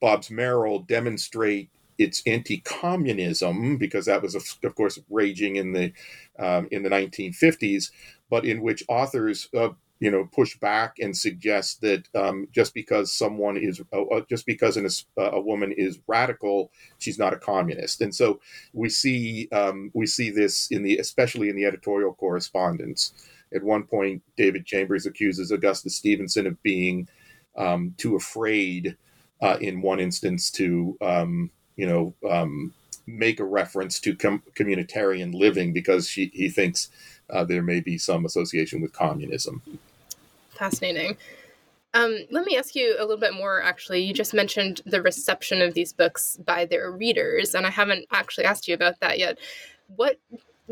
Bobbs-Merrill 0.00 0.80
demonstrate 0.80 1.70
its 1.98 2.22
anti-communism 2.26 3.76
because 3.78 4.06
that 4.06 4.22
was 4.22 4.34
of, 4.34 4.44
of 4.62 4.74
course 4.76 4.98
raging 5.10 5.56
in 5.56 5.72
the 5.72 5.92
um, 6.38 6.68
in 6.70 6.82
the 6.82 6.90
1950s, 6.90 7.90
but 8.30 8.44
in 8.44 8.62
which 8.62 8.84
authors 8.88 9.48
uh, 9.56 9.70
you 10.00 10.10
know 10.10 10.28
push 10.32 10.56
back 10.58 10.96
and 11.00 11.16
suggest 11.16 11.80
that 11.80 12.04
um, 12.14 12.48
just 12.52 12.72
because 12.74 13.12
someone 13.12 13.56
is 13.56 13.80
uh, 13.92 14.02
uh 14.02 14.22
just 14.28 14.46
because 14.46 14.76
an, 14.76 14.86
uh, 15.18 15.30
a 15.32 15.40
woman 15.40 15.72
is 15.72 15.98
radical 16.06 16.70
she's 16.98 17.18
not 17.18 17.32
a 17.32 17.38
communist. 17.38 18.00
And 18.00 18.14
so 18.14 18.40
we 18.72 18.88
see 18.88 19.48
um, 19.52 19.90
we 19.94 20.06
see 20.06 20.30
this 20.30 20.70
in 20.70 20.82
the 20.82 20.98
especially 20.98 21.48
in 21.48 21.56
the 21.56 21.64
editorial 21.64 22.14
correspondence. 22.14 23.12
At 23.54 23.62
one 23.62 23.84
point 23.84 24.22
david 24.36 24.66
chambers 24.66 25.06
accuses 25.06 25.50
Augusta 25.50 25.90
Stevenson 25.90 26.46
of 26.46 26.62
being 26.62 27.08
um, 27.56 27.94
too 27.96 28.14
afraid 28.14 28.96
uh, 29.40 29.56
in 29.60 29.82
one 29.82 30.00
instance 30.00 30.50
to 30.52 30.96
um, 31.00 31.50
you 31.76 31.86
know 31.86 32.14
um, 32.28 32.72
make 33.06 33.40
a 33.40 33.44
reference 33.44 33.98
to 34.00 34.14
com- 34.14 34.42
communitarian 34.54 35.34
living 35.34 35.72
because 35.72 36.08
she, 36.08 36.30
he 36.34 36.48
thinks 36.48 36.90
uh, 37.30 37.42
there 37.42 37.62
may 37.62 37.80
be 37.80 37.96
some 37.96 38.26
association 38.26 38.80
with 38.80 38.92
communism 38.92 39.62
fascinating. 40.58 41.16
Um, 41.94 42.18
let 42.30 42.44
me 42.44 42.56
ask 42.56 42.74
you 42.74 42.96
a 42.98 43.02
little 43.02 43.16
bit 43.16 43.34
more, 43.34 43.62
actually. 43.62 44.02
You 44.02 44.12
just 44.12 44.34
mentioned 44.34 44.82
the 44.84 45.00
reception 45.00 45.62
of 45.62 45.74
these 45.74 45.92
books 45.92 46.38
by 46.44 46.66
their 46.66 46.90
readers, 46.90 47.54
and 47.54 47.66
I 47.66 47.70
haven't 47.70 48.06
actually 48.10 48.44
asked 48.44 48.68
you 48.68 48.74
about 48.74 49.00
that 49.00 49.18
yet. 49.18 49.38
What 49.96 50.18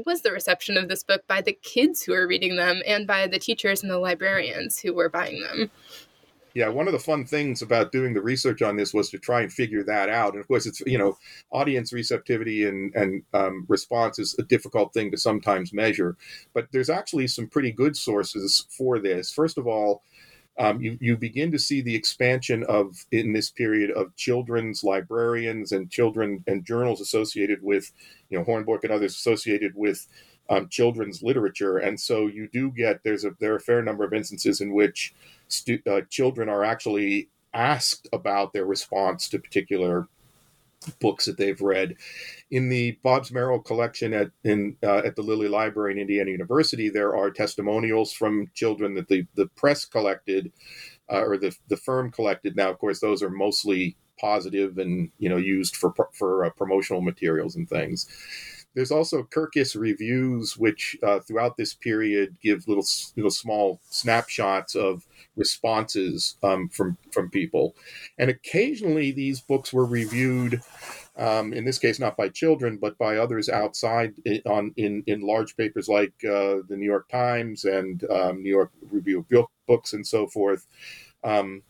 was 0.05 0.21
the 0.21 0.33
reception 0.33 0.77
of 0.77 0.89
this 0.89 1.03
book 1.03 1.27
by 1.27 1.41
the 1.41 1.55
kids 1.63 2.03
who 2.03 2.13
are 2.13 2.27
reading 2.27 2.57
them 2.57 2.83
and 2.87 3.07
by 3.07 3.27
the 3.27 3.39
teachers 3.39 3.83
and 3.83 3.91
the 3.91 3.99
librarians 3.99 4.79
who 4.79 4.93
were 4.93 5.09
buying 5.09 5.41
them? 5.41 5.71
Yeah, 6.57 6.69
one 6.69 6.87
of 6.87 6.95
the 6.95 6.99
fun 6.99 7.27
things 7.27 7.61
about 7.61 7.93
doing 7.93 8.15
the 8.15 8.23
research 8.23 8.63
on 8.63 8.77
this 8.77 8.95
was 8.95 9.11
to 9.11 9.19
try 9.19 9.43
and 9.43 9.53
figure 9.53 9.85
that 9.85 10.09
out. 10.09 10.33
And 10.33 10.41
of 10.41 10.49
course, 10.49 10.65
it's 10.65 10.81
you 10.87 10.97
know, 10.97 11.19
audience 11.51 11.93
receptivity 11.93 12.65
and 12.65 12.95
and 12.95 13.23
um, 13.35 13.67
response 13.69 14.19
is 14.19 14.35
a 14.39 14.43
difficult 14.43 14.95
thing 14.95 15.11
to 15.11 15.19
sometimes 15.19 15.75
measure. 15.75 16.17
But 16.55 16.69
there's 16.73 16.89
actually 16.89 17.27
some 17.27 17.47
pretty 17.47 17.73
good 17.73 17.95
sources 17.95 18.67
for 18.71 18.99
this. 18.99 19.31
First 19.31 19.59
of 19.59 19.67
all. 19.67 20.03
Um, 20.59 20.81
you, 20.81 20.97
you 21.03 21.19
begin 21.19 21.53
to 21.53 21.59
see 21.59 21.83
the 21.83 21.95
expansion 21.95 22.65
of 22.67 23.05
in 23.13 23.35
this 23.35 23.51
period 23.51 23.91
of 23.91 24.17
children's 24.17 24.83
librarians 24.83 25.71
and 25.71 25.91
children 25.91 26.43
and 26.47 26.65
journals 26.65 27.03
associated 27.03 27.59
with 27.63 27.93
you 28.31 28.39
know 28.39 28.45
Horn 28.45 28.65
Book 28.65 28.83
and 28.83 28.91
others 28.91 29.15
associated 29.15 29.73
with 29.75 30.09
um, 30.49 30.69
children's 30.69 31.23
literature 31.23 31.79
and 31.79 31.99
so 31.99 32.27
you 32.27 32.49
do 32.53 32.71
get 32.71 33.01
there's 33.03 33.25
a 33.25 33.33
there 33.41 33.53
are 33.53 33.57
a 33.57 33.61
fair 33.61 33.83
number 33.83 34.05
of 34.05 34.13
instances 34.13 34.61
in 34.61 34.73
which 34.73 35.15
stu- 35.49 35.83
uh, 35.91 36.01
children 36.11 36.49
are 36.49 36.65
actually 36.65 37.29
asked 37.55 38.09
about 38.13 38.53
their 38.53 38.67
response 38.67 39.29
to 39.29 39.39
particular 39.39 40.07
books 41.01 41.25
that 41.25 41.37
they've 41.37 41.61
read. 41.61 41.97
In 42.51 42.69
the 42.69 42.93
Bobbs-Merrill 43.03 43.61
collection 43.61 44.13
at 44.13 44.31
in 44.45 44.77
uh, 44.83 44.99
at 44.99 45.17
the 45.17 45.23
Lilly 45.23 45.49
Library 45.49 45.93
in 45.93 45.99
Indiana 45.99 46.31
University, 46.31 46.89
there 46.89 47.17
are 47.17 47.31
testimonials 47.31 48.13
from 48.13 48.51
children 48.55 48.95
that 48.95 49.09
the 49.09 49.27
the 49.35 49.47
press 49.49 49.85
collected 49.85 50.53
uh, 51.11 51.23
or 51.23 51.39
the 51.39 51.55
the 51.69 51.77
firm 51.77 52.11
collected. 52.11 52.57
Now, 52.57 52.71
of 52.71 52.79
course, 52.79 53.01
those 53.01 53.23
are 53.23 53.31
mostly 53.31 53.97
positive 54.19 54.79
and 54.79 55.11
you 55.19 55.29
know 55.29 55.37
used 55.37 55.77
for 55.77 55.93
for 56.13 56.45
uh, 56.45 56.51
promotional 56.51 57.01
materials 57.01 57.57
and 57.57 57.69
things. 57.69 58.07
There's 58.77 58.93
also 58.93 59.25
Kirkus 59.25 59.75
reviews, 59.75 60.57
which 60.57 60.97
uh, 61.03 61.21
throughout 61.21 61.57
this 61.57 61.75
period 61.75 62.37
give 62.43 62.69
little 62.69 62.87
little 63.17 63.33
small 63.33 63.81
snapshots 63.91 64.77
of 64.77 65.05
responses 65.35 66.37
um, 66.43 66.69
from 66.69 66.99
from 67.11 67.31
people, 67.31 67.75
and 68.19 68.31
occasionally 68.31 69.11
these 69.13 69.41
books 69.41 69.73
were 69.73 69.87
reviewed 69.87 70.61
Um, 71.19 71.55
in 71.55 71.65
this 71.65 71.79
case, 71.79 71.99
not 71.99 72.15
by 72.15 72.29
children, 72.29 72.77
but 72.77 72.99
by 72.99 73.17
others 73.17 73.49
outside 73.49 74.13
in, 74.27 74.43
on 74.45 74.75
in 74.77 75.03
in 75.07 75.23
large 75.23 75.57
papers 75.57 75.89
like 75.89 76.13
uh, 76.25 76.61
the 76.69 76.77
New 76.77 76.85
York 76.85 77.09
Times 77.09 77.65
and 77.65 78.05
um, 78.11 78.43
New 78.43 78.51
York 78.51 78.71
Review 78.91 79.21
of 79.21 79.47
Books 79.67 79.95
and 79.95 80.07
so 80.07 80.27
forth. 80.27 80.67
Um, 81.25 81.63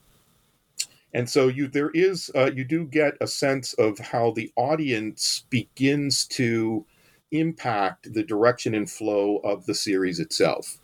and 1.15 1.31
so 1.31 1.47
you 1.47 1.69
there 1.69 1.91
is 1.91 2.31
uh, 2.35 2.51
you 2.53 2.65
do 2.65 2.87
get 2.87 3.15
a 3.21 3.27
sense 3.29 3.73
of 3.75 4.01
how 4.01 4.33
the 4.33 4.51
audience 4.57 5.45
begins 5.49 6.27
to 6.27 6.85
impact 7.33 8.12
the 8.12 8.22
direction 8.22 8.74
and 8.74 8.91
flow 8.91 9.39
of 9.39 9.66
the 9.66 9.74
series 9.74 10.20
itself. 10.20 10.79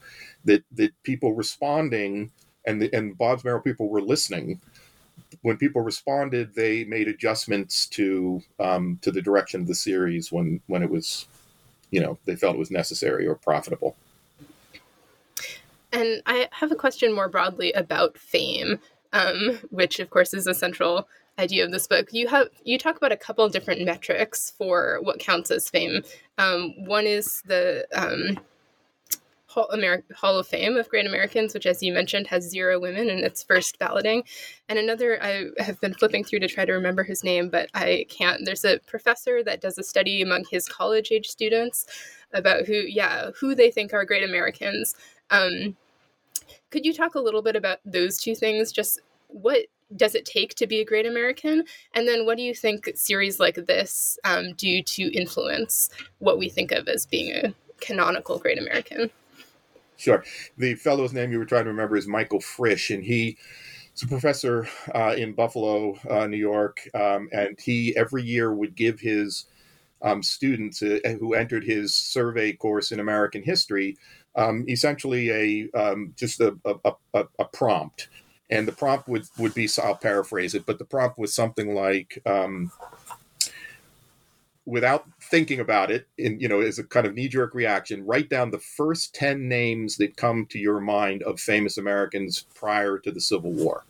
That 0.45 0.65
that 0.73 0.91
people 1.03 1.35
responding 1.35 2.33
and 2.67 2.83
the, 2.83 2.93
and 2.95 3.17
Bobbs-Merrill 3.17 3.61
people 3.61 3.89
were 3.89 4.03
listening 4.03 4.61
when 5.41 5.57
people 5.57 5.83
responded, 5.83 6.55
they 6.55 6.85
made 6.85 7.09
adjustments 7.09 7.87
to 7.87 8.43
um, 8.61 8.99
to 9.03 9.11
the 9.11 9.23
direction 9.23 9.63
of 9.63 9.67
the 9.67 9.75
series 9.75 10.31
when 10.31 10.61
when 10.67 10.83
it 10.83 10.91
was, 10.91 11.27
you 11.91 12.01
know, 12.01 12.19
they 12.27 12.37
felt 12.37 12.55
it 12.55 12.59
was 12.59 12.71
necessary 12.71 13.27
or 13.27 13.35
profitable. 13.35 13.97
And 15.91 16.23
I 16.27 16.49
have 16.53 16.73
a 16.73 16.77
question 16.77 17.13
more 17.15 17.29
broadly 17.29 17.73
about 17.73 18.17
fame, 18.17 18.81
um, 19.13 19.61
which 19.71 20.01
of 20.01 20.11
course 20.11 20.33
is 20.33 20.47
a 20.47 20.55
central 20.55 21.09
idea 21.39 21.65
of 21.65 21.73
this 21.73 21.87
book. 21.87 22.13
You 22.13 22.29
have 22.29 22.49
you 22.65 22.79
talk 22.79 22.97
about 22.97 23.13
a 23.13 23.17
couple 23.17 23.49
different 23.49 23.85
metrics 23.85 24.51
for 24.51 24.99
what 25.03 25.19
counts 25.19 25.51
as 25.51 25.69
fame. 25.69 26.03
Um, 26.39 26.75
one 26.85 27.07
is 27.07 27.43
the 27.47 27.87
um, 27.95 28.39
Hall, 29.53 29.69
Hall 30.15 30.39
of 30.39 30.47
Fame 30.47 30.77
of 30.77 30.89
Great 30.89 31.07
Americans, 31.07 31.53
which, 31.53 31.67
as 31.67 31.83
you 31.83 31.93
mentioned, 31.93 32.27
has 32.29 32.49
zero 32.49 32.81
women 32.81 33.11
in 33.11 33.19
its 33.19 33.43
first 33.43 33.79
balloting. 33.79 34.25
And 34.69 34.79
another, 34.79 35.23
I 35.23 35.47
have 35.59 35.79
been 35.81 35.93
flipping 35.93 36.25
through 36.25 36.41
to 36.41 36.49
try 36.49 36.65
to 36.65 36.73
remember 36.73 37.03
his 37.03 37.23
name, 37.23 37.51
but 37.51 37.69
I 37.75 38.07
can't. 38.09 38.41
There's 38.45 38.65
a 38.65 38.79
professor 38.87 39.45
that 39.45 39.61
does 39.61 39.77
a 39.77 39.83
study 39.83 40.23
among 40.23 40.45
his 40.51 40.67
college 40.67 41.13
age 41.13 41.29
students 41.29 41.87
about 42.33 42.67
who, 42.67 42.73
yeah, 42.73 43.31
who 43.39 43.55
they 43.55 43.71
think 43.71 43.93
are 43.93 44.07
great 44.07 44.25
Americans. 44.25 44.95
Um, 45.31 45.77
could 46.71 46.87
you 46.87 46.95
talk 46.95 47.15
a 47.15 47.21
little 47.21 47.43
bit 47.43 47.57
about 47.57 47.81
those 47.85 48.17
two 48.17 48.35
things? 48.35 48.73
Just 48.73 49.01
what 49.29 49.67
does 49.97 50.15
it 50.15 50.25
take 50.25 50.55
to 50.57 50.67
be 50.67 50.81
a 50.81 50.85
great 50.85 51.07
American? 51.07 51.65
And 51.95 52.07
then 52.07 52.27
what 52.27 52.37
do 52.37 52.43
you 52.43 52.55
think 52.55 52.91
series 52.95 53.39
like 53.41 53.55
this 53.55 54.19
um, 54.25 54.55
do 54.55 54.83
to 54.83 55.13
influence 55.13 55.91
what 56.19 56.39
we 56.39 56.49
think 56.49 56.73
of 56.73 56.89
as 56.89 57.07
being 57.07 57.35
a 57.35 57.55
canonical 57.81 58.39
great 58.39 58.59
American? 58.59 59.11
Sure. 59.97 60.25
The 60.59 60.75
fellow's 60.75 61.13
name 61.13 61.33
you 61.33 61.39
were 61.39 61.45
trying 61.45 61.65
to 61.65 61.71
remember 61.71 61.97
is 61.97 62.09
Michael 62.09 62.41
Frisch, 62.41 62.91
and 62.91 63.05
he 63.05 63.37
is 63.95 64.03
a 64.03 64.09
professor 64.09 64.69
uh, 64.95 65.15
in 65.17 65.33
Buffalo, 65.33 65.97
uh, 66.11 66.27
New 66.27 66.39
York, 66.39 66.81
um, 66.95 67.29
and 67.33 67.59
he 67.61 67.97
every 67.97 68.23
year 68.23 68.53
would 68.53 68.75
give 68.75 68.99
his 68.99 69.47
um, 70.01 70.23
students 70.23 70.83
uh, 70.83 70.99
who 71.21 71.35
entered 71.35 71.63
his 71.63 71.95
survey 71.95 72.53
course 72.53 72.91
in 72.91 72.99
American 72.99 73.43
history 73.43 73.97
um, 74.35 74.65
essentially 74.69 75.31
a 75.31 75.79
um, 75.79 76.15
just 76.17 76.41
a, 76.41 76.57
a, 76.65 76.93
a, 77.15 77.25
a, 77.39 77.45
prompt, 77.47 78.09
and 78.53 78.69
the 78.69 78.73
prompt 78.73 79.09
would 79.09 79.25
would 79.39 79.55
be 79.55 79.67
I'll 79.83 79.97
paraphrase 79.97 80.55
it, 80.55 80.67
but 80.67 80.79
the 80.79 80.85
prompt 80.85 81.19
was 81.19 81.35
something 81.35 81.75
like 81.75 82.21
um, 82.27 82.71
without 84.67 85.07
thinking 85.23 85.59
about 85.59 85.91
it 85.91 86.07
in 86.19 86.39
you 86.39 86.49
know 86.49 86.61
as 86.61 86.79
a 86.79 86.85
kind 86.85 87.07
of 87.07 87.15
knee-jerk 87.15 87.55
reaction 87.55 88.05
write 88.05 88.29
down 88.29 88.51
the 88.51 88.59
first 88.59 89.15
10 89.15 89.49
names 89.49 89.97
that 89.97 90.17
come 90.17 90.47
to 90.47 90.59
your 90.59 90.81
mind 90.81 91.23
of 91.23 91.41
famous 91.41 91.79
americans 91.79 92.45
prior 92.55 92.99
to 92.99 93.11
the 93.11 93.21
civil 93.21 93.53
war. 93.53 93.85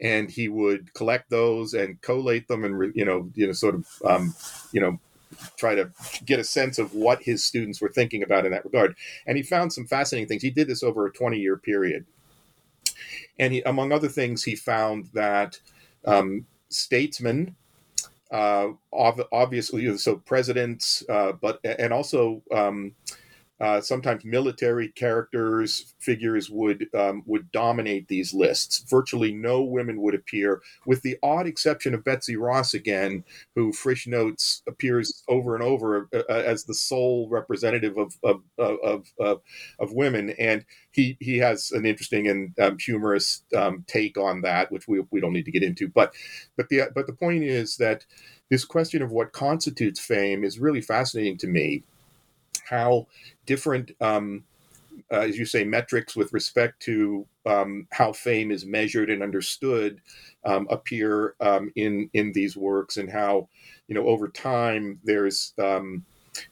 And 0.00 0.30
he 0.30 0.48
would 0.48 0.92
collect 0.94 1.30
those 1.30 1.72
and 1.72 2.00
collate 2.00 2.48
them 2.48 2.64
and 2.64 2.96
you 2.96 3.04
know 3.04 3.30
you 3.34 3.46
know 3.46 3.52
sort 3.52 3.74
of 3.74 3.86
um, 4.06 4.34
you 4.72 4.80
know 4.80 4.98
try 5.56 5.74
to 5.74 5.90
get 6.24 6.40
a 6.40 6.44
sense 6.44 6.78
of 6.78 6.94
what 6.94 7.22
his 7.22 7.44
students 7.44 7.80
were 7.80 7.88
thinking 7.88 8.22
about 8.22 8.46
in 8.46 8.52
that 8.52 8.64
regard. 8.64 8.94
And 9.26 9.36
he 9.36 9.42
found 9.42 9.72
some 9.72 9.84
fascinating 9.84 10.28
things. 10.28 10.42
He 10.42 10.50
did 10.50 10.68
this 10.68 10.84
over 10.84 11.06
a 11.06 11.12
20 11.12 11.38
year 11.38 11.56
period 11.56 12.06
and 13.38 13.52
he, 13.52 13.62
among 13.62 13.92
other 13.92 14.08
things 14.08 14.44
he 14.44 14.56
found 14.56 15.06
that 15.12 15.58
um, 16.04 16.46
statesmen 16.68 17.54
uh, 18.34 18.72
obviously, 18.92 19.96
so 19.96 20.16
presidents, 20.16 21.04
uh, 21.08 21.32
but 21.32 21.60
and 21.64 21.92
also 21.92 22.42
um, 22.50 22.92
uh, 23.60 23.80
sometimes 23.80 24.24
military 24.24 24.88
characters 24.88 25.94
figures 26.00 26.50
would 26.50 26.88
um, 26.94 27.22
would 27.24 27.50
dominate 27.52 28.08
these 28.08 28.34
lists. 28.34 28.84
Virtually 28.90 29.32
no 29.32 29.62
women 29.62 30.00
would 30.02 30.14
appear, 30.14 30.60
with 30.86 31.02
the 31.02 31.16
odd 31.22 31.46
exception 31.46 31.94
of 31.94 32.04
Betsy 32.04 32.36
Ross 32.36 32.74
again, 32.74 33.22
who 33.54 33.72
Frisch 33.72 34.08
notes 34.08 34.62
appears 34.66 35.22
over 35.28 35.54
and 35.54 35.62
over 35.62 36.08
uh, 36.12 36.22
uh, 36.28 36.32
as 36.32 36.64
the 36.64 36.74
sole 36.74 37.28
representative 37.28 37.96
of 37.96 38.16
of, 38.24 38.42
of 38.58 39.12
of, 39.20 39.40
of 39.78 39.92
women, 39.92 40.30
and 40.30 40.64
he 40.90 41.16
he 41.20 41.38
has 41.38 41.70
an 41.70 41.86
interesting 41.86 42.26
and 42.26 42.58
um, 42.58 42.76
humorous 42.78 43.44
um, 43.56 43.84
take 43.86 44.18
on 44.18 44.40
that, 44.40 44.72
which 44.72 44.88
we 44.88 45.04
we 45.12 45.20
don't 45.20 45.32
need 45.32 45.44
to 45.44 45.52
get 45.52 45.62
into. 45.62 45.88
But 45.88 46.12
but 46.56 46.68
the 46.70 46.90
but 46.92 47.06
the 47.06 47.12
point 47.12 47.44
is 47.44 47.76
that 47.76 48.04
this 48.50 48.64
question 48.64 49.00
of 49.00 49.12
what 49.12 49.32
constitutes 49.32 50.00
fame 50.00 50.42
is 50.42 50.58
really 50.58 50.80
fascinating 50.80 51.38
to 51.38 51.46
me 51.46 51.84
how 52.68 53.06
different, 53.46 53.92
um, 54.00 54.44
uh, 55.12 55.20
as 55.20 55.38
you 55.38 55.44
say, 55.44 55.64
metrics 55.64 56.16
with 56.16 56.32
respect 56.32 56.80
to 56.80 57.26
um, 57.46 57.86
how 57.90 58.12
fame 58.12 58.50
is 58.50 58.64
measured 58.64 59.10
and 59.10 59.22
understood 59.22 60.00
um, 60.44 60.66
appear 60.70 61.34
um, 61.40 61.70
in 61.76 62.08
in 62.14 62.32
these 62.32 62.56
works, 62.56 62.96
and 62.96 63.10
how 63.10 63.48
you 63.88 63.94
know 63.94 64.06
over 64.06 64.28
time 64.28 64.98
there's 65.04 65.52
um, 65.58 66.04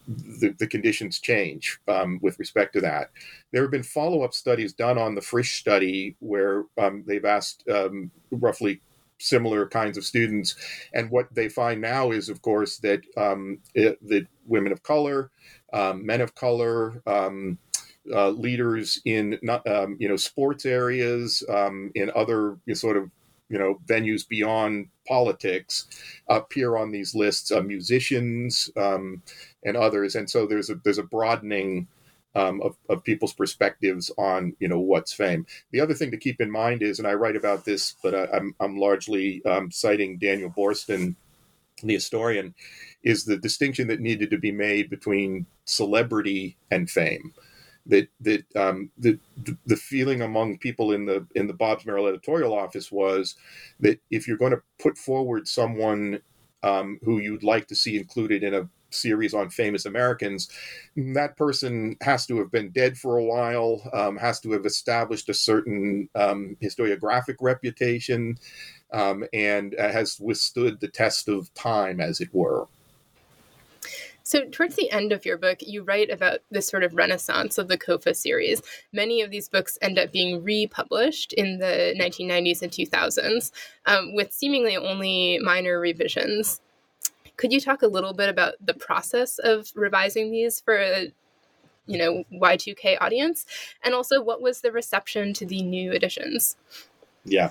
the, 0.06 0.54
the, 0.58 0.66
conditions 0.66 1.18
change 1.18 1.80
um, 1.88 2.18
with 2.22 2.38
respect 2.38 2.72
to 2.74 2.80
that. 2.80 3.10
There 3.52 3.62
have 3.62 3.70
been 3.70 3.82
follow 3.82 4.22
up 4.22 4.32
studies 4.32 4.72
done 4.72 4.98
on 4.98 5.14
the 5.14 5.20
Frisch 5.20 5.58
study 5.58 6.16
where 6.20 6.64
um, 6.78 7.04
they've 7.06 7.24
asked 7.24 7.64
um, 7.68 8.10
roughly 8.30 8.80
similar 9.18 9.66
kinds 9.68 9.96
of 9.96 10.04
students, 10.04 10.56
and 10.94 11.10
what 11.10 11.32
they 11.34 11.48
find 11.48 11.80
now 11.80 12.10
is, 12.10 12.28
of 12.28 12.42
course, 12.42 12.78
that 12.78 13.00
um, 13.16 13.58
it, 13.74 13.98
that 14.08 14.26
women 14.46 14.72
of 14.72 14.82
color, 14.82 15.30
um, 15.72 16.04
men 16.04 16.20
of 16.20 16.34
color, 16.34 17.02
um, 17.06 17.58
uh, 18.12 18.30
leaders 18.30 19.00
in 19.04 19.38
um, 19.66 19.96
you 19.98 20.08
know 20.08 20.16
sports 20.16 20.66
areas, 20.66 21.42
um, 21.48 21.90
in 21.94 22.10
other 22.14 22.58
you 22.66 22.72
know, 22.72 22.74
sort 22.74 22.96
of 22.96 23.10
you 23.48 23.58
know 23.58 23.78
venues 23.86 24.26
beyond 24.26 24.88
politics 25.06 25.86
appear 26.28 26.76
on 26.76 26.90
these 26.90 27.14
lists. 27.14 27.52
Uh, 27.52 27.62
musicians 27.62 28.70
um, 28.76 29.22
and 29.64 29.76
others, 29.76 30.14
and 30.14 30.28
so 30.28 30.46
there's 30.46 30.70
a 30.70 30.74
there's 30.84 30.98
a 30.98 31.04
broadening. 31.04 31.88
Um, 32.34 32.62
of, 32.62 32.76
of 32.88 33.04
people's 33.04 33.34
perspectives 33.34 34.10
on 34.16 34.56
you 34.58 34.66
know 34.66 34.80
what's 34.80 35.12
fame. 35.12 35.44
The 35.70 35.80
other 35.80 35.92
thing 35.92 36.10
to 36.12 36.16
keep 36.16 36.40
in 36.40 36.50
mind 36.50 36.80
is, 36.82 36.98
and 36.98 37.06
I 37.06 37.12
write 37.12 37.36
about 37.36 37.66
this, 37.66 37.94
but 38.02 38.14
I, 38.14 38.22
am 38.22 38.28
I'm, 38.32 38.54
I'm 38.58 38.76
largely 38.78 39.42
citing 39.68 40.16
Daniel 40.16 40.48
Boorstin, 40.48 41.16
the 41.82 41.92
historian, 41.92 42.54
is 43.02 43.24
the 43.24 43.36
distinction 43.36 43.88
that 43.88 44.00
needed 44.00 44.30
to 44.30 44.38
be 44.38 44.52
made 44.52 44.90
between 44.90 45.46
celebrity 45.64 46.56
and 46.70 46.88
fame. 46.90 47.32
That 47.86 48.08
that 48.20 48.44
um, 48.54 48.90
the 48.96 49.18
the 49.66 49.76
feeling 49.76 50.22
among 50.22 50.58
people 50.58 50.92
in 50.92 51.04
the 51.04 51.26
in 51.34 51.48
the 51.48 51.52
Bobbs 51.54 51.84
Merrill 51.84 52.06
editorial 52.06 52.54
office 52.54 52.92
was 52.92 53.34
that 53.80 54.00
if 54.10 54.28
you're 54.28 54.36
going 54.36 54.52
to 54.52 54.62
put 54.80 54.96
forward 54.96 55.48
someone 55.48 56.20
um, 56.62 57.00
who 57.02 57.18
you'd 57.18 57.42
like 57.42 57.66
to 57.68 57.74
see 57.74 57.96
included 57.96 58.44
in 58.44 58.54
a 58.54 58.68
series 58.90 59.34
on 59.34 59.50
famous 59.50 59.84
Americans, 59.84 60.48
that 60.96 61.36
person 61.36 61.96
has 62.02 62.26
to 62.26 62.38
have 62.38 62.52
been 62.52 62.70
dead 62.70 62.96
for 62.96 63.18
a 63.18 63.24
while, 63.24 63.82
um, 63.92 64.16
has 64.16 64.38
to 64.40 64.52
have 64.52 64.66
established 64.66 65.28
a 65.28 65.34
certain 65.34 66.08
um, 66.14 66.56
historiographic 66.62 67.36
reputation, 67.40 68.38
um, 68.92 69.24
and 69.32 69.74
has 69.78 70.20
withstood 70.20 70.78
the 70.78 70.88
test 70.88 71.28
of 71.28 71.52
time, 71.54 72.00
as 72.00 72.20
it 72.20 72.28
were. 72.32 72.66
So, 74.32 74.46
towards 74.46 74.76
the 74.76 74.90
end 74.90 75.12
of 75.12 75.26
your 75.26 75.36
book, 75.36 75.58
you 75.60 75.82
write 75.82 76.08
about 76.08 76.38
this 76.50 76.66
sort 76.66 76.84
of 76.84 76.94
renaissance 76.94 77.58
of 77.58 77.68
the 77.68 77.76
COFA 77.76 78.16
series. 78.16 78.62
Many 78.90 79.20
of 79.20 79.30
these 79.30 79.46
books 79.46 79.76
end 79.82 79.98
up 79.98 80.10
being 80.10 80.42
republished 80.42 81.34
in 81.34 81.58
the 81.58 81.94
1990s 82.00 82.62
and 82.62 82.72
2000s 82.72 83.52
um, 83.84 84.14
with 84.14 84.32
seemingly 84.32 84.74
only 84.74 85.38
minor 85.42 85.78
revisions. 85.78 86.62
Could 87.36 87.52
you 87.52 87.60
talk 87.60 87.82
a 87.82 87.86
little 87.86 88.14
bit 88.14 88.30
about 88.30 88.54
the 88.58 88.72
process 88.72 89.38
of 89.38 89.70
revising 89.74 90.30
these 90.30 90.62
for 90.62 90.78
a 90.78 91.12
you 91.84 91.98
know 91.98 92.24
Y2K 92.32 92.96
audience 93.02 93.44
and 93.84 93.92
also 93.92 94.22
what 94.22 94.40
was 94.40 94.62
the 94.62 94.72
reception 94.72 95.34
to 95.34 95.44
the 95.44 95.60
new 95.60 95.92
editions? 95.92 96.56
Yeah. 97.24 97.50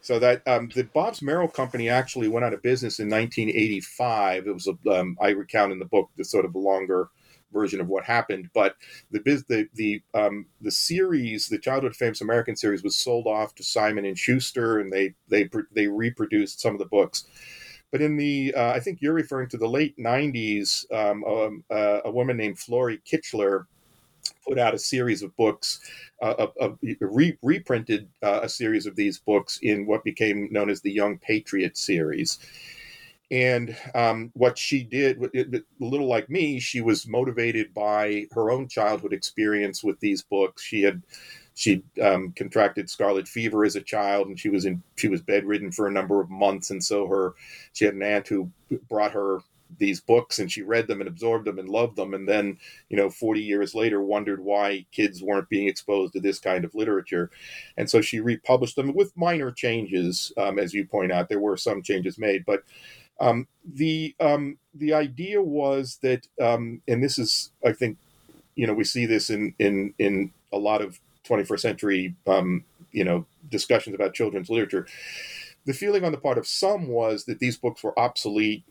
So 0.00 0.18
that 0.18 0.42
um, 0.46 0.68
the 0.74 0.84
Bobbs 0.84 1.22
Merrill 1.22 1.48
Company 1.48 1.88
actually 1.88 2.28
went 2.28 2.44
out 2.44 2.54
of 2.54 2.62
business 2.62 2.98
in 2.98 3.08
1985. 3.08 4.46
It 4.46 4.52
was 4.52 4.68
a, 4.68 4.90
um, 4.90 5.16
I 5.20 5.30
recount 5.30 5.72
in 5.72 5.78
the 5.78 5.84
book 5.84 6.10
the 6.16 6.24
sort 6.24 6.44
of 6.44 6.54
longer 6.54 7.08
version 7.52 7.80
of 7.80 7.88
what 7.88 8.04
happened, 8.04 8.48
but 8.54 8.76
the 9.10 9.20
the 9.48 9.68
the 9.74 10.02
um, 10.14 10.46
the 10.60 10.70
series, 10.70 11.48
the 11.48 11.58
Childhood 11.58 11.94
Famous 11.94 12.20
American 12.20 12.56
series, 12.56 12.82
was 12.82 12.96
sold 12.96 13.26
off 13.26 13.54
to 13.56 13.62
Simon 13.62 14.04
and 14.04 14.18
Schuster, 14.18 14.80
and 14.80 14.92
they 14.92 15.14
they 15.28 15.48
they 15.72 15.86
reproduced 15.86 16.60
some 16.60 16.74
of 16.74 16.78
the 16.78 16.86
books. 16.86 17.24
But 17.92 18.00
in 18.00 18.16
the, 18.16 18.54
uh, 18.56 18.72
I 18.72 18.80
think 18.80 19.02
you're 19.02 19.12
referring 19.12 19.50
to 19.50 19.58
the 19.58 19.68
late 19.68 19.98
90s, 19.98 20.90
um, 20.90 21.22
um, 21.24 21.62
uh, 21.70 22.00
a 22.06 22.10
woman 22.10 22.38
named 22.38 22.58
Florrie 22.58 23.02
Kichler 23.06 23.66
put 24.46 24.58
out 24.58 24.74
a 24.74 24.78
series 24.78 25.22
of 25.22 25.36
books, 25.36 25.80
uh, 26.20 26.46
re- 27.00 27.38
reprinted 27.42 28.08
uh, 28.22 28.40
a 28.42 28.48
series 28.48 28.86
of 28.86 28.96
these 28.96 29.18
books 29.18 29.58
in 29.62 29.86
what 29.86 30.04
became 30.04 30.48
known 30.50 30.70
as 30.70 30.80
the 30.80 30.92
Young 30.92 31.18
Patriot 31.18 31.76
series. 31.76 32.38
And 33.30 33.74
um, 33.94 34.30
what 34.34 34.58
she 34.58 34.82
did, 34.82 35.18
a 35.34 35.62
little 35.80 36.06
like 36.06 36.28
me, 36.28 36.60
she 36.60 36.82
was 36.82 37.08
motivated 37.08 37.72
by 37.72 38.26
her 38.32 38.50
own 38.50 38.68
childhood 38.68 39.14
experience 39.14 39.82
with 39.82 39.98
these 40.00 40.22
books. 40.22 40.62
She 40.62 40.82
had 40.82 41.02
she 41.54 41.82
um, 42.02 42.32
contracted 42.36 42.88
scarlet 42.90 43.26
fever 43.26 43.64
as 43.64 43.76
a 43.76 43.80
child, 43.80 44.28
and 44.28 44.38
she 44.38 44.50
was 44.50 44.66
in 44.66 44.82
she 44.96 45.08
was 45.08 45.22
bedridden 45.22 45.72
for 45.72 45.86
a 45.86 45.92
number 45.92 46.20
of 46.20 46.28
months. 46.28 46.70
And 46.70 46.84
so 46.84 47.06
her 47.06 47.32
she 47.72 47.86
had 47.86 47.94
an 47.94 48.02
aunt 48.02 48.28
who 48.28 48.50
brought 48.90 49.12
her 49.12 49.38
these 49.78 50.00
books, 50.00 50.38
and 50.38 50.50
she 50.50 50.62
read 50.62 50.86
them 50.86 51.00
and 51.00 51.08
absorbed 51.08 51.46
them 51.46 51.58
and 51.58 51.68
loved 51.68 51.96
them. 51.96 52.14
And 52.14 52.28
then, 52.28 52.58
you 52.88 52.96
know, 52.96 53.10
forty 53.10 53.42
years 53.42 53.74
later, 53.74 54.02
wondered 54.02 54.40
why 54.40 54.86
kids 54.92 55.22
weren't 55.22 55.48
being 55.48 55.68
exposed 55.68 56.12
to 56.14 56.20
this 56.20 56.38
kind 56.38 56.64
of 56.64 56.74
literature. 56.74 57.30
And 57.76 57.88
so 57.90 58.00
she 58.00 58.20
republished 58.20 58.76
them 58.76 58.94
with 58.94 59.16
minor 59.16 59.50
changes, 59.50 60.32
um, 60.36 60.58
as 60.58 60.74
you 60.74 60.84
point 60.84 61.12
out. 61.12 61.28
There 61.28 61.40
were 61.40 61.56
some 61.56 61.82
changes 61.82 62.18
made, 62.18 62.44
but 62.44 62.64
um, 63.20 63.46
the 63.64 64.14
um, 64.20 64.58
the 64.74 64.94
idea 64.94 65.40
was 65.42 65.98
that, 66.02 66.26
um, 66.40 66.82
and 66.88 67.02
this 67.02 67.18
is, 67.18 67.52
I 67.64 67.72
think, 67.72 67.98
you 68.56 68.66
know, 68.66 68.74
we 68.74 68.84
see 68.84 69.06
this 69.06 69.30
in 69.30 69.54
in 69.58 69.94
in 69.98 70.32
a 70.52 70.58
lot 70.58 70.82
of 70.82 70.98
21st 71.24 71.60
century, 71.60 72.14
um, 72.26 72.64
you 72.90 73.04
know, 73.04 73.24
discussions 73.48 73.94
about 73.94 74.14
children's 74.14 74.50
literature. 74.50 74.86
The 75.64 75.72
feeling 75.72 76.04
on 76.04 76.10
the 76.12 76.18
part 76.18 76.38
of 76.38 76.46
some 76.46 76.88
was 76.88 77.24
that 77.26 77.38
these 77.38 77.56
books 77.56 77.84
were 77.84 77.96
obsolete, 77.98 78.64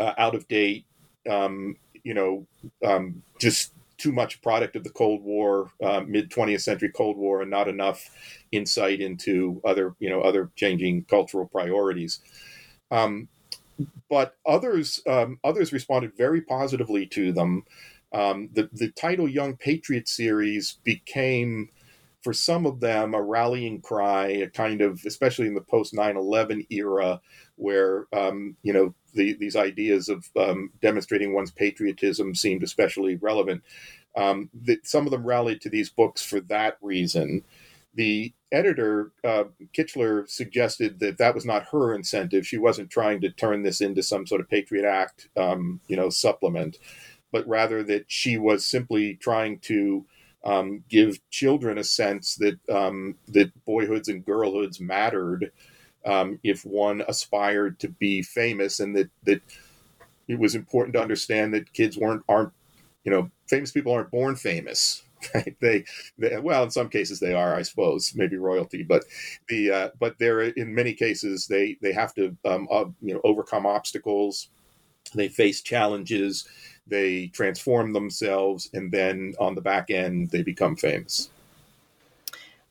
uh, 0.00 0.12
out 0.18 0.34
of 0.34 0.46
date, 0.48 0.84
um, 1.28 1.76
you 2.02 2.14
know, 2.14 2.46
um, 2.84 3.22
just 3.40 3.72
too 3.96 4.12
much 4.12 4.42
product 4.42 4.76
of 4.76 4.84
the 4.84 4.90
Cold 4.90 5.22
War, 5.22 5.70
uh, 5.82 6.02
mid 6.06 6.30
20th 6.30 6.62
century 6.62 6.90
Cold 6.90 7.16
War, 7.16 7.42
and 7.42 7.50
not 7.50 7.68
enough 7.68 8.10
insight 8.52 9.00
into 9.00 9.60
other, 9.64 9.94
you 9.98 10.10
know, 10.10 10.20
other 10.20 10.50
changing 10.56 11.04
cultural 11.04 11.46
priorities. 11.46 12.20
Um, 12.90 13.28
but 14.08 14.36
others, 14.46 15.00
um, 15.06 15.38
others 15.42 15.72
responded 15.72 16.16
very 16.16 16.40
positively 16.40 17.06
to 17.06 17.32
them. 17.32 17.64
Um, 18.12 18.48
the, 18.52 18.68
the 18.72 18.90
title 18.90 19.28
Young 19.28 19.56
Patriot 19.56 20.08
series 20.08 20.78
became, 20.84 21.70
for 22.22 22.32
some 22.32 22.66
of 22.66 22.80
them, 22.80 23.14
a 23.14 23.22
rallying 23.22 23.80
cry, 23.80 24.28
a 24.28 24.48
kind 24.48 24.80
of, 24.80 25.04
especially 25.04 25.48
in 25.48 25.54
the 25.54 25.60
post 25.60 25.94
9 25.94 26.16
11 26.16 26.66
era, 26.70 27.20
where, 27.56 28.06
um, 28.12 28.56
you 28.62 28.72
know, 28.72 28.94
the, 29.14 29.34
these 29.34 29.56
ideas 29.56 30.08
of 30.08 30.28
um, 30.36 30.70
demonstrating 30.82 31.34
one's 31.34 31.50
patriotism 31.50 32.34
seemed 32.34 32.62
especially 32.62 33.16
relevant. 33.16 33.62
Um, 34.16 34.50
that 34.62 34.86
some 34.86 35.06
of 35.06 35.10
them 35.10 35.24
rallied 35.24 35.60
to 35.62 35.68
these 35.68 35.90
books 35.90 36.22
for 36.22 36.40
that 36.42 36.78
reason. 36.80 37.42
The 37.94 38.32
editor, 38.52 39.12
uh, 39.24 39.44
Kichler, 39.76 40.28
suggested 40.28 41.00
that 41.00 41.18
that 41.18 41.34
was 41.34 41.44
not 41.44 41.66
her 41.72 41.94
incentive. 41.94 42.46
She 42.46 42.58
wasn't 42.58 42.90
trying 42.90 43.20
to 43.22 43.30
turn 43.30 43.62
this 43.62 43.80
into 43.80 44.02
some 44.04 44.26
sort 44.26 44.40
of 44.40 44.48
Patriot 44.48 44.84
Act, 44.84 45.28
um, 45.36 45.80
you 45.88 45.96
know, 45.96 46.10
supplement 46.10 46.78
but 47.34 47.48
rather 47.48 47.82
that 47.82 48.04
she 48.06 48.38
was 48.38 48.64
simply 48.64 49.16
trying 49.16 49.58
to 49.58 50.06
um, 50.44 50.84
give 50.88 51.18
children 51.30 51.78
a 51.78 51.84
sense 51.84 52.36
that 52.36 52.60
um, 52.72 53.16
that 53.26 53.50
boyhoods 53.64 54.08
and 54.08 54.24
girlhoods 54.24 54.80
mattered 54.80 55.50
um, 56.04 56.38
if 56.42 56.64
one 56.64 57.02
aspired 57.08 57.78
to 57.80 57.88
be 57.88 58.22
famous, 58.22 58.80
and 58.80 58.94
that 58.96 59.10
that 59.24 59.42
it 60.28 60.38
was 60.38 60.54
important 60.54 60.94
to 60.94 61.02
understand 61.02 61.54
that 61.54 61.72
kids 61.72 61.96
weren't 61.96 62.22
aren't 62.28 62.52
you 63.04 63.10
know 63.10 63.30
famous 63.48 63.70
people 63.70 63.92
aren't 63.92 64.10
born 64.10 64.36
famous. 64.36 65.02
Right? 65.34 65.56
They, 65.58 65.84
they, 66.18 66.36
well, 66.38 66.64
in 66.64 66.70
some 66.70 66.90
cases 66.90 67.18
they 67.18 67.32
are, 67.32 67.54
I 67.54 67.62
suppose, 67.62 68.12
maybe 68.14 68.36
royalty, 68.36 68.82
but 68.82 69.04
the 69.48 69.70
uh, 69.70 69.88
but 69.98 70.18
they're 70.18 70.42
in 70.42 70.74
many 70.74 70.92
cases 70.92 71.46
they 71.46 71.78
they 71.80 71.92
have 71.92 72.14
to 72.16 72.36
um, 72.44 72.68
uh, 72.70 72.84
you 73.00 73.14
know 73.14 73.22
overcome 73.24 73.64
obstacles, 73.64 74.50
they 75.14 75.28
face 75.28 75.62
challenges, 75.62 76.46
they 76.86 77.28
transform 77.28 77.94
themselves, 77.94 78.68
and 78.74 78.92
then 78.92 79.34
on 79.40 79.54
the 79.54 79.62
back 79.62 79.90
end, 79.90 80.28
they 80.28 80.42
become 80.42 80.76
famous. 80.76 81.30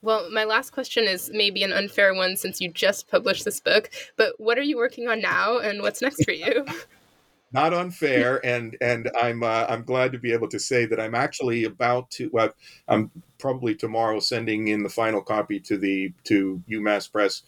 Well, 0.04 0.30
my 0.30 0.44
last 0.44 0.72
question 0.72 1.06
is 1.06 1.32
maybe 1.34 1.64
an 1.64 1.72
unfair 1.72 2.14
one 2.14 2.36
since 2.36 2.60
you 2.60 2.70
just 2.70 3.08
published 3.08 3.46
this 3.46 3.62
book, 3.62 3.90
but 4.18 4.34
what 4.38 4.58
are 4.58 4.64
you 4.64 4.76
working 4.76 5.08
on 5.08 5.22
now 5.22 5.60
and 5.60 5.82
what's 5.82 6.02
next 6.02 6.26
for 6.26 6.34
you? 6.34 6.66
Not 7.54 7.74
unfair, 7.74 8.46
and 8.46 8.76
and 8.82 9.10
I'm 9.20 9.44
uh, 9.44 9.66
I'm 9.70 9.84
glad 9.84 10.12
to 10.12 10.18
be 10.18 10.34
able 10.34 10.50
to 10.50 10.60
say 10.60 10.86
that 10.86 11.00
I'm 11.00 11.16
actually 11.16 11.64
about 11.64 12.10
to. 12.12 12.30
Well, 12.34 12.50
I'm 12.88 13.12
probably 13.38 13.76
tomorrow 13.76 14.20
sending 14.20 14.70
in 14.70 14.84
the 14.84 14.90
final 14.90 15.22
copy 15.22 15.60
to 15.62 15.78
the 15.78 16.12
to 16.26 16.62
UMass 16.68 17.10
Press. 17.10 17.44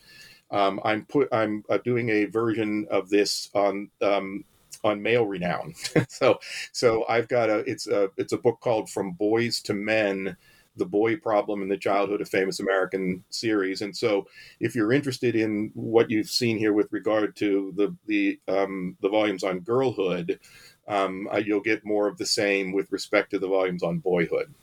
Um, 0.51 0.80
I'm 0.86 1.06
put 1.06 1.28
I'm 1.34 1.64
uh, 1.70 1.80
doing 1.80 2.10
a 2.10 2.26
version 2.26 2.88
of 2.89 3.10
this 3.10 3.49
on 3.56 3.89
um, 4.01 4.45
on 4.84 5.01
male 5.01 5.26
renown. 5.26 5.74
so 6.08 6.39
so 6.72 7.03
I've 7.10 7.28
got 7.28 7.49
a 7.49 7.70
it's 7.70 7.88
a 7.88 8.12
it's 8.16 8.32
a 8.32 8.38
book 8.38 8.60
called 8.62 8.89
From 8.89 9.12
Boys 9.14 9.60
to 9.64 9.74
Men 9.74 10.38
the 10.78 10.86
boy 10.86 11.16
problem 11.16 11.62
in 11.62 11.70
the 11.70 11.78
childhood 11.78 12.22
of 12.22 12.30
famous 12.30 12.60
American 12.60 13.24
series. 13.30 13.82
And 13.82 13.96
so, 13.96 14.28
if 14.60 14.76
you're 14.76 14.94
interested 14.94 15.36
in 15.36 15.72
what 15.74 16.10
you've 16.10 16.30
seen 16.30 16.58
here 16.58 16.74
with 16.74 16.92
regard 16.92 17.36
to 17.38 17.74
the 17.76 17.96
the 18.06 18.40
um, 18.48 18.98
the 19.02 19.10
volumes 19.10 19.44
on 19.44 19.60
girlhood, 19.60 20.40
um, 20.88 21.28
uh, 21.34 21.38
you'll 21.38 21.62
get 21.62 21.86
more 21.86 22.08
of 22.08 22.18
the 22.18 22.26
same 22.26 22.72
with 22.72 22.92
respect 22.92 23.32
to 23.32 23.40
the 23.40 23.48
volumes 23.48 23.84
on 23.84 24.00
boyhood. 24.00 24.54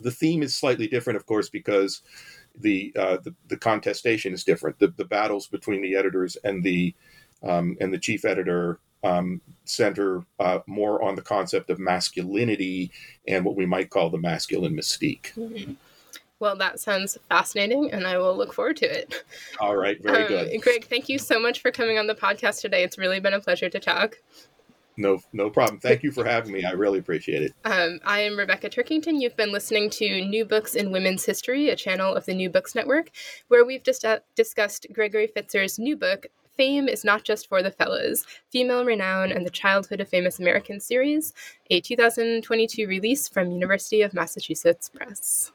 The 0.00 0.10
theme 0.10 0.42
is 0.42 0.56
slightly 0.56 0.88
different, 0.88 1.16
of 1.16 1.26
course, 1.26 1.48
because 1.48 2.02
the 2.58 2.92
uh, 2.96 3.18
the, 3.22 3.34
the 3.48 3.56
contestation 3.56 4.32
is 4.32 4.44
different. 4.44 4.78
The, 4.78 4.88
the 4.88 5.04
battles 5.04 5.46
between 5.46 5.82
the 5.82 5.96
editors 5.96 6.36
and 6.44 6.62
the 6.62 6.94
um, 7.42 7.76
and 7.80 7.92
the 7.92 7.98
chief 7.98 8.24
editor 8.24 8.80
um, 9.04 9.40
center 9.64 10.24
uh, 10.38 10.60
more 10.66 11.02
on 11.02 11.14
the 11.14 11.22
concept 11.22 11.70
of 11.70 11.78
masculinity 11.78 12.90
and 13.26 13.44
what 13.44 13.56
we 13.56 13.66
might 13.66 13.90
call 13.90 14.10
the 14.10 14.18
masculine 14.18 14.74
mystique. 14.74 15.32
Mm-hmm. 15.34 15.72
Well, 16.38 16.56
that 16.56 16.78
sounds 16.78 17.16
fascinating, 17.30 17.92
and 17.92 18.06
I 18.06 18.18
will 18.18 18.36
look 18.36 18.52
forward 18.52 18.76
to 18.78 18.86
it. 18.86 19.24
All 19.60 19.76
right, 19.76 20.02
very 20.02 20.24
um, 20.24 20.28
good. 20.28 20.62
Greg, 20.62 20.84
thank 20.84 21.08
you 21.08 21.18
so 21.18 21.40
much 21.40 21.60
for 21.60 21.70
coming 21.70 21.98
on 21.98 22.06
the 22.06 22.14
podcast 22.14 22.60
today. 22.60 22.84
It's 22.84 22.98
really 22.98 23.20
been 23.20 23.32
a 23.32 23.40
pleasure 23.40 23.70
to 23.70 23.80
talk. 23.80 24.18
No, 24.98 25.22
no 25.32 25.50
problem. 25.50 25.78
Thank 25.78 26.02
you 26.02 26.10
for 26.10 26.24
having 26.24 26.52
me. 26.52 26.64
I 26.64 26.72
really 26.72 26.98
appreciate 26.98 27.42
it. 27.42 27.54
Um, 27.64 28.00
I 28.04 28.20
am 28.20 28.36
Rebecca 28.36 28.70
Turkington. 28.70 29.20
You've 29.20 29.36
been 29.36 29.52
listening 29.52 29.90
to 29.90 30.24
New 30.24 30.44
Books 30.44 30.74
in 30.74 30.90
Women's 30.90 31.24
History, 31.24 31.68
a 31.68 31.76
channel 31.76 32.14
of 32.14 32.24
the 32.24 32.34
New 32.34 32.48
Books 32.48 32.74
Network, 32.74 33.10
where 33.48 33.64
we've 33.64 33.82
just 33.82 34.04
discussed 34.34 34.86
Gregory 34.92 35.28
Pfitzer's 35.28 35.78
new 35.78 35.96
book, 35.96 36.26
Fame 36.56 36.88
is 36.88 37.04
Not 37.04 37.22
Just 37.22 37.48
for 37.48 37.62
the 37.62 37.70
Fellas 37.70 38.24
Female 38.50 38.84
Renown 38.84 39.30
and 39.30 39.44
the 39.44 39.50
Childhood 39.50 40.00
of 40.00 40.08
Famous 40.08 40.38
Americans 40.38 40.86
series, 40.86 41.34
a 41.70 41.80
2022 41.80 42.86
release 42.86 43.28
from 43.28 43.50
University 43.50 44.02
of 44.02 44.14
Massachusetts 44.14 44.88
Press. 44.88 45.52